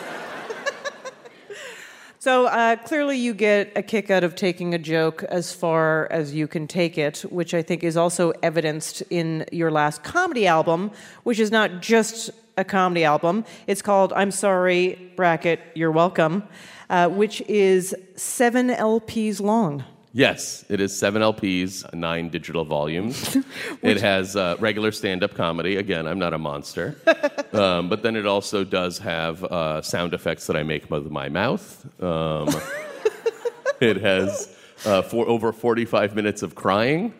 So 2.20 2.46
uh, 2.46 2.74
clearly, 2.74 3.16
you 3.16 3.32
get 3.32 3.70
a 3.76 3.82
kick 3.82 4.10
out 4.10 4.24
of 4.24 4.34
taking 4.34 4.74
a 4.74 4.78
joke 4.78 5.22
as 5.28 5.52
far 5.52 6.08
as 6.10 6.34
you 6.34 6.48
can 6.48 6.66
take 6.66 6.98
it, 6.98 7.18
which 7.30 7.54
I 7.54 7.62
think 7.62 7.84
is 7.84 7.96
also 7.96 8.32
evidenced 8.42 9.02
in 9.02 9.46
your 9.52 9.70
last 9.70 10.02
comedy 10.02 10.44
album, 10.44 10.90
which 11.22 11.38
is 11.38 11.52
not 11.52 11.80
just 11.80 12.30
a 12.56 12.64
comedy 12.64 13.04
album. 13.04 13.44
It's 13.68 13.82
called 13.82 14.12
"I'm 14.14 14.32
Sorry, 14.32 15.12
bracket 15.14 15.60
You're 15.76 15.92
Welcome," 15.92 16.42
uh, 16.90 17.08
which 17.08 17.40
is 17.42 17.94
seven 18.16 18.70
LPs 18.70 19.40
long. 19.40 19.84
Yes, 20.12 20.64
it 20.70 20.80
is 20.80 20.98
seven 20.98 21.20
LPs, 21.20 21.92
nine 21.92 22.30
digital 22.30 22.64
volumes. 22.64 23.36
it 23.82 24.00
has 24.00 24.36
uh, 24.36 24.56
regular 24.58 24.90
stand 24.90 25.22
up 25.22 25.34
comedy. 25.34 25.76
Again, 25.76 26.06
I'm 26.06 26.18
not 26.18 26.32
a 26.32 26.38
monster. 26.38 26.96
um, 27.52 27.88
but 27.90 28.02
then 28.02 28.16
it 28.16 28.24
also 28.24 28.64
does 28.64 28.98
have 28.98 29.44
uh, 29.44 29.82
sound 29.82 30.14
effects 30.14 30.46
that 30.46 30.56
I 30.56 30.62
make 30.62 30.90
with 30.90 31.10
my 31.10 31.28
mouth. 31.28 31.86
Um, 32.02 32.48
it 33.80 33.98
has 33.98 34.56
uh, 34.86 35.02
for 35.02 35.28
over 35.28 35.52
45 35.52 36.14
minutes 36.14 36.42
of 36.42 36.54
crying, 36.54 37.12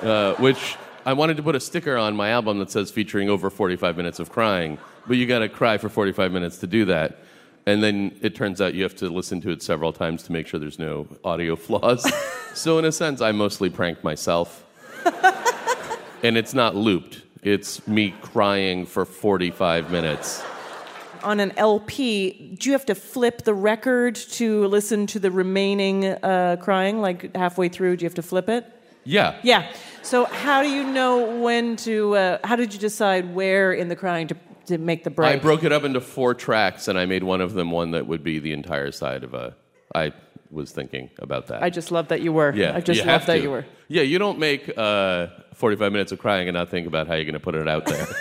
uh, 0.00 0.34
which 0.34 0.76
I 1.04 1.12
wanted 1.12 1.36
to 1.36 1.42
put 1.42 1.54
a 1.54 1.60
sticker 1.60 1.98
on 1.98 2.16
my 2.16 2.30
album 2.30 2.58
that 2.60 2.70
says 2.70 2.90
featuring 2.90 3.28
over 3.28 3.50
45 3.50 3.96
minutes 3.96 4.20
of 4.20 4.30
crying, 4.30 4.78
but 5.06 5.18
you 5.18 5.26
got 5.26 5.40
to 5.40 5.48
cry 5.50 5.76
for 5.76 5.90
45 5.90 6.32
minutes 6.32 6.58
to 6.58 6.66
do 6.66 6.86
that. 6.86 7.18
And 7.64 7.82
then 7.82 8.16
it 8.20 8.34
turns 8.34 8.60
out 8.60 8.74
you 8.74 8.82
have 8.82 8.96
to 8.96 9.08
listen 9.08 9.40
to 9.42 9.50
it 9.50 9.62
several 9.62 9.92
times 9.92 10.24
to 10.24 10.32
make 10.32 10.46
sure 10.48 10.58
there's 10.58 10.78
no 10.78 11.06
audio 11.22 11.54
flaws. 11.54 12.10
so, 12.54 12.78
in 12.78 12.84
a 12.84 12.92
sense, 12.92 13.20
I 13.20 13.32
mostly 13.32 13.70
prank 13.70 14.02
myself. 14.02 14.64
and 16.22 16.36
it's 16.36 16.54
not 16.54 16.74
looped, 16.74 17.22
it's 17.42 17.86
me 17.86 18.14
crying 18.20 18.86
for 18.86 19.04
45 19.04 19.90
minutes. 19.90 20.42
On 21.22 21.38
an 21.38 21.52
LP, 21.56 22.56
do 22.58 22.68
you 22.68 22.72
have 22.72 22.86
to 22.86 22.96
flip 22.96 23.42
the 23.42 23.54
record 23.54 24.16
to 24.16 24.66
listen 24.66 25.06
to 25.06 25.20
the 25.20 25.30
remaining 25.30 26.06
uh, 26.06 26.56
crying? 26.60 27.00
Like 27.00 27.34
halfway 27.36 27.68
through, 27.68 27.96
do 27.96 28.02
you 28.02 28.06
have 28.06 28.16
to 28.16 28.22
flip 28.22 28.48
it? 28.48 28.66
Yeah. 29.04 29.36
Yeah. 29.42 29.72
So 30.02 30.24
how 30.24 30.62
do 30.62 30.68
you 30.68 30.82
know 30.84 31.40
when 31.40 31.76
to? 31.76 32.16
Uh, 32.16 32.38
how 32.44 32.56
did 32.56 32.74
you 32.74 32.80
decide 32.80 33.34
where 33.34 33.72
in 33.72 33.88
the 33.88 33.96
crying 33.96 34.28
to 34.28 34.36
to 34.66 34.78
make 34.78 35.04
the 35.04 35.10
break? 35.10 35.36
I 35.36 35.38
broke 35.38 35.64
it 35.64 35.72
up 35.72 35.84
into 35.84 36.00
four 36.00 36.34
tracks, 36.34 36.88
and 36.88 36.98
I 36.98 37.06
made 37.06 37.22
one 37.22 37.40
of 37.40 37.54
them 37.54 37.70
one 37.70 37.92
that 37.92 38.06
would 38.06 38.22
be 38.24 38.38
the 38.38 38.52
entire 38.52 38.90
side 38.92 39.24
of 39.24 39.34
a. 39.34 39.54
I 39.94 40.12
was 40.50 40.70
thinking 40.72 41.10
about 41.18 41.46
that. 41.48 41.62
I 41.62 41.70
just 41.70 41.90
love 41.92 42.08
that 42.08 42.20
you 42.22 42.32
were. 42.32 42.52
yeah, 42.54 42.74
I 42.76 42.80
just 42.80 43.04
love 43.04 43.26
that 43.26 43.36
to. 43.36 43.42
you 43.42 43.50
were. 43.50 43.64
Yeah, 43.88 44.02
you 44.02 44.18
don't 44.18 44.38
make 44.38 44.70
uh, 44.76 45.26
45 45.54 45.92
minutes 45.92 46.12
of 46.12 46.18
crying 46.18 46.48
and 46.48 46.54
not 46.54 46.68
think 46.70 46.86
about 46.86 47.06
how 47.08 47.14
you're 47.14 47.24
going 47.24 47.34
to 47.34 47.40
put 47.40 47.54
it 47.54 47.68
out 47.68 47.84
there. 47.86 48.06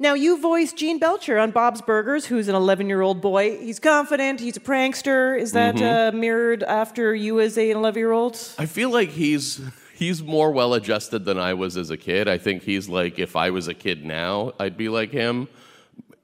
Now, 0.00 0.14
you 0.14 0.40
voiced 0.40 0.76
Gene 0.76 1.00
Belcher 1.00 1.38
on 1.40 1.50
Bob's 1.50 1.82
Burgers, 1.82 2.26
who's 2.26 2.46
an 2.46 2.54
11 2.54 2.88
year 2.88 3.00
old 3.00 3.20
boy. 3.20 3.58
He's 3.58 3.80
confident, 3.80 4.38
he's 4.38 4.56
a 4.56 4.60
prankster. 4.60 5.36
Is 5.36 5.50
that 5.52 5.74
Mhm. 5.74 6.14
uh, 6.14 6.16
mirrored 6.16 6.62
after 6.62 7.16
you 7.16 7.40
as 7.40 7.58
a 7.58 7.70
11 7.70 7.98
year 7.98 8.12
old? 8.12 8.38
I 8.58 8.66
feel 8.66 8.90
like 8.90 9.08
he's 9.08 9.60
he's 9.98 10.22
more 10.22 10.52
well 10.52 10.74
adjusted 10.74 11.24
than 11.24 11.38
I 11.38 11.54
was 11.54 11.76
as 11.76 11.90
a 11.90 11.96
kid. 11.96 12.28
I 12.28 12.38
think 12.38 12.62
he's 12.62 12.88
like 12.88 13.18
if 13.18 13.34
I 13.34 13.50
was 13.50 13.66
a 13.66 13.74
kid 13.74 14.04
now, 14.04 14.52
I'd 14.58 14.76
be 14.76 14.88
like 14.88 15.10
him. 15.10 15.48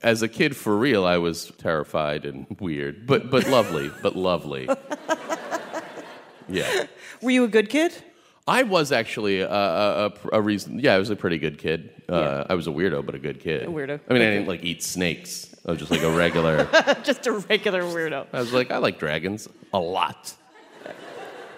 As 0.03 0.22
a 0.22 0.29
kid, 0.29 0.55
for 0.55 0.77
real, 0.77 1.05
I 1.05 1.16
was 1.16 1.51
terrified 1.59 2.25
and 2.25 2.47
weird, 2.61 3.07
but 3.07 3.31
but 3.31 3.49
lovely, 3.49 3.91
but 4.03 4.14
lovely. 4.14 4.68
Yeah, 6.49 6.87
Were 7.22 7.31
you 7.31 7.45
a 7.45 7.49
good 7.49 7.70
kid? 7.70 7.95
I 8.47 8.64
was 8.64 8.93
actually 8.93 9.41
a, 9.41 9.51
a, 9.51 10.12
a, 10.33 10.43
reason. 10.43 10.79
Yeah, 10.79 10.95
I 10.95 10.99
was 10.99 11.09
a 11.09 11.16
pretty 11.16 11.39
good 11.39 11.57
kid. 11.57 12.03
Uh, 12.07 12.45
I 12.51 12.55
was 12.55 12.66
a 12.66 12.70
weirdo, 12.70 13.07
but 13.07 13.14
a 13.14 13.18
good 13.18 13.41
kid. 13.41 13.62
A 13.62 13.66
weirdo. 13.68 13.99
I 14.09 14.12
mean, 14.12 14.20
I 14.20 14.27
didn't 14.27 14.49
like 14.49 14.62
eat 14.62 14.83
snakes. 14.83 15.57
I 15.66 15.70
was 15.70 15.81
just 15.81 15.91
like 15.91 16.03
a 16.03 16.14
regular. 16.14 16.68
just 17.03 17.27
a 17.27 17.33
regular 17.33 17.83
weirdo. 17.83 18.27
I 18.35 18.41
was 18.41 18.53
like, 18.53 18.70
I 18.70 18.77
like 18.77 18.99
dragons 18.99 19.49
a 19.72 19.79
lot. 19.79 20.35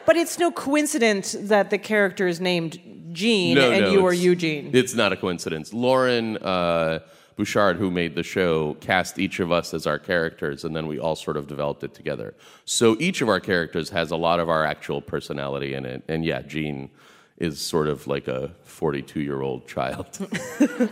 But 0.07 0.17
it's 0.17 0.39
no 0.39 0.51
coincidence 0.51 1.33
that 1.33 1.71
the 1.71 1.79
character 1.79 2.27
is 2.29 2.41
named 2.41 2.79
Gene 3.13 3.57
No, 3.57 3.73
and 3.73 3.87
no, 3.87 3.93
you 3.93 4.07
are 4.07 4.13
Eugene. 4.13 4.71
It's 4.73 4.95
not 4.95 5.13
a 5.13 5.17
coincidence. 5.17 5.73
Loren 5.73 6.37
uh, 6.39 7.01
Bouchard, 7.37 7.77
who 7.77 7.91
made 7.91 8.15
the 8.15 8.23
show, 8.23 8.75
cast 8.75 9.19
each 9.19 9.41
of 9.41 9.51
us 9.51 9.75
as 9.75 9.87
our 9.87 9.99
characters, 9.99 10.65
and 10.65 10.75
then 10.75 10.87
we 10.87 10.99
all 10.99 11.17
sort 11.17 11.37
of 11.37 11.47
developed 11.47 11.83
it 11.83 11.93
together. 11.93 12.35
So 12.65 12.97
each 12.99 13.21
of 13.21 13.29
our 13.29 13.41
characters 13.41 13.91
has 13.91 14.11
a 14.11 14.17
lot 14.17 14.41
of 14.41 14.49
our 14.49 14.65
actual 14.65 15.03
personality 15.03 15.75
in 15.75 15.85
it. 15.85 16.03
And 16.09 16.25
yeah, 16.25 16.43
Gene 16.43 16.91
is 17.39 17.61
sort 17.61 17.89
of 17.89 18.07
like 18.07 18.29
a 18.29 18.53
42 18.65 19.21
year 19.21 19.43
old 19.43 19.67
child. 19.67 20.19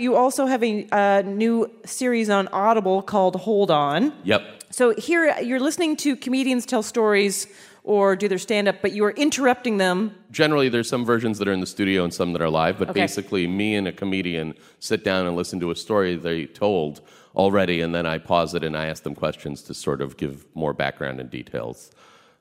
You 0.00 0.14
also 0.14 0.46
have 0.46 0.62
a 0.62 0.86
uh, 0.92 1.22
new 1.22 1.68
series 1.84 2.30
on 2.30 2.46
Audible 2.48 3.02
called 3.02 3.34
Hold 3.34 3.72
On. 3.72 4.12
yep. 4.22 4.62
So 4.70 4.94
here 4.94 5.36
you're 5.40 5.58
listening 5.58 5.96
to 5.96 6.14
comedians 6.14 6.66
tell 6.66 6.84
stories 6.84 7.48
or 7.88 8.14
do 8.14 8.28
their 8.28 8.36
stand 8.36 8.68
up, 8.68 8.76
but 8.82 8.92
you 8.92 9.02
are 9.02 9.12
interrupting 9.12 9.78
them. 9.78 10.14
Generally, 10.30 10.68
there's 10.68 10.90
some 10.90 11.06
versions 11.06 11.38
that 11.38 11.48
are 11.48 11.54
in 11.54 11.60
the 11.60 11.66
studio 11.66 12.04
and 12.04 12.12
some 12.12 12.34
that 12.34 12.42
are 12.42 12.50
live, 12.50 12.78
but 12.78 12.90
Okay. 12.90 13.00
basically, 13.00 13.46
me 13.46 13.74
and 13.74 13.88
a 13.88 13.92
comedian 13.92 14.52
sit 14.78 15.02
down 15.02 15.26
and 15.26 15.34
listen 15.34 15.58
to 15.60 15.70
a 15.70 15.74
story 15.74 16.14
they 16.14 16.44
told 16.44 17.00
already, 17.34 17.80
and 17.80 17.94
then 17.94 18.04
I 18.04 18.18
pause 18.18 18.54
it 18.54 18.62
and 18.62 18.76
I 18.76 18.86
ask 18.86 19.04
them 19.04 19.14
questions 19.14 19.62
to 19.62 19.72
sort 19.72 20.02
of 20.02 20.18
give 20.18 20.44
more 20.54 20.74
background 20.74 21.18
and 21.18 21.30
details 21.30 21.90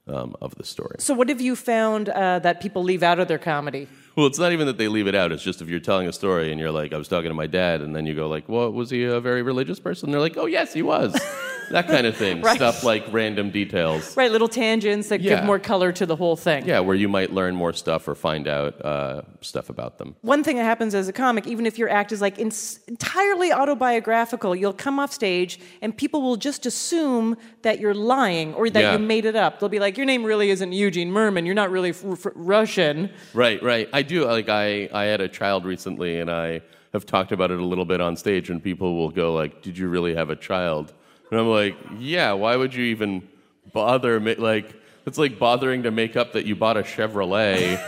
um, 0.06 0.36
of 0.42 0.54
the 0.56 0.66
story. 0.66 0.98
So, 1.00 1.14
what 1.14 1.30
have 1.30 1.40
you 1.40 1.56
found 1.56 2.10
uh, 2.10 2.40
that 2.40 2.60
people 2.60 2.84
leave 2.84 3.02
out 3.02 3.18
of 3.20 3.30
their 3.30 3.40
comedy? 3.40 3.88
Well, 4.18 4.26
it's 4.26 4.40
not 4.40 4.52
even 4.52 4.66
that 4.66 4.80
they 4.80 4.88
leave 4.88 5.06
it 5.06 5.14
out. 5.14 5.32
It's 5.32 5.44
just 5.44 5.62
if 5.62 5.70
you're 5.70 5.80
telling 5.80 6.08
a 6.08 6.12
story 6.12 6.50
and 6.52 6.60
you're 6.60 6.72
like, 6.72 6.92
I 6.92 6.98
was 6.98 7.08
talking 7.08 7.30
to 7.30 7.36
my 7.36 7.46
dad, 7.46 7.82
and 7.84 7.96
then 7.96 8.08
you 8.08 8.16
go 8.16 8.28
like, 8.28 8.50
well, 8.50 8.72
was 8.72 8.90
he 8.90 9.04
a 9.04 9.20
very 9.20 9.44
religious 9.44 9.80
person? 9.80 10.10
they're 10.10 10.20
like, 10.20 10.38
oh, 10.38 10.48
yes, 10.48 10.74
he 10.74 10.82
was. 10.82 11.14
that 11.70 11.86
kind 11.88 12.08
of 12.08 12.16
thing. 12.18 12.42
Right. 12.42 12.56
Stuff 12.56 12.84
like 12.84 13.06
random 13.12 13.52
details. 13.52 14.18
Right, 14.18 14.32
little 14.32 14.48
tangents 14.48 15.10
that 15.10 15.22
Yeah. 15.22 15.36
give 15.36 15.44
more 15.46 15.60
color 15.60 15.92
to 15.92 16.06
the 16.08 16.16
whole 16.16 16.36
thing. 16.36 16.66
Yeah, 16.66 16.80
where 16.80 16.96
you 16.96 17.08
might 17.10 17.32
learn 17.32 17.56
more 17.56 17.74
stuff 17.74 18.08
or 18.08 18.16
find 18.16 18.48
out 18.48 18.84
uh, 18.84 19.22
stuff 19.42 19.70
about 19.70 20.00
them. 20.00 20.16
One 20.22 20.44
thing 20.44 20.56
that 20.56 20.64
happens 20.64 20.96
as 20.96 21.08
a 21.08 21.14
comic, 21.14 21.46
even 21.46 21.68
if 21.68 21.78
your 21.78 21.90
act 21.90 22.12
is 22.12 22.20
like 22.20 22.40
ins- 22.40 22.80
entirely 22.88 23.52
autobiographical, 23.54 24.56
you'll 24.56 24.74
come 24.74 24.98
off 25.00 25.14
stage 25.14 25.60
and 25.84 25.96
people 25.96 26.24
will 26.24 26.38
just 26.38 26.66
assume 26.66 27.38
that 27.62 27.80
you're 27.80 27.94
lying 27.94 28.54
or 28.56 28.68
that 28.70 28.80
Yeah. 28.82 28.94
you 28.94 29.00
made 29.00 29.26
it 29.26 29.36
up. 29.36 29.60
They'll 29.60 29.70
be 29.70 29.80
like, 29.80 29.96
"Your 29.98 30.06
name 30.08 30.24
really 30.24 30.50
isn't 30.50 30.72
Eugene 30.72 31.12
Mirman. 31.12 31.46
You're 31.46 31.54
not 31.54 31.70
really 31.70 31.90
f- 31.92 32.04
f- 32.04 32.32
Russian." 32.34 33.10
Right, 33.34 33.62
right. 33.62 33.90
I 33.94 34.02
do. 34.08 34.26
Like, 34.26 34.50
I, 34.50 34.90
I 34.94 35.06
had 35.06 35.22
a 35.22 35.28
child 35.28 35.66
recently, 35.66 36.20
and 36.20 36.30
I 36.32 36.62
have 36.94 37.06
talked 37.06 37.32
about 37.32 37.52
it 37.52 37.60
a 37.60 37.66
little 37.66 37.86
bit 37.86 38.02
on 38.02 38.16
stage, 38.16 38.50
and 38.50 38.64
people 38.64 38.96
will 38.96 39.12
go 39.12 39.34
like, 39.34 39.62
"Did 39.62 39.78
you 39.78 39.88
really 39.88 40.16
have 40.16 40.30
a 40.30 40.36
child?" 40.36 40.94
And 41.30 41.40
I'm 41.40 41.48
like, 41.48 41.78
"Yeah. 42.00 42.34
Why 42.34 42.56
would 42.56 42.74
you 42.74 42.86
even 42.86 43.28
bother? 43.74 44.20
Ma- 44.20 44.34
like, 44.38 44.74
it's 45.06 45.18
like 45.18 45.38
bothering 45.38 45.84
to 45.84 45.92
make 45.92 46.16
up 46.16 46.34
that 46.34 46.46
you 46.46 46.56
bought 46.56 46.78
a 46.78 46.84
Chevrolet." 46.84 47.80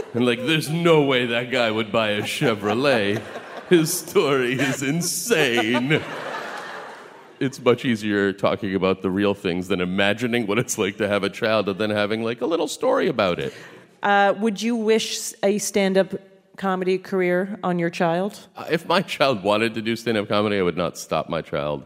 and 0.14 0.26
like, 0.26 0.38
there's 0.46 0.68
no 0.68 1.02
way 1.02 1.26
that 1.26 1.50
guy 1.50 1.70
would 1.70 1.90
buy 1.90 2.10
a 2.10 2.22
Chevrolet. 2.22 3.22
His 3.68 3.92
story 3.92 4.54
is 4.54 4.82
insane. 4.82 6.02
It's 7.38 7.58
much 7.58 7.86
easier 7.86 8.32
talking 8.34 8.74
about 8.74 9.00
the 9.00 9.10
real 9.10 9.32
things 9.32 9.68
than 9.68 9.80
imagining 9.80 10.46
what 10.46 10.58
it's 10.58 10.76
like 10.76 10.98
to 10.98 11.08
have 11.08 11.24
a 11.24 11.30
child 11.30 11.68
and 11.70 11.78
then 11.78 11.88
having 11.88 12.22
like 12.22 12.42
a 12.42 12.46
little 12.46 12.68
story 12.68 13.08
about 13.08 13.38
it. 13.38 13.54
Uh, 14.02 14.34
would 14.38 14.60
you 14.62 14.76
wish 14.76 15.32
a 15.42 15.58
stand-up 15.58 16.14
comedy 16.56 16.98
career 16.98 17.58
on 17.62 17.78
your 17.78 17.90
child? 17.90 18.46
Uh, 18.56 18.64
If 18.70 18.86
my 18.86 19.02
child 19.02 19.42
wanted 19.42 19.74
to 19.74 19.82
do 19.82 19.96
stand-up 19.96 20.28
comedy, 20.28 20.58
I 20.58 20.62
would 20.62 20.76
not 20.76 20.96
stop 20.98 21.28
my 21.28 21.42
child 21.42 21.84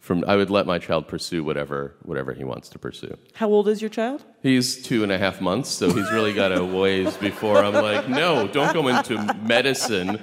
from. 0.00 0.24
I 0.28 0.36
would 0.36 0.50
let 0.50 0.66
my 0.66 0.78
child 0.78 1.08
pursue 1.08 1.42
whatever 1.42 1.94
whatever 2.02 2.34
he 2.34 2.44
wants 2.44 2.68
to 2.70 2.78
pursue. 2.78 3.16
How 3.34 3.48
old 3.48 3.68
is 3.68 3.80
your 3.80 3.88
child? 3.90 4.22
He's 4.42 4.82
two 4.82 5.02
and 5.02 5.10
a 5.10 5.16
half 5.18 5.40
months, 5.40 5.70
so 5.70 5.90
he's 5.92 6.10
really 6.12 6.34
got 6.34 6.52
a 6.56 6.62
ways 6.62 7.16
before 7.16 7.58
I'm 7.64 7.72
like, 7.74 8.08
no, 8.08 8.46
don't 8.46 8.74
go 8.74 8.88
into 8.88 9.16
medicine. 9.42 10.20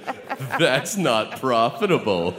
That's 0.58 0.96
not 0.96 1.40
profitable. 1.40 2.34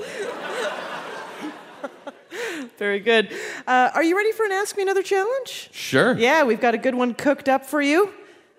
Very 2.78 3.00
good. 3.02 3.30
Uh, 3.68 3.92
are 3.94 4.04
you 4.04 4.16
ready 4.18 4.32
for 4.32 4.46
an 4.46 4.52
Ask 4.52 4.76
Me 4.76 4.84
Another 4.84 5.04
challenge? 5.04 5.70
Sure. 5.72 6.18
Yeah, 6.18 6.44
we've 6.44 6.60
got 6.62 6.74
a 6.74 6.78
good 6.78 6.96
one 6.96 7.14
cooked 7.14 7.48
up 7.48 7.66
for 7.66 7.82
you. 7.82 8.12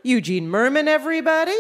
Eugene 0.09 0.49
Mirman, 0.51 0.87
everybody. 0.87 1.57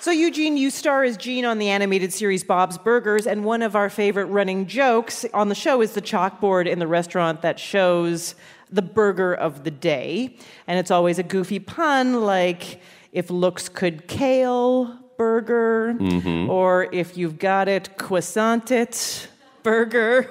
So, 0.00 0.10
Eugene, 0.10 0.58
you 0.58 0.68
star 0.68 1.02
as 1.02 1.16
Gene 1.16 1.46
on 1.46 1.58
the 1.58 1.70
animated 1.70 2.12
series 2.12 2.44
Bob's 2.44 2.76
Burgers, 2.76 3.26
and 3.26 3.42
one 3.42 3.62
of 3.62 3.74
our 3.74 3.88
favorite 3.88 4.26
running 4.26 4.66
jokes 4.66 5.24
on 5.32 5.48
the 5.48 5.54
show 5.54 5.80
is 5.80 5.92
the 5.92 6.02
chalkboard 6.02 6.66
in 6.66 6.78
the 6.78 6.86
restaurant 6.86 7.40
that 7.40 7.58
shows 7.58 8.34
the 8.70 8.82
burger 8.82 9.32
of 9.32 9.64
the 9.64 9.70
day. 9.70 10.36
And 10.66 10.78
it's 10.78 10.90
always 10.90 11.18
a 11.18 11.22
goofy 11.22 11.58
pun 11.58 12.20
like, 12.20 12.82
if 13.12 13.30
looks 13.30 13.70
could 13.70 14.06
kale, 14.08 14.94
burger, 15.16 15.94
Mhm. 15.98 16.50
or 16.50 16.88
if 16.92 17.16
you've 17.16 17.38
got 17.38 17.66
it, 17.66 17.96
croissant 17.96 18.70
it, 18.70 19.28
burger. 19.62 20.28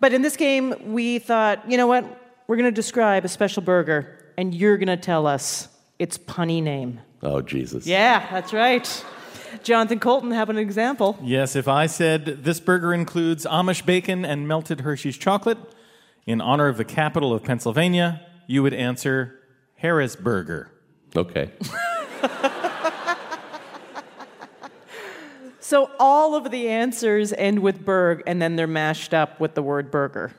But 0.00 0.12
in 0.12 0.22
this 0.22 0.36
game, 0.36 0.74
we 0.92 1.20
thought, 1.20 1.70
you 1.70 1.76
know 1.76 1.86
what? 1.86 2.04
We're 2.48 2.56
going 2.56 2.64
to 2.64 2.72
describe 2.72 3.26
a 3.26 3.28
special 3.28 3.62
burger, 3.62 4.32
and 4.38 4.54
you're 4.54 4.78
going 4.78 4.88
to 4.88 4.96
tell 4.96 5.26
us 5.26 5.68
its 5.98 6.16
punny 6.16 6.62
name. 6.62 7.00
Oh 7.22 7.42
Jesus. 7.42 7.86
Yeah, 7.86 8.26
that's 8.30 8.54
right. 8.54 9.04
Jonathan 9.62 10.00
Coulton, 10.00 10.30
have 10.30 10.48
an 10.48 10.56
example. 10.56 11.18
Yes, 11.22 11.54
if 11.54 11.68
I 11.68 11.86
said 11.86 12.44
this 12.44 12.58
burger 12.58 12.94
includes 12.94 13.44
Amish 13.44 13.84
bacon 13.84 14.24
and 14.24 14.48
melted 14.48 14.80
Hershey's 14.80 15.18
chocolate 15.18 15.58
in 16.26 16.40
honor 16.40 16.68
of 16.68 16.78
the 16.78 16.84
capital 16.84 17.34
of 17.34 17.44
Pennsylvania, 17.44 18.26
you 18.46 18.62
would 18.62 18.74
answer 18.74 19.38
Harrisburger. 19.82 20.68
Okay. 21.14 21.50
So 25.68 25.90
all 25.98 26.34
of 26.34 26.50
the 26.50 26.68
answers 26.68 27.34
end 27.34 27.58
with 27.58 27.84
berg, 27.84 28.22
and 28.26 28.40
then 28.40 28.56
they're 28.56 28.66
mashed 28.66 29.12
up 29.12 29.38
with 29.38 29.54
the 29.54 29.62
word 29.62 29.90
burger. 29.90 30.32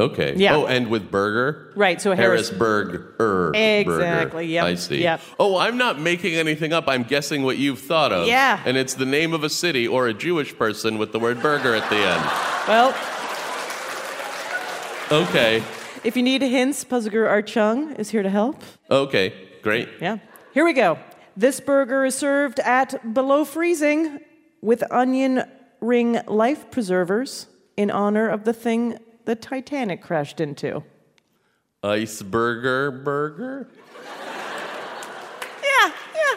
Okay. 0.00 0.34
Yeah. 0.36 0.54
Oh, 0.54 0.66
and 0.66 0.88
with 0.88 1.10
burger? 1.10 1.72
Right, 1.74 2.00
so 2.00 2.12
Harris- 2.14 2.50
Harrisburg 2.50 3.14
er 3.20 3.50
Exactly, 3.54 4.42
burger. 4.44 4.52
yep, 4.52 4.64
I 4.64 4.74
see. 4.76 5.02
yep. 5.02 5.20
Oh, 5.40 5.56
I'm 5.58 5.76
not 5.76 5.98
making 6.00 6.34
anything 6.36 6.72
up. 6.72 6.84
I'm 6.86 7.02
guessing 7.02 7.42
what 7.42 7.58
you've 7.58 7.80
thought 7.80 8.12
of. 8.12 8.28
Yeah. 8.28 8.60
And 8.64 8.76
it's 8.76 8.94
the 8.94 9.04
name 9.06 9.34
of 9.34 9.42
a 9.42 9.50
city 9.50 9.88
or 9.88 10.06
a 10.06 10.14
Jewish 10.14 10.56
person 10.56 10.98
with 10.98 11.10
the 11.10 11.18
word 11.18 11.42
burger 11.42 11.74
at 11.74 11.88
the 11.90 11.96
end. 11.96 12.24
Well, 12.68 12.94
Okay. 15.10 15.62
if 16.04 16.16
you 16.16 16.22
need 16.22 16.42
hints, 16.42 16.84
Puzzle 16.84 17.10
guru 17.10 17.26
Art 17.26 17.46
Chung 17.46 17.92
is 17.96 18.10
here 18.10 18.22
to 18.22 18.30
help. 18.30 18.62
Okay. 18.90 19.32
Great. 19.62 19.88
Yeah. 20.00 20.18
Here 20.52 20.64
we 20.64 20.74
go. 20.74 20.98
This 21.36 21.60
burger 21.60 22.04
is 22.04 22.14
served 22.14 22.60
at 22.60 23.14
below 23.14 23.44
freezing 23.44 24.20
with 24.60 24.84
onion 24.92 25.44
ring 25.80 26.20
life 26.26 26.70
preservers 26.70 27.46
in 27.76 27.90
honor 27.90 28.28
of 28.28 28.44
the 28.44 28.52
thing 28.52 28.98
the 29.28 29.36
Titanic 29.36 30.00
crashed 30.00 30.40
into. 30.40 30.82
Iceburger 31.84 33.04
burger? 33.04 33.68
Yeah, 35.62 35.92
yeah, 36.14 36.34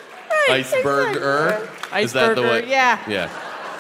right. 0.50 0.66
Iceberger? 0.66 2.02
Is 2.02 2.12
that 2.12 2.36
the 2.36 2.42
Iceberger, 2.42 2.64
way? 2.64 2.70
yeah. 2.70 3.00
Yeah. 3.08 3.30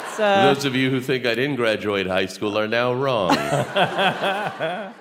It's, 0.07 0.17
uh, 0.19 0.53
Those 0.53 0.63
of 0.63 0.75
you 0.77 0.89
who 0.89 1.01
think 1.01 1.25
I 1.25 1.35
didn't 1.35 1.57
graduate 1.57 2.07
high 2.07 2.25
school 2.27 2.57
are 2.57 2.67
now 2.69 2.93
wrong. 2.93 3.35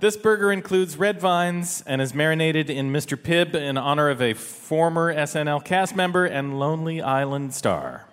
This 0.00 0.16
burger 0.16 0.50
includes 0.50 0.96
red 0.96 1.20
vines 1.20 1.82
and 1.86 2.00
is 2.00 2.14
marinated 2.14 2.70
in 2.70 2.90
Mr. 2.90 3.18
Pibb 3.18 3.54
in 3.54 3.76
honor 3.76 4.08
of 4.08 4.22
a 4.22 4.32
former 4.32 5.14
SNL 5.14 5.62
cast 5.62 5.94
member 5.94 6.24
and 6.24 6.58
Lonely 6.58 7.02
Island 7.02 7.52
star. 7.52 8.06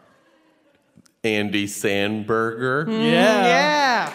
Andy 1.24 1.66
Sandberger. 1.66 2.88
Mm, 2.88 3.12
yeah. 3.12 4.14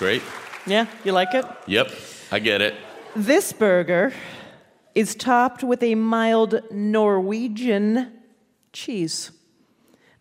Great. 0.00 0.22
Yeah, 0.66 0.86
you 1.04 1.12
like 1.12 1.34
it? 1.34 1.44
Yep, 1.66 1.92
I 2.32 2.38
get 2.38 2.62
it. 2.62 2.74
This 3.14 3.52
burger 3.52 4.14
is 4.94 5.14
topped 5.14 5.62
with 5.62 5.82
a 5.82 5.94
mild 5.94 6.62
Norwegian 6.70 8.10
cheese. 8.72 9.30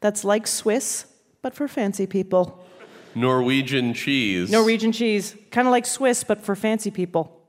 That's 0.01 0.25
like 0.25 0.47
Swiss, 0.47 1.05
but 1.41 1.55
for 1.55 1.69
fancy 1.69 2.05
people. 2.05 2.61
Norwegian 3.15 3.93
cheese. 3.93 4.51
Norwegian 4.51 4.91
cheese, 4.91 5.33
kind 5.49 5.65
of 5.65 5.71
like 5.71 5.85
Swiss, 5.85 6.25
but 6.25 6.41
for 6.41 6.57
fancy 6.57 6.91
people. 6.91 7.41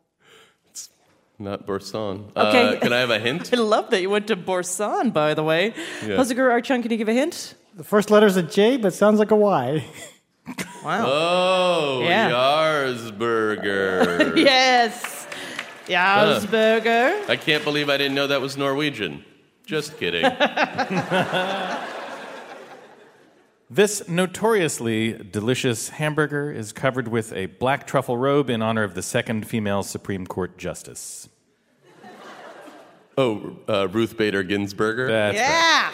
It's 0.70 0.89
not 1.37 1.66
Boursin. 1.66 2.31
Okay. 2.37 2.76
Uh, 2.76 2.78
can 2.78 2.93
I 2.93 3.01
have 3.01 3.11
a 3.11 3.18
hint? 3.18 3.53
I 3.53 3.57
love 3.57 3.91
that 3.91 4.03
you 4.03 4.09
went 4.09 4.28
to 4.28 4.37
Boursin, 4.37 5.11
by 5.11 5.35
the 5.35 5.43
way. 5.43 5.74
Yeah. 6.07 6.14
Puzzle 6.14 6.37
guru 6.37 6.51
Art 6.53 6.64
Chung, 6.64 6.81
can 6.81 6.93
you 6.93 6.97
give 6.97 7.09
a 7.09 7.12
hint? 7.12 7.57
The 7.74 7.83
first 7.83 8.09
letter's 8.09 8.37
a 8.37 8.43
J, 8.45 8.76
but 8.76 8.95
sounds 8.95 9.18
like 9.18 9.33
a 9.33 9.37
Y. 9.37 9.85
Wow. 10.85 11.05
Oh, 11.07 12.01
Yeah. 12.03 12.31
Yarsburger. 12.31 14.37
yes. 14.45 15.26
Jarlsberger. 15.87 17.28
I 17.28 17.37
can't 17.37 17.64
believe 17.64 17.91
I 17.91 17.97
didn't 17.97 18.14
know 18.14 18.28
that 18.28 18.41
was 18.41 18.57
Norwegian. 18.57 19.24
Just 19.66 19.99
kidding. 19.99 20.24
This 23.72 24.09
notoriously 24.09 25.12
delicious 25.12 25.91
hamburger 25.91 26.51
is 26.51 26.72
covered 26.72 27.07
with 27.07 27.33
a 27.33 27.47
black 27.47 27.87
truffle 27.87 28.16
robe 28.16 28.51
in 28.51 28.62
honor 28.62 28.83
of 28.83 28.95
the 28.95 29.03
second 29.03 29.47
female 29.47 29.85
Supreme 29.85 30.26
Court 30.26 30.59
justice. 30.59 31.28
oh, 33.16 33.57
uh, 33.68 33.87
Ruth 33.87 34.16
Bader 34.16 34.43
Ginsburger. 34.43 35.07
That's 35.07 35.37
yeah. 35.37 35.93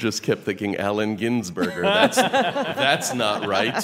Just 0.00 0.22
kept 0.22 0.44
thinking 0.44 0.76
Allen 0.76 1.18
Ginsberger. 1.18 1.82
That's 1.82 2.16
that's 2.16 3.12
not 3.12 3.46
right. 3.46 3.74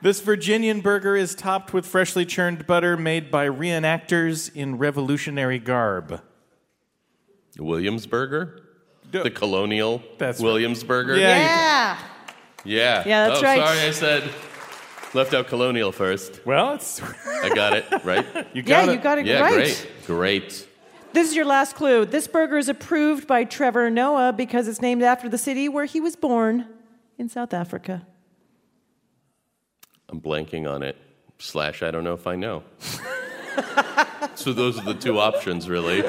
This 0.00 0.22
Virginian 0.22 0.80
burger 0.80 1.14
is 1.14 1.34
topped 1.34 1.74
with 1.74 1.84
freshly 1.84 2.24
churned 2.24 2.66
butter 2.66 2.96
made 2.96 3.30
by 3.30 3.46
reenactors 3.46 4.50
in 4.56 4.78
revolutionary 4.78 5.58
garb. 5.58 6.22
Williamsburger. 7.58 8.62
The 9.10 9.30
colonial 9.30 10.02
That's 10.16 10.40
Williamsburger. 10.40 11.18
Yeah. 11.20 11.98
Yeah. 12.64 13.04
Yeah, 13.06 13.28
that's 13.28 13.40
oh, 13.40 13.42
right. 13.42 13.58
Sorry, 13.58 13.80
I 13.80 13.90
said 13.90 14.30
left 15.12 15.34
out 15.34 15.48
colonial 15.48 15.92
first. 15.92 16.40
Well, 16.46 16.72
it's 16.72 17.02
I 17.26 17.50
got 17.54 17.74
it 17.74 17.84
right. 18.02 18.24
You 18.54 18.62
Yeah, 18.64 18.90
you 18.90 18.96
got 18.96 19.18
it 19.18 19.26
yeah, 19.26 19.40
right. 19.40 19.54
great, 19.54 19.88
great. 20.06 20.68
This 21.12 21.28
is 21.28 21.34
your 21.34 21.44
last 21.44 21.74
clue. 21.74 22.04
This 22.04 22.28
burger 22.28 22.56
is 22.56 22.68
approved 22.68 23.26
by 23.26 23.44
Trevor 23.44 23.90
Noah 23.90 24.32
because 24.32 24.68
it's 24.68 24.80
named 24.80 25.02
after 25.02 25.28
the 25.28 25.38
city 25.38 25.68
where 25.68 25.84
he 25.84 26.00
was 26.00 26.14
born 26.14 26.66
in 27.18 27.28
South 27.28 27.52
Africa. 27.52 28.06
I'm 30.08 30.20
blanking 30.20 30.70
on 30.70 30.82
it. 30.82 30.96
Slash, 31.38 31.82
I 31.82 31.90
don't 31.90 32.04
know 32.04 32.12
if 32.12 32.26
I 32.26 32.36
know. 32.36 32.62
so 34.34 34.52
those 34.52 34.78
are 34.78 34.84
the 34.84 34.94
two 34.94 35.18
options, 35.18 35.68
really. 35.68 36.02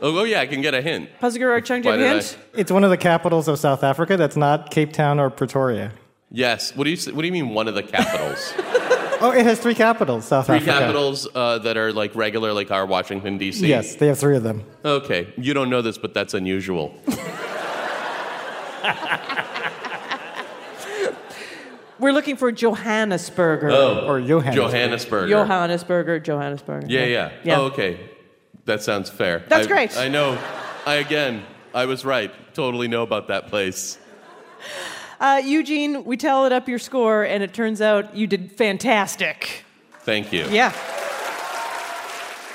Oh, 0.00 0.20
oh 0.20 0.24
yeah, 0.24 0.40
I 0.40 0.46
can 0.46 0.62
get 0.62 0.74
a 0.74 0.80
hint. 0.80 1.10
Puzzle 1.18 1.40
guru 1.40 1.50
Art 1.52 1.64
Chung, 1.64 1.82
do 1.82 1.88
you 1.88 1.92
have 1.92 2.00
a 2.00 2.20
did 2.20 2.24
hint? 2.24 2.38
It's 2.54 2.70
one 2.70 2.84
of 2.84 2.90
the 2.90 2.96
capitals 2.96 3.48
of 3.48 3.58
South 3.58 3.82
Africa 3.82 4.16
that's 4.16 4.36
not 4.36 4.70
Cape 4.70 4.92
Town 4.92 5.18
or 5.18 5.28
Pretoria. 5.28 5.92
Yes. 6.30 6.74
What 6.76 6.84
do 6.84 6.90
you 6.90 7.12
What 7.12 7.22
do 7.22 7.26
you 7.26 7.32
mean? 7.32 7.50
One 7.50 7.68
of 7.68 7.74
the 7.74 7.82
capitals? 7.82 8.54
Oh, 9.20 9.32
it 9.32 9.44
has 9.44 9.58
three 9.58 9.74
capitals, 9.74 10.26
South 10.26 10.46
Three 10.46 10.56
Africa. 10.56 10.70
capitals 10.78 11.26
uh, 11.34 11.58
that 11.60 11.76
are 11.76 11.92
like 11.92 12.14
regular, 12.14 12.52
like 12.52 12.70
our 12.70 12.86
Washington 12.86 13.36
D.C. 13.38 13.66
Yes, 13.66 13.96
they 13.96 14.06
have 14.06 14.18
three 14.18 14.36
of 14.36 14.42
them. 14.44 14.64
Okay. 14.84 15.32
You 15.36 15.54
don't 15.54 15.70
know 15.70 15.82
this, 15.82 15.98
but 15.98 16.14
that's 16.14 16.34
unusual. 16.34 16.94
We're 21.98 22.12
looking 22.12 22.36
for 22.36 22.52
Johannesburger. 22.52 23.72
Oh, 23.72 24.06
Or 24.06 24.20
Johannesburg. 24.20 25.28
Johannesburger. 25.28 25.28
Johannesburger, 25.30 26.22
Johannesburger. 26.24 26.84
Yeah, 26.88 27.04
yeah. 27.06 27.32
Yeah. 27.42 27.58
Oh, 27.58 27.64
okay. 27.66 27.98
That 28.66 28.82
sounds 28.82 29.10
fair. 29.10 29.42
That's 29.48 29.66
I- 29.66 29.68
great. 29.68 29.96
I 29.96 30.06
know. 30.08 30.38
I 30.86 30.94
again, 30.96 31.44
I 31.74 31.86
was 31.86 32.04
right. 32.04 32.32
Totally 32.54 32.86
know 32.86 33.02
about 33.02 33.28
that 33.28 33.48
place. 33.48 33.98
Uh, 35.20 35.42
Eugene, 35.44 36.04
we 36.04 36.16
tallied 36.16 36.52
up 36.52 36.68
your 36.68 36.78
score, 36.78 37.24
and 37.24 37.42
it 37.42 37.52
turns 37.52 37.80
out 37.80 38.14
you 38.14 38.26
did 38.26 38.52
fantastic. 38.52 39.64
Thank 40.00 40.32
you. 40.32 40.46
Yeah. 40.48 40.72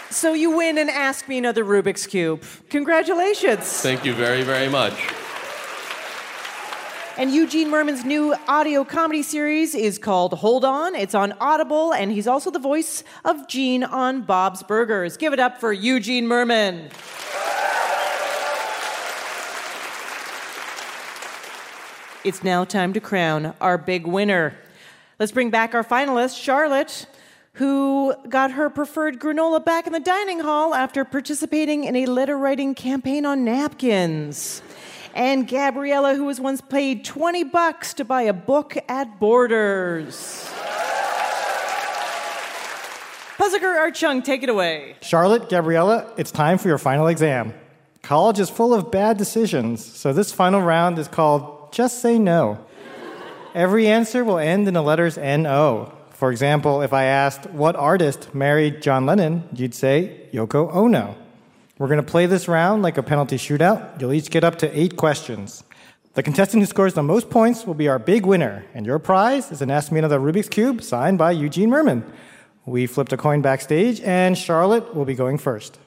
So 0.09 0.33
you 0.33 0.55
win 0.55 0.77
and 0.77 0.89
ask 0.89 1.27
me 1.27 1.37
another 1.37 1.65
Rubik's 1.65 2.07
Cube. 2.07 2.43
Congratulations. 2.69 3.65
Thank 3.81 4.05
you 4.05 4.13
very, 4.13 4.43
very 4.43 4.69
much. 4.69 4.93
And 7.17 7.31
Eugene 7.31 7.69
Mirman's 7.69 8.05
new 8.05 8.33
audio 8.47 8.83
comedy 8.83 9.23
series 9.23 9.75
is 9.75 9.99
called 9.99 10.33
Hold 10.33 10.65
On. 10.65 10.95
It's 10.95 11.13
on 11.13 11.33
Audible, 11.33 11.93
and 11.93 12.11
he's 12.11 12.27
also 12.27 12.49
the 12.49 12.59
voice 12.59 13.03
of 13.25 13.47
Gene 13.47 13.83
on 13.83 14.21
Bob's 14.21 14.63
Burgers. 14.63 15.17
Give 15.17 15.33
it 15.33 15.39
up 15.39 15.59
for 15.59 15.73
Eugene 15.73 16.25
Mirman. 16.25 16.89
It's 22.23 22.41
now 22.41 22.63
time 22.63 22.93
to 22.93 23.01
crown 23.01 23.53
our 23.59 23.77
big 23.77 24.07
winner. 24.07 24.55
Let's 25.19 25.33
bring 25.33 25.49
back 25.49 25.75
our 25.75 25.83
finalist, 25.83 26.41
Charlotte, 26.41 27.05
who 27.55 28.15
got 28.29 28.51
her 28.51 28.69
preferred 28.69 29.19
granola 29.19 29.63
back 29.63 29.87
in 29.87 29.91
the 29.91 29.99
dining 29.99 30.39
hall 30.39 30.73
after 30.73 31.03
participating 31.03 31.83
in 31.83 31.97
a 31.97 32.05
letter 32.05 32.37
writing 32.37 32.75
campaign 32.75 33.25
on 33.25 33.43
napkins. 33.43 34.61
And 35.13 35.49
Gabriella, 35.49 36.15
who 36.15 36.23
was 36.23 36.39
once 36.39 36.61
paid 36.61 37.03
20 37.03 37.43
bucks 37.43 37.93
to 37.95 38.05
buy 38.05 38.21
a 38.21 38.33
book 38.33 38.77
at 38.87 39.19
Borders. 39.19 40.49
Puzzle 43.37 43.59
guru 43.59 43.77
Art 43.77 43.95
Chung, 43.95 44.21
take 44.21 44.43
it 44.43 44.49
away. 44.49 44.95
Charlotte, 45.01 45.49
Gabriella, 45.49 46.09
it's 46.15 46.31
time 46.31 46.57
for 46.57 46.69
your 46.69 46.77
final 46.77 47.07
exam. 47.07 47.53
College 48.01 48.39
is 48.39 48.49
full 48.49 48.73
of 48.73 48.91
bad 48.91 49.17
decisions, 49.17 49.83
so 49.83 50.13
this 50.13 50.31
final 50.31 50.61
round 50.61 50.97
is 50.97 51.09
called 51.09 51.59
Just 51.73 52.01
Say 52.01 52.19
No. 52.19 52.63
Every 53.55 53.87
answer 53.87 54.23
will 54.23 54.37
end 54.37 54.67
in 54.67 54.75
the 54.75 54.83
letters 54.83 55.17
N-O. 55.17 55.91
For 56.11 56.29
example, 56.29 56.83
if 56.83 56.93
I 56.93 57.05
asked 57.05 57.49
what 57.49 57.75
artist 57.75 58.35
married 58.35 58.83
John 58.83 59.07
Lennon, 59.07 59.49
you'd 59.55 59.73
say 59.73 60.29
Yoko 60.31 60.71
Ono. 60.71 61.15
We're 61.79 61.87
going 61.87 61.97
to 61.97 62.03
play 62.03 62.27
this 62.27 62.47
round 62.47 62.83
like 62.83 62.99
a 62.99 63.01
penalty 63.01 63.37
shootout. 63.37 63.99
You'll 63.99 64.13
each 64.13 64.29
get 64.29 64.43
up 64.43 64.59
to 64.59 64.79
eight 64.79 64.97
questions. 64.97 65.63
The 66.13 66.21
contestant 66.21 66.61
who 66.61 66.67
scores 66.67 66.93
the 66.93 67.01
most 67.01 67.31
points 67.31 67.65
will 67.65 67.73
be 67.73 67.87
our 67.87 67.97
big 67.97 68.23
winner, 68.23 68.65
and 68.75 68.85
your 68.85 68.99
prize 68.99 69.51
is 69.51 69.63
an 69.63 69.71
Ask 69.71 69.91
Me 69.91 69.97
Another 69.97 70.19
Rubik's 70.19 70.49
Cube 70.49 70.83
signed 70.83 71.17
by 71.17 71.31
Eugene 71.31 71.71
Mirman. 71.71 72.03
We 72.67 72.85
flipped 72.85 73.13
a 73.13 73.17
coin 73.17 73.41
backstage, 73.41 73.99
and 74.01 74.37
Charlotte 74.37 74.93
will 74.93 75.05
be 75.05 75.15
going 75.15 75.39
first. 75.39 75.79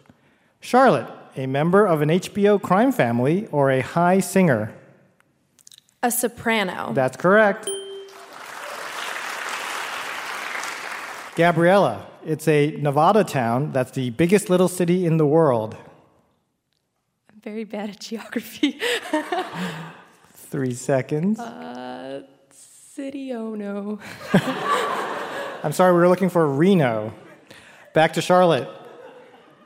Charlotte, 0.59 1.09
a 1.37 1.47
member 1.47 1.87
of 1.87 2.03
an 2.03 2.09
HBO 2.09 2.61
crime 2.61 2.91
family 2.91 3.47
or 3.53 3.71
a 3.71 3.83
high 3.83 4.19
singer? 4.19 4.75
A 6.03 6.11
soprano. 6.11 6.93
That's 6.93 7.17
correct. 7.17 7.69
Gabriella, 11.37 12.07
it's 12.25 12.49
a 12.49 12.71
Nevada 12.79 13.23
town 13.25 13.73
that's 13.73 13.91
the 13.91 14.11
biggest 14.11 14.49
little 14.49 14.69
city 14.69 15.05
in 15.05 15.19
the 15.19 15.27
world. 15.27 15.77
I'm 17.31 17.41
very 17.43 17.65
bad 17.65 17.91
at 17.91 18.01
geography. 18.01 18.81
Three 20.35 20.73
seconds. 20.75 21.39
uh, 21.39 22.23
city, 22.51 23.33
oh 23.35 23.55
no. 23.55 23.99
I'm 25.63 25.73
sorry, 25.73 25.93
we 25.93 25.99
were 25.99 26.09
looking 26.09 26.31
for 26.31 26.47
Reno. 26.47 27.13
Back 27.93 28.15
to 28.15 28.23
Charlotte. 28.23 28.69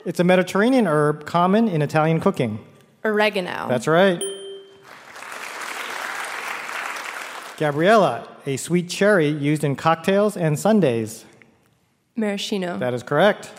It's 0.05 0.19
a 0.19 0.25
Mediterranean 0.25 0.87
herb 0.89 1.27
common 1.27 1.69
in 1.69 1.83
Italian 1.83 2.21
cooking. 2.21 2.65
Oregano. 3.05 3.69
That's 3.69 3.87
right. 3.87 4.21
Gabriella, 7.61 8.27
a 8.47 8.57
sweet 8.57 8.89
cherry 8.89 9.29
used 9.29 9.65
in 9.65 9.77
cocktails 9.77 10.35
and 10.35 10.59
sundaes. 10.59 11.27
Maraschino. 12.17 12.79
That 12.79 12.95
is 12.95 13.03
correct. 13.03 13.53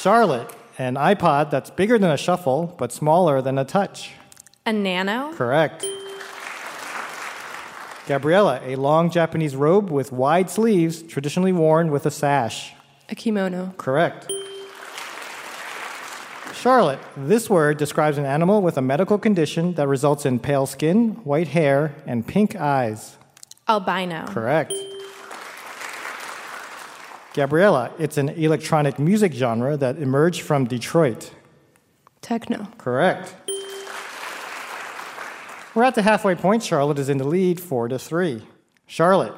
Charlotte, 0.00 0.48
an 0.78 0.94
iPod 0.94 1.50
that's 1.50 1.70
bigger 1.70 1.98
than 1.98 2.12
a 2.12 2.16
shuffle 2.16 2.72
but 2.78 2.92
smaller 2.92 3.42
than 3.42 3.58
a 3.58 3.64
touch. 3.64 4.12
A 4.64 4.72
nano. 4.72 5.32
Correct. 5.32 5.84
Gabriella, 8.06 8.60
a 8.62 8.76
long 8.76 9.10
Japanese 9.10 9.56
robe 9.56 9.90
with 9.90 10.12
wide 10.12 10.48
sleeves, 10.48 11.02
traditionally 11.02 11.50
worn 11.50 11.90
with 11.90 12.06
a 12.06 12.12
sash. 12.12 12.74
A 13.08 13.16
kimono. 13.16 13.74
Correct. 13.76 14.30
Charlotte, 16.66 16.98
this 17.16 17.48
word 17.48 17.78
describes 17.78 18.18
an 18.18 18.24
animal 18.24 18.60
with 18.60 18.76
a 18.76 18.82
medical 18.82 19.18
condition 19.18 19.74
that 19.74 19.86
results 19.86 20.26
in 20.26 20.40
pale 20.40 20.66
skin, 20.66 21.10
white 21.22 21.46
hair, 21.46 21.94
and 22.06 22.26
pink 22.26 22.56
eyes. 22.56 23.18
Albino. 23.68 24.26
Correct. 24.26 24.72
Gabriella, 27.34 27.92
it's 28.00 28.18
an 28.18 28.30
electronic 28.30 28.98
music 28.98 29.32
genre 29.32 29.76
that 29.76 29.98
emerged 29.98 30.40
from 30.40 30.64
Detroit. 30.64 31.30
Techno. 32.20 32.66
Correct. 32.78 33.32
We're 35.72 35.84
at 35.84 35.94
the 35.94 36.02
halfway 36.02 36.34
point. 36.34 36.64
Charlotte 36.64 36.98
is 36.98 37.08
in 37.08 37.18
the 37.18 37.28
lead, 37.28 37.60
four 37.60 37.86
to 37.86 37.96
three. 37.96 38.42
Charlotte, 38.88 39.34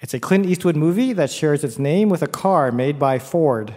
it's 0.00 0.14
a 0.14 0.18
Clint 0.18 0.46
Eastwood 0.46 0.76
movie 0.76 1.12
that 1.12 1.30
shares 1.30 1.62
its 1.62 1.78
name 1.78 2.08
with 2.08 2.22
a 2.22 2.26
car 2.26 2.72
made 2.72 2.98
by 2.98 3.18
Ford. 3.18 3.76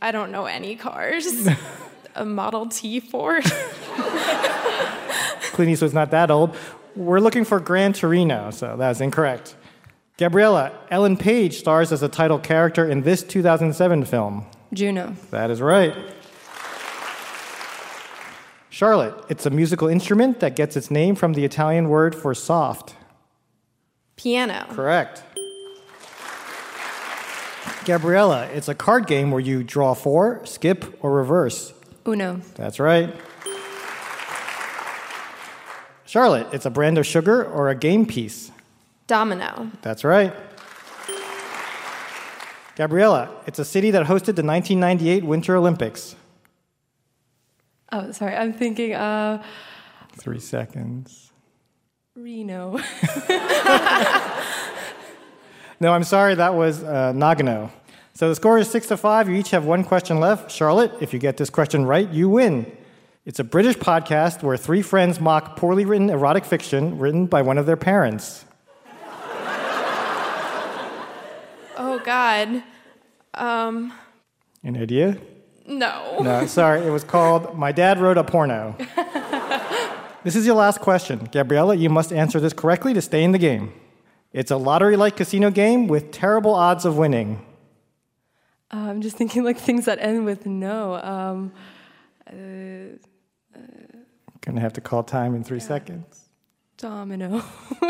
I 0.00 0.12
don't 0.12 0.30
know 0.30 0.46
any 0.46 0.76
cars. 0.76 1.48
a 2.14 2.24
Model 2.24 2.66
T 2.66 3.00
Ford. 3.00 3.44
Clint 5.52 5.70
Eastwood's 5.70 5.94
not 5.94 6.10
that 6.12 6.30
old. 6.30 6.56
We're 6.94 7.20
looking 7.20 7.44
for 7.44 7.60
Gran 7.60 7.92
Torino, 7.92 8.50
so 8.50 8.76
that's 8.76 9.00
incorrect. 9.00 9.56
Gabriella, 10.18 10.72
Ellen 10.90 11.16
Page 11.16 11.58
stars 11.58 11.92
as 11.92 12.02
a 12.02 12.08
title 12.08 12.38
character 12.38 12.88
in 12.88 13.02
this 13.02 13.22
2007 13.22 14.04
film. 14.04 14.46
Juno. 14.72 15.14
That 15.30 15.50
is 15.50 15.60
right. 15.60 15.94
Charlotte, 18.68 19.14
it's 19.28 19.46
a 19.46 19.50
musical 19.50 19.88
instrument 19.88 20.40
that 20.40 20.54
gets 20.54 20.76
its 20.76 20.90
name 20.90 21.14
from 21.14 21.34
the 21.34 21.44
Italian 21.44 21.88
word 21.88 22.14
for 22.14 22.34
soft. 22.34 22.94
Piano. 24.16 24.66
Correct. 24.70 25.22
Gabriella, 27.88 28.44
it's 28.52 28.68
a 28.68 28.74
card 28.74 29.06
game 29.06 29.30
where 29.30 29.40
you 29.40 29.64
draw 29.64 29.94
four, 29.94 30.44
skip, 30.44 30.98
or 31.02 31.10
reverse. 31.10 31.72
Uno. 32.06 32.42
That's 32.54 32.78
right. 32.78 33.16
Charlotte, 36.04 36.48
it's 36.52 36.66
a 36.66 36.70
brand 36.70 36.98
of 36.98 37.06
sugar 37.06 37.42
or 37.42 37.70
a 37.70 37.74
game 37.74 38.04
piece. 38.04 38.52
Domino. 39.06 39.70
That's 39.80 40.04
right. 40.04 40.34
Gabriella, 42.76 43.30
it's 43.46 43.58
a 43.58 43.64
city 43.64 43.90
that 43.92 44.04
hosted 44.04 44.36
the 44.36 44.44
1998 44.44 45.24
Winter 45.24 45.56
Olympics. 45.56 46.14
Oh, 47.90 48.12
sorry. 48.12 48.36
I'm 48.36 48.52
thinking 48.52 48.92
uh, 48.92 49.42
Three 50.12 50.40
seconds. 50.40 51.32
Reno. 52.14 52.80
No, 55.80 55.92
I'm 55.92 56.04
sorry, 56.04 56.34
that 56.34 56.54
was 56.54 56.82
uh, 56.82 57.12
Nagano. 57.12 57.70
So 58.14 58.28
the 58.28 58.34
score 58.34 58.58
is 58.58 58.68
six 58.68 58.88
to 58.88 58.96
five. 58.96 59.28
You 59.28 59.36
each 59.36 59.50
have 59.50 59.64
one 59.64 59.84
question 59.84 60.18
left. 60.18 60.50
Charlotte, 60.50 60.92
if 61.00 61.12
you 61.12 61.20
get 61.20 61.36
this 61.36 61.50
question 61.50 61.86
right, 61.86 62.08
you 62.10 62.28
win. 62.28 62.70
It's 63.24 63.38
a 63.38 63.44
British 63.44 63.76
podcast 63.76 64.42
where 64.42 64.56
three 64.56 64.82
friends 64.82 65.20
mock 65.20 65.56
poorly 65.56 65.84
written 65.84 66.10
erotic 66.10 66.44
fiction 66.44 66.98
written 66.98 67.26
by 67.26 67.42
one 67.42 67.58
of 67.58 67.66
their 67.66 67.76
parents. 67.76 68.44
Oh, 71.80 72.00
God. 72.04 72.64
Um, 73.34 73.92
Any 74.64 74.80
idea? 74.80 75.16
no. 75.64 76.18
No, 76.20 76.44
sorry. 76.46 76.80
It 76.84 76.90
was 76.90 77.04
called 77.04 77.56
My 77.56 77.70
Dad 77.70 78.00
Wrote 78.00 78.18
a 78.18 78.24
Porno. 78.24 78.74
this 80.24 80.34
is 80.34 80.44
your 80.44 80.56
last 80.56 80.80
question. 80.80 81.28
Gabriella, 81.30 81.76
you 81.76 81.88
must 81.88 82.12
answer 82.12 82.40
this 82.40 82.52
correctly 82.52 82.94
to 82.94 83.00
stay 83.00 83.22
in 83.22 83.30
the 83.30 83.38
game. 83.38 83.72
It's 84.32 84.50
a 84.50 84.56
lottery 84.56 84.96
like 84.96 85.16
casino 85.16 85.50
game 85.50 85.86
with 85.88 86.10
terrible 86.10 86.54
odds 86.54 86.84
of 86.84 86.96
winning. 86.98 87.44
Uh, 88.72 88.76
I'm 88.76 89.00
just 89.00 89.16
thinking 89.16 89.44
like 89.44 89.58
things 89.58 89.86
that 89.86 89.98
end 90.00 90.24
with 90.26 90.44
no. 90.46 90.96
Um, 90.96 91.52
uh, 92.30 92.96
Gonna 94.42 94.60
have 94.60 94.74
to 94.74 94.80
call 94.80 95.02
time 95.02 95.34
in 95.34 95.42
three 95.44 95.60
seconds. 95.60 96.28
domino. 96.76 97.42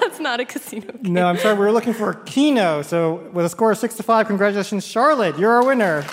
That's 0.00 0.18
not 0.20 0.40
a 0.40 0.44
casino. 0.44 0.92
Game. 0.92 1.12
No, 1.12 1.26
I'm 1.26 1.36
sorry. 1.36 1.54
We 1.54 1.60
were 1.60 1.72
looking 1.72 1.92
for 1.92 2.10
a 2.10 2.24
keno. 2.24 2.82
So 2.82 3.28
with 3.32 3.44
a 3.44 3.48
score 3.48 3.70
of 3.72 3.78
six 3.78 3.94
to 3.96 4.02
five, 4.02 4.26
congratulations, 4.26 4.86
Charlotte. 4.86 5.38
You're 5.38 5.50
our 5.52 5.64
winner. 5.64 6.04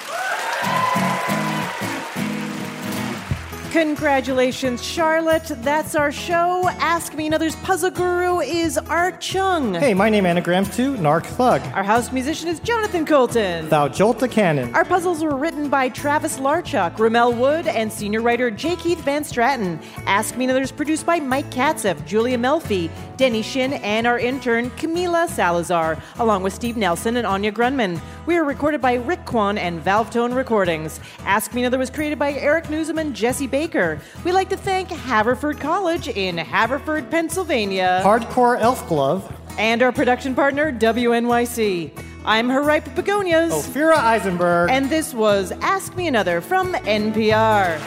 Congratulations, 3.75 4.81
Charlotte. 4.81 5.51
That's 5.57 5.95
our 5.95 6.09
show. 6.09 6.69
Ask 6.79 7.13
Me 7.13 7.27
Another's 7.27 7.57
puzzle 7.57 7.91
guru 7.91 8.39
is 8.39 8.77
Art 8.77 9.19
Chung. 9.19 9.73
Hey, 9.73 9.93
my 9.93 10.09
name 10.09 10.25
anagrams 10.25 10.73
to 10.77 10.95
Narc 10.95 11.25
Thug. 11.25 11.61
Our 11.73 11.83
house 11.83 12.09
musician 12.13 12.47
is 12.47 12.61
Jonathan 12.61 13.05
Coulton. 13.05 13.67
Thou 13.67 13.89
Jolta 13.89 14.31
Cannon. 14.31 14.73
Our 14.73 14.85
puzzles 14.85 15.21
were 15.21 15.35
written 15.35 15.67
by 15.67 15.89
Travis 15.89 16.37
Larchuk, 16.37 16.97
Ramel 16.97 17.33
Wood, 17.33 17.67
and 17.67 17.91
senior 17.91 18.21
writer 18.21 18.49
J. 18.49 18.77
Keith 18.77 19.01
Van 19.01 19.23
Straaten. 19.23 19.83
Ask 20.05 20.37
Me 20.37 20.45
Another 20.45 20.61
is 20.61 20.71
produced 20.71 21.05
by 21.05 21.19
Mike 21.19 21.49
Katzif, 21.51 22.05
Julia 22.05 22.37
Melfi, 22.37 22.89
Denny 23.17 23.41
Shin, 23.41 23.73
and 23.73 24.07
our 24.07 24.17
intern 24.17 24.69
Camila 24.71 25.27
Salazar, 25.27 26.01
along 26.19 26.43
with 26.43 26.53
Steve 26.53 26.77
Nelson 26.77 27.17
and 27.17 27.27
Anya 27.27 27.51
Grundmann. 27.51 27.99
We 28.25 28.37
are 28.37 28.45
recorded 28.45 28.79
by 28.79 28.93
Rick 28.93 29.25
Kwan 29.25 29.57
and 29.57 29.83
Valvetone 29.83 30.33
Recordings. 30.33 31.01
Ask 31.25 31.53
Me 31.53 31.61
Another 31.61 31.77
was 31.77 31.89
created 31.89 32.17
by 32.17 32.31
Eric 32.31 32.65
Nuzum 32.65 33.01
and 33.01 33.13
Jesse 33.13 33.47
Baker. 33.65 33.99
We'd 34.23 34.33
like 34.33 34.49
to 34.49 34.57
thank 34.57 34.89
Haverford 34.89 35.59
College 35.59 36.07
in 36.07 36.37
Haverford, 36.37 37.09
Pennsylvania. 37.09 37.99
Hardcore 38.03 38.59
Elf 38.59 38.87
Glove. 38.87 39.35
And 39.57 39.81
our 39.81 39.91
production 39.91 40.35
partner, 40.35 40.71
WNYC. 40.71 41.91
I'm 42.25 42.47
her 42.49 42.61
ripe 42.61 42.93
begonias. 42.93 43.51
Ophira 43.51 43.97
Eisenberg. 43.97 44.69
And 44.69 44.87
this 44.87 45.15
was 45.15 45.51
Ask 45.61 45.95
Me 45.95 46.05
Another 46.05 46.41
from 46.41 46.73
NPR. 46.73 47.79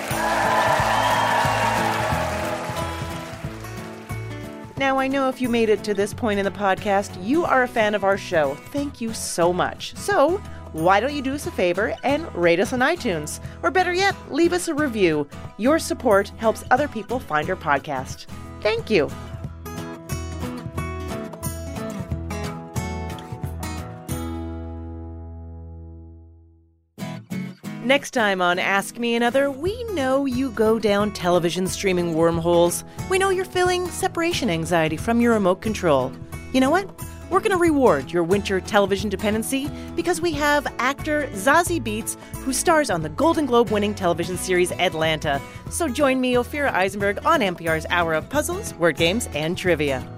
Now, 4.78 4.98
I 4.98 5.06
know 5.06 5.28
if 5.28 5.40
you 5.40 5.48
made 5.48 5.68
it 5.68 5.84
to 5.84 5.94
this 5.94 6.12
point 6.12 6.40
in 6.40 6.44
the 6.44 6.50
podcast, 6.50 7.24
you 7.24 7.44
are 7.44 7.62
a 7.62 7.68
fan 7.68 7.94
of 7.94 8.02
our 8.02 8.18
show. 8.18 8.56
Thank 8.72 9.00
you 9.00 9.12
so 9.12 9.52
much. 9.52 9.94
So, 9.96 10.40
why 10.72 11.00
don't 11.00 11.14
you 11.14 11.22
do 11.22 11.34
us 11.34 11.46
a 11.46 11.50
favor 11.50 11.94
and 12.04 12.32
rate 12.34 12.60
us 12.60 12.72
on 12.72 12.80
iTunes? 12.80 13.40
Or 13.62 13.70
better 13.70 13.92
yet, 13.92 14.14
leave 14.30 14.52
us 14.52 14.68
a 14.68 14.74
review. 14.74 15.28
Your 15.56 15.78
support 15.78 16.28
helps 16.36 16.64
other 16.70 16.88
people 16.88 17.18
find 17.18 17.48
our 17.50 17.56
podcast. 17.56 18.26
Thank 18.60 18.90
you. 18.90 19.10
Next 27.88 28.10
time 28.10 28.42
on 28.42 28.58
Ask 28.58 28.98
Me 28.98 29.14
Another, 29.14 29.50
we 29.50 29.82
know 29.94 30.26
you 30.26 30.50
go 30.50 30.78
down 30.78 31.10
television 31.10 31.66
streaming 31.66 32.12
wormholes. 32.12 32.84
We 33.08 33.18
know 33.18 33.30
you're 33.30 33.46
feeling 33.46 33.88
separation 33.88 34.50
anxiety 34.50 34.98
from 34.98 35.22
your 35.22 35.32
remote 35.32 35.62
control. 35.62 36.12
You 36.52 36.60
know 36.60 36.68
what? 36.68 36.86
We're 37.30 37.40
going 37.40 37.50
to 37.50 37.58
reward 37.58 38.10
your 38.10 38.24
winter 38.24 38.60
television 38.60 39.10
dependency 39.10 39.68
because 39.94 40.20
we 40.20 40.32
have 40.32 40.66
actor 40.78 41.28
Zazie 41.32 41.82
Beetz, 41.82 42.18
who 42.36 42.52
stars 42.52 42.88
on 42.88 43.02
the 43.02 43.10
Golden 43.10 43.44
Globe 43.44 43.70
winning 43.70 43.94
television 43.94 44.38
series 44.38 44.72
Atlanta. 44.72 45.40
So 45.68 45.88
join 45.88 46.20
me, 46.20 46.34
Ophira 46.34 46.72
Eisenberg, 46.72 47.24
on 47.26 47.40
NPR's 47.40 47.86
Hour 47.90 48.14
of 48.14 48.28
Puzzles, 48.30 48.72
Word 48.74 48.96
Games, 48.96 49.28
and 49.34 49.58
Trivia. 49.58 50.17